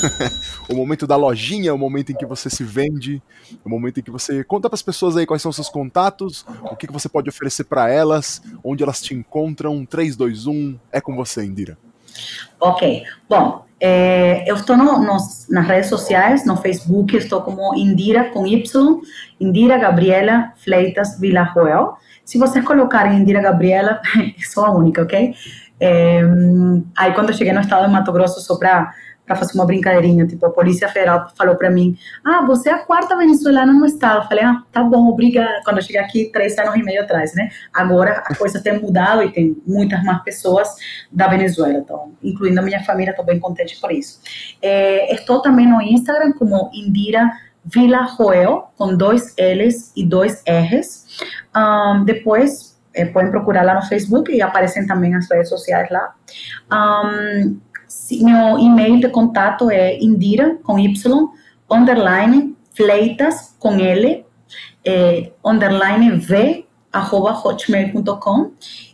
[0.69, 3.21] o momento da lojinha, o momento em que você se vende,
[3.63, 6.75] o momento em que você conta para as pessoas aí quais são seus contatos, o
[6.75, 9.85] que, que você pode oferecer para elas, onde elas te encontram.
[9.85, 11.77] 3, 2, 1, é com você, Indira.
[12.59, 13.03] Ok.
[13.29, 19.01] Bom, é, eu estou no, nas redes sociais, no Facebook, estou como Indira com Y,
[19.39, 21.97] Indira Gabriela Fleitas Villajoel.
[22.25, 24.01] Se vocês colocarem Indira Gabriela,
[24.51, 25.33] sou a única, ok?
[25.79, 26.21] É,
[26.95, 28.93] aí quando eu cheguei no estado de Mato Grosso, só para
[29.35, 33.15] fazer uma brincadeirinha, tipo, a Polícia Federal falou para mim, ah, você é a quarta
[33.17, 34.23] venezuelana no estado.
[34.23, 35.61] Eu falei, ah, tá bom, obrigada.
[35.63, 37.49] Quando eu cheguei aqui, três anos e meio atrás, né?
[37.73, 40.75] Agora a coisa tem mudado e tem muitas mais pessoas
[41.11, 44.19] da Venezuela, então, incluindo a minha família, estou bem contente por isso.
[44.61, 47.31] É, estou também no Instagram como Indira
[47.63, 51.05] Vila Joel, com dois L's e dois R's.
[51.55, 56.15] Um, depois, é, podem procurar lá no Facebook e aparecem também as redes sociais lá.
[56.71, 57.59] Um,
[58.23, 61.29] meu e-mail de contato é indira, com Y,
[61.69, 64.25] underline, fleitas, com L,
[64.85, 68.51] é, underline V, arroba hotmail.com.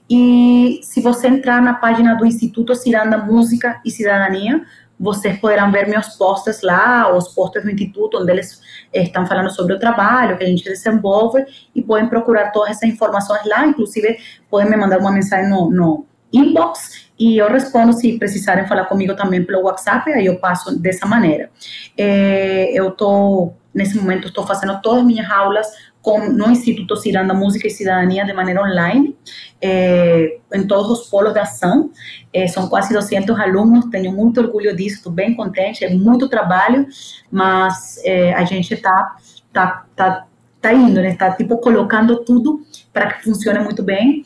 [0.09, 4.65] E se você entrar na página do Instituto Ciranda Música e Cidadania,
[4.99, 8.61] vocês poderão ver meus posts lá, os posts do Instituto, onde eles
[8.93, 11.45] estão falando sobre o trabalho que a gente desenvolve
[11.75, 13.65] e podem procurar todas essas informações lá.
[13.65, 14.17] Inclusive,
[14.49, 19.15] podem me mandar uma mensagem no, no inbox e eu respondo se precisarem falar comigo
[19.15, 21.49] também pelo WhatsApp, aí eu passo dessa maneira.
[21.97, 25.67] É, eu estou, nesse momento, estou fazendo todas as minhas aulas
[26.07, 29.13] com, no Instituto Ciranda Música e Cidadania de maneira online,
[29.61, 31.91] em todos os polos de ação.
[32.31, 36.87] É, são quase 200 alunos, tenho muito orgulho disso, estou bem contente, é muito trabalho,
[37.29, 39.17] mas é, a gente está
[39.51, 40.25] tá, tá,
[40.61, 42.61] tá indo, está tipo colocando tudo
[42.93, 44.23] para que funcione muito bem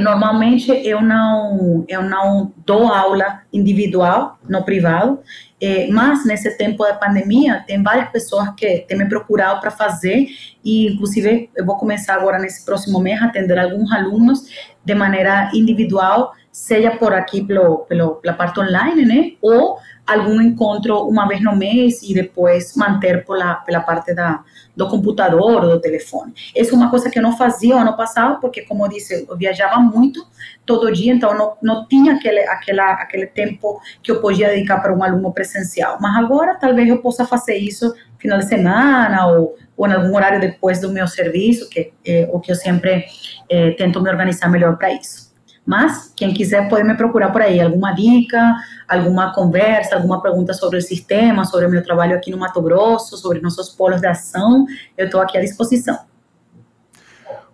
[0.00, 5.20] normalmente eu não eu não dou aula individual no privado,
[5.60, 10.28] é, mas nesse tempo da pandemia tem várias pessoas que têm me procurado para fazer
[10.64, 14.46] e inclusive eu vou começar agora nesse próximo mês a atender alguns alunos
[14.84, 19.78] de maneira individual, seja por aqui pelo, pelo pela parte online, né, ou
[20.08, 24.42] algum encontro uma vez no mês e depois manter pela, pela parte da,
[24.74, 26.32] do computador ou do telefone.
[26.56, 29.36] Essa é uma coisa que eu não fazia ano passado, porque, como eu disse, eu
[29.36, 30.26] viajava muito
[30.64, 34.94] todo dia, então não, não tinha aquele, aquela, aquele tempo que eu podia dedicar para
[34.94, 35.98] um aluno presencial.
[36.00, 40.40] Mas agora, talvez eu possa fazer isso final de semana ou, ou em algum horário
[40.40, 43.04] depois do meu serviço, que é o que eu sempre
[43.48, 45.27] é, tento me organizar melhor para isso.
[45.68, 48.56] Mas quem quiser pode me procurar por aí, alguma dica,
[48.88, 53.18] alguma conversa, alguma pergunta sobre o sistema, sobre o meu trabalho aqui no Mato Grosso,
[53.18, 54.64] sobre nossos polos de ação,
[54.96, 55.98] eu estou aqui à disposição.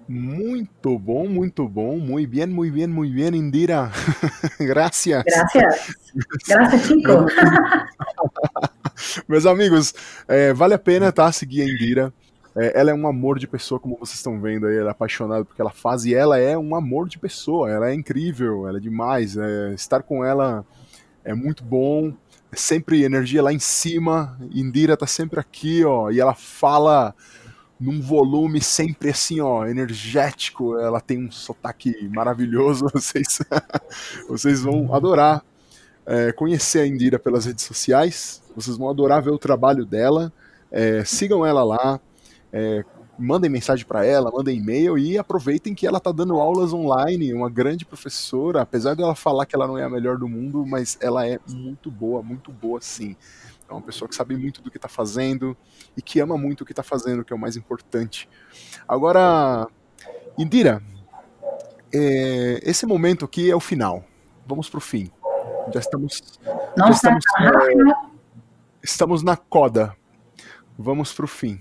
[0.09, 3.91] Muito bom, muito bom, muito bem, muito bem, muito bem, Indira.
[4.61, 5.25] Gracias.
[5.25, 5.97] Gracias.
[6.47, 7.27] Gracias, Chico.
[9.27, 9.93] Meus amigos,
[10.29, 12.13] é, vale a pena tá, seguir a Indira.
[12.57, 15.45] É, ela é um amor de pessoa, como vocês estão vendo aí, ela é apaixonada
[15.45, 18.81] porque ela faz, e ela é um amor de pessoa, ela é incrível, ela é
[18.81, 19.37] demais.
[19.37, 20.65] É, estar com ela
[21.25, 22.13] é muito bom,
[22.53, 27.15] é sempre energia lá em cima, Indira tá sempre aqui, ó, e ela fala
[27.81, 33.41] num volume sempre assim, ó, energético, ela tem um sotaque maravilhoso, vocês,
[34.29, 35.45] vocês vão adorar
[36.07, 40.33] é, conhecer a Indira pelas redes sociais, vocês vão adorar ver o trabalho dela,
[40.71, 42.01] é, sigam ela lá,
[42.57, 42.85] é,
[43.19, 47.51] mandem mensagem para ela, mandem e-mail e aproveitem que ela está dando aulas online, uma
[47.51, 51.27] grande professora, apesar dela falar que ela não é a melhor do mundo, mas ela
[51.27, 53.17] é muito boa, muito boa sim.
[53.69, 55.57] É uma pessoa que sabe muito do que está fazendo
[55.97, 58.29] e que ama muito o que está fazendo, que é o mais importante.
[58.87, 59.67] Agora,
[60.39, 60.81] Indira,
[61.93, 64.05] é, esse momento aqui é o final.
[64.47, 65.11] Vamos para o fim.
[65.73, 66.39] Já estamos.
[66.77, 68.09] Nossa, já estamos, é,
[68.83, 69.97] estamos na coda.
[70.79, 71.61] Vamos para o fim.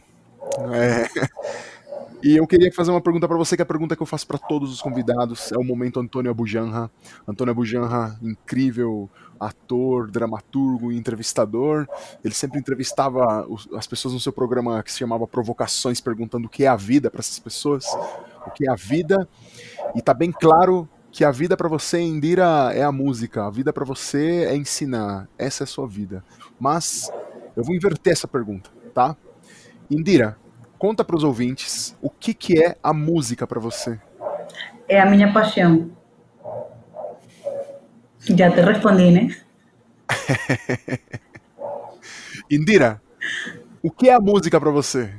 [0.71, 1.09] É.
[2.23, 4.25] E eu queria fazer uma pergunta para você, que é a pergunta que eu faço
[4.25, 5.51] para todos os convidados.
[5.51, 6.89] É o momento Antônio Abujanra.
[7.27, 11.85] Antônio Abujanra, incrível ator, dramaturgo e entrevistador.
[12.23, 16.63] Ele sempre entrevistava as pessoas no seu programa que se chamava Provocações, perguntando o que
[16.63, 17.85] é a vida para essas pessoas,
[18.47, 19.27] o que é a vida.
[19.93, 23.45] E tá bem claro que a vida para você, Indira, é a música.
[23.45, 25.27] A vida para você é ensinar.
[25.38, 26.23] Essa é a sua vida.
[26.57, 27.11] Mas
[27.53, 29.17] eu vou inverter essa pergunta, tá?
[29.91, 30.38] Indira,
[30.84, 33.97] conta para os ouvintes o que, que é a música para você.
[34.85, 35.89] É a minha paixão.
[38.19, 39.34] Já te respondi, né?
[42.51, 43.01] Indira,
[43.81, 45.10] o que é a música para você?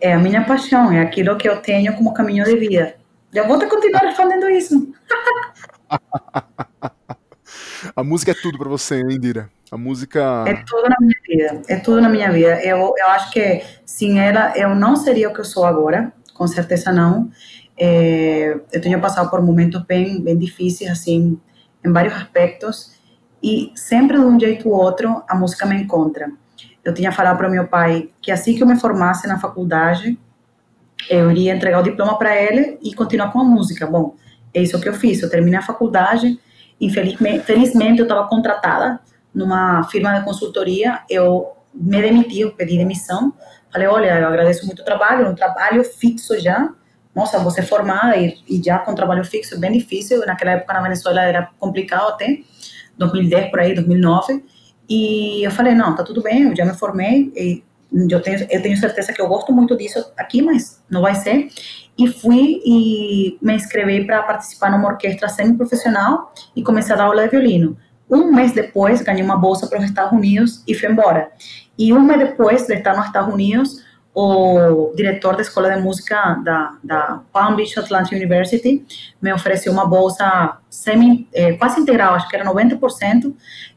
[0.00, 2.98] É a minha paixão, é aquilo que eu tenho como caminho de vida.
[3.32, 4.94] Já vou continuar respondendo isso.
[7.94, 9.50] a música é tudo para você, Indira.
[9.70, 10.44] A música.
[10.46, 11.62] É tudo na minha vida.
[11.68, 12.60] É tudo na minha vida.
[12.64, 16.12] Eu, eu acho que sem ela eu não seria o que eu sou agora.
[16.34, 17.30] Com certeza não.
[17.78, 21.38] É, eu tenho passado por momentos bem, bem difíceis, assim,
[21.84, 22.98] em vários aspectos.
[23.42, 26.30] E sempre de um jeito ou outro a música me encontra.
[26.84, 30.18] Eu tinha falado para meu pai que assim que eu me formasse na faculdade,
[31.08, 33.86] eu iria entregar o diploma para ele e continuar com a música.
[33.86, 34.16] Bom,
[34.52, 35.22] é isso que eu fiz.
[35.22, 36.38] Eu terminei a faculdade.
[36.80, 39.00] Infelizmente, felizmente eu estava contratada
[39.34, 43.32] numa firma de consultoria, eu me demiti, eu pedi demissão.
[43.72, 46.72] Falei, olha, eu agradeço muito o trabalho, um trabalho fixo já.
[47.14, 50.24] Nossa, você é formada e, e já com trabalho fixo, bem difícil.
[50.26, 52.40] Naquela época na Venezuela era complicado até,
[52.96, 54.44] 2010 por aí, 2009.
[54.88, 57.30] E eu falei, não, tá tudo bem, eu já me formei
[57.92, 61.48] eu tenho, eu tenho certeza que eu gosto muito disso aqui, mas não vai ser.
[61.98, 67.24] E fui e me inscrevi para participar numa orquestra semi-profissional e comecei a dar aula
[67.24, 67.76] de violino.
[68.08, 71.30] Um mês depois, ganhei uma bolsa para os Estados Unidos e fui embora.
[71.78, 76.34] E um mês depois de estar nos Estados Unidos, o diretor da escola de música
[76.44, 78.84] da, da Palm Beach Atlantic University
[79.22, 83.32] me ofereceu uma bolsa semi, é, quase integral, acho que era 90%,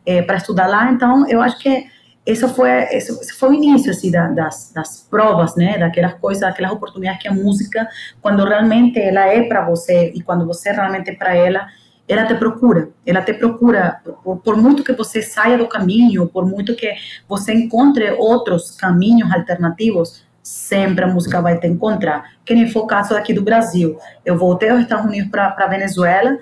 [0.05, 0.91] é, para estudar lá.
[0.91, 1.85] Então, eu acho que
[2.25, 6.71] isso foi, isso, foi o início assim, da, das, das provas, né, daquelas coisas, daquelas
[6.71, 7.87] oportunidades que a música,
[8.21, 11.67] quando realmente ela é para você e quando você realmente é para ela,
[12.07, 16.45] ela te procura, ela te procura, por, por, muito que você saia do caminho, por
[16.45, 16.93] muito que
[17.27, 22.33] você encontre outros caminhos alternativos, sempre a música vai te encontrar.
[22.45, 23.97] Que nem foi o caso aqui do Brasil.
[24.25, 26.37] Eu voltei aos Estados Unidos para Venezuela,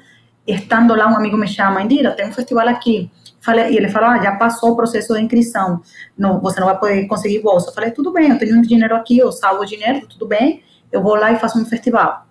[0.53, 3.09] estando lá, um amigo me chama, Indira, tem um festival aqui.
[3.39, 5.81] Falei, e ele falou, ah, já passou o processo de inscrição,
[6.17, 7.69] não, você não vai poder conseguir bolsa.
[7.69, 10.61] Eu falei, tudo bem, eu tenho um dinheiro aqui, eu salvo o dinheiro, tudo bem,
[10.91, 12.27] eu vou lá e faço um festival.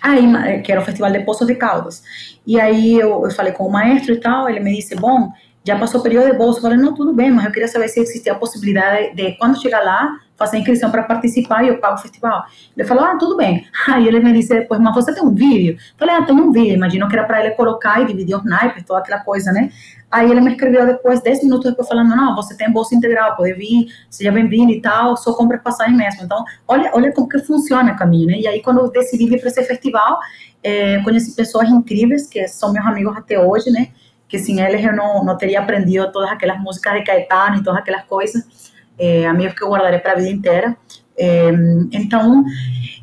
[0.00, 2.02] Aí, eh, que era o Festival de Poços de Caldas.
[2.46, 5.30] E aí eu, eu falei com o maestro e tal, ele me disse, bom,
[5.64, 6.58] já passou o período de bolsa.
[6.58, 9.60] Eu falei, não, tudo bem, mas eu queria saber se existia a possibilidade de, quando
[9.60, 12.44] chegar lá, fazer a inscrição para participar e eu pago o festival.
[12.76, 13.66] Ele falou, ah, tudo bem.
[13.88, 15.72] Aí ele me disse depois, mas você tem um vídeo?
[15.72, 16.74] Eu falei, ah, tenho um vídeo.
[16.74, 19.70] Imagino que era para ele colocar e dividir os naipes, toda aquela coisa, né?
[20.10, 23.52] Aí ele me escreveu depois, 10 minutos depois, falando: Não, você tem bolsa integral, pode
[23.54, 26.24] vir, seja bem-vindo e tal, só compra passagem mesmo.
[26.24, 28.38] Então, olha, olha como que funciona o caminho, né?
[28.38, 30.18] E aí, quando eu decidi vir para esse festival,
[30.62, 33.88] é, conheci pessoas incríveis, que são meus amigos até hoje, né?
[34.26, 37.80] Que sem eles eu não, não teria aprendido todas aquelas músicas de Caetano e todas
[37.80, 38.72] aquelas coisas.
[38.98, 40.76] É, amigos que eu guardarei para a vida inteira.
[41.16, 41.50] É,
[41.92, 42.44] então,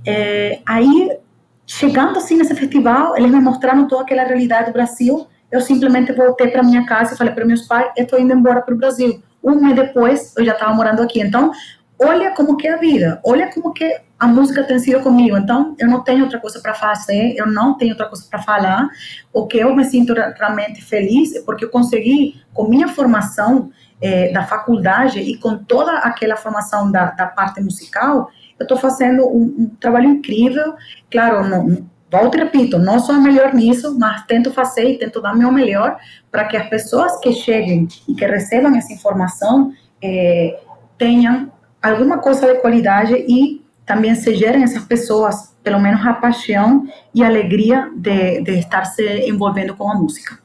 [0.06, 1.18] é, aí,
[1.66, 6.48] chegando assim nesse festival, eles me mostraram toda aquela realidade do Brasil eu simplesmente voltei
[6.50, 9.22] para minha casa e falei para meus pais, eu estou indo embora para o Brasil.
[9.44, 11.22] Um mês depois, eu já estava morando aqui.
[11.22, 11.52] Então,
[11.98, 13.90] olha como que é a vida, olha como que
[14.20, 15.38] a música tem sido comigo.
[15.38, 18.90] Então, eu não tenho outra coisa para fazer, eu não tenho outra coisa para falar.
[19.32, 24.32] O que eu me sinto realmente feliz é porque eu consegui, com minha formação é,
[24.32, 29.56] da faculdade e com toda aquela formação da, da parte musical, eu estou fazendo um,
[29.60, 30.76] um, trabalho incrível.
[31.10, 35.22] Claro, não, Volto e repito, não sou a melhor nisso, mas tento fazer e tento
[35.22, 35.98] dar meu melhor
[36.32, 40.58] para que as pessoas que cheguem e que recebam essa informação eh,
[40.98, 41.52] tenham
[41.82, 47.24] alguma coisa de qualidade e também se gerem essas pessoas, pelo menos a paixão e
[47.24, 50.40] a alegria de, de estar se envolvendo com a música.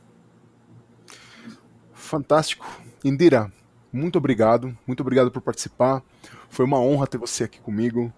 [1.92, 2.66] Fantástico.
[3.04, 3.50] Indira,
[3.92, 6.02] muito obrigado, muito obrigado por participar.
[6.48, 8.12] Foi uma honra ter você aqui comigo.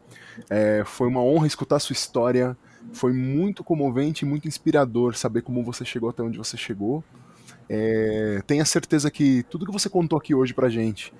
[0.50, 2.56] É, foi uma honra escutar a sua história.
[2.92, 7.02] Foi muito comovente e muito inspirador saber como você chegou até onde você chegou.
[7.68, 11.14] É, tenha certeza que tudo que você contou aqui hoje pra gente,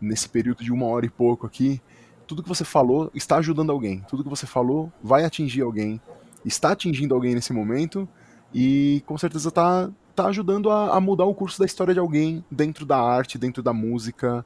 [0.00, 1.80] nesse período de uma hora e pouco aqui,
[2.26, 4.04] tudo que você falou está ajudando alguém.
[4.08, 6.00] Tudo que você falou vai atingir alguém,
[6.44, 8.08] está atingindo alguém nesse momento
[8.54, 9.90] e com certeza está
[10.22, 13.62] tá ajudando a, a, mudar o curso da história de alguém dentro da arte, dentro
[13.62, 14.44] da música.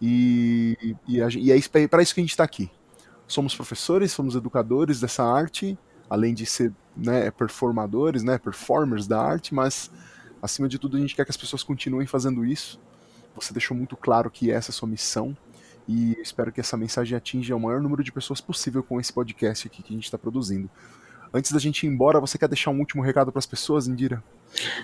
[0.00, 2.70] E, e, e é para isso que a gente está aqui.
[3.26, 5.78] Somos professores, somos educadores dessa arte
[6.12, 9.90] além de ser né, performadores, né, performers da arte, mas
[10.42, 12.78] acima de tudo a gente quer que as pessoas continuem fazendo isso.
[13.34, 15.34] Você deixou muito claro que essa é a sua missão
[15.88, 19.66] e espero que essa mensagem atinja o maior número de pessoas possível com esse podcast
[19.66, 20.68] aqui que a gente está produzindo.
[21.34, 24.22] Antes da gente ir embora, você quer deixar um último recado para as pessoas, Indira?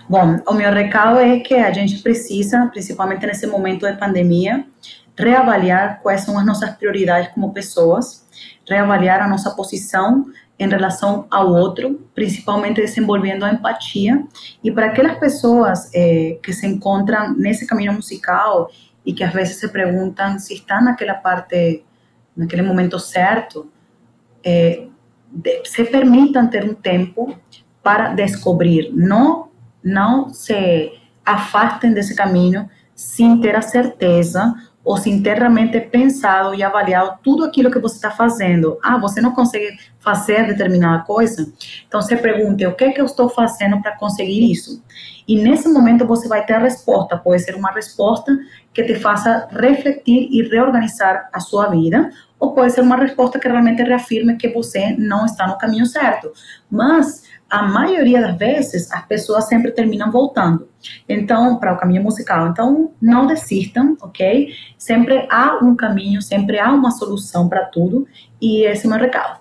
[0.08, 4.66] Bom, o meu recado é que a gente precisa, principalmente nesse momento de pandemia,
[5.14, 8.26] reavaliar quais são as nossas prioridades como pessoas,
[8.66, 10.26] reavaliar a nossa posição
[10.58, 14.24] em relação ao outro, principalmente desenvolvendo a empatia.
[14.64, 18.70] E para aquelas pessoas é, que se encontram nesse caminho musical
[19.04, 21.84] e que às vezes se perguntam se está naquela parte,
[22.36, 23.70] naquele momento certo,
[24.42, 24.88] é,
[25.64, 27.36] se permitam ter um tempo
[27.82, 29.48] para descobrir, não,
[29.82, 30.92] não se
[31.24, 34.55] afastem desse caminho sem ter a certeza
[34.88, 38.78] ou sem ter realmente pensado e avaliado tudo aquilo que você está fazendo.
[38.82, 41.52] Ah, você não consegue fazer determinada coisa?
[41.86, 44.82] Então, se pergunte, o que, é que eu estou fazendo para conseguir isso?
[45.28, 47.18] E nesse momento você vai ter a resposta.
[47.18, 48.34] Pode ser uma resposta
[48.72, 53.48] que te faça refletir e reorganizar a sua vida, ou pode ser uma resposta que
[53.48, 56.32] realmente reafirme que você não está no caminho certo.
[56.70, 60.69] Mas a maioria das vezes as pessoas sempre terminam voltando.
[61.09, 62.48] Então, para o caminho musical.
[62.48, 64.55] Então, não desistam, ok?
[64.77, 68.06] Sempre há um caminho, sempre há uma solução para tudo.
[68.40, 69.40] E esse é o meu recado.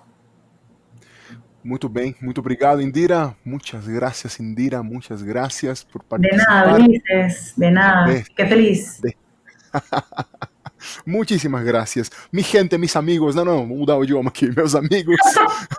[1.62, 3.36] Muito bem, muito obrigado, Indira.
[3.44, 4.82] Muitas graças, Indira.
[4.82, 6.38] Muitas graças por participar.
[6.38, 7.54] De nada, Ulises.
[7.56, 8.14] De nada.
[8.14, 9.00] De, que feliz.
[9.00, 9.14] De...
[11.06, 12.10] Muitíssimas graças.
[12.32, 13.34] Mi gente, mis amigos.
[13.34, 14.54] Não, não, vou mudar o idioma aqui.
[14.54, 15.16] Meus amigos,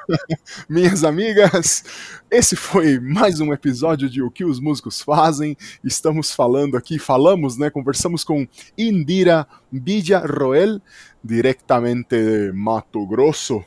[0.69, 1.83] minhas amigas.
[2.29, 5.57] Esse foi mais um episódio de O que os músicos fazem.
[5.83, 7.69] Estamos falando aqui, falamos, né?
[7.69, 10.81] Conversamos com Indira Villa Roel
[11.23, 13.63] diretamente de Mato Grosso.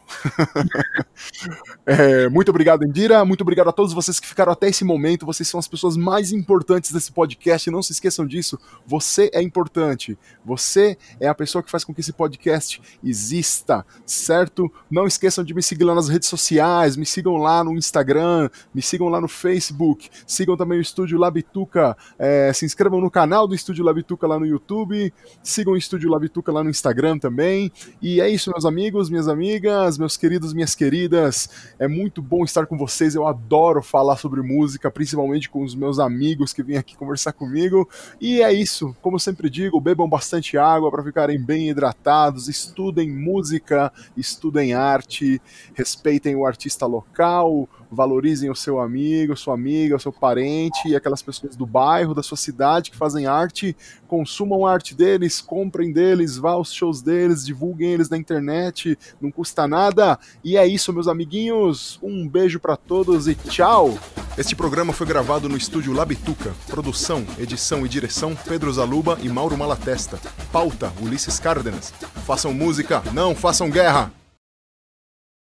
[1.85, 3.25] é, muito obrigado, Indira.
[3.25, 5.27] Muito obrigado a todos vocês que ficaram até esse momento.
[5.27, 7.71] Vocês são as pessoas mais importantes desse podcast.
[7.71, 8.59] Não se esqueçam disso.
[8.87, 10.19] Você é importante.
[10.45, 14.73] Você é a pessoa que faz com que esse podcast exista, certo?
[14.91, 16.97] Não esqueçam de me seguir lá nas redes sociais.
[16.97, 18.49] Me sigam lá no Instagram.
[18.75, 20.09] Me sigam lá no Facebook.
[20.27, 21.97] Sigam também o Estúdio Labituca.
[22.19, 25.13] É, se inscrevam no canal do Estúdio Labituca lá no YouTube.
[25.43, 27.73] Sigam o Estúdio Labituca lá no Instagram também também.
[28.01, 31.49] E é isso, meus amigos, minhas amigas, meus queridos, minhas queridas.
[31.79, 33.15] É muito bom estar com vocês.
[33.15, 37.89] Eu adoro falar sobre música, principalmente com os meus amigos que vêm aqui conversar comigo.
[38.21, 38.95] E é isso.
[39.03, 45.43] Como sempre digo, bebam bastante água para ficarem bem hidratados, estudem música, estudem arte,
[45.75, 51.21] respeitem o artista local, valorizem o seu amigo, sua amiga, o seu parente e aquelas
[51.21, 53.77] pessoas do bairro, da sua cidade que fazem arte,
[54.09, 59.31] consumam a arte deles, comprem deles, vá aos shows deles, divulguem eles na internet, não
[59.31, 60.19] custa nada.
[60.43, 61.99] E é isso, meus amiguinhos.
[62.03, 63.99] Um beijo para todos e tchau.
[64.39, 66.55] Este programa foi gravado no estúdio Labituca.
[66.67, 70.19] Produção, edição e direção Pedro Zaluba e Mauro Malatesta.
[70.51, 71.93] Pauta Ulisses Cárdenas.
[72.27, 74.22] Façam música, não façam guerra.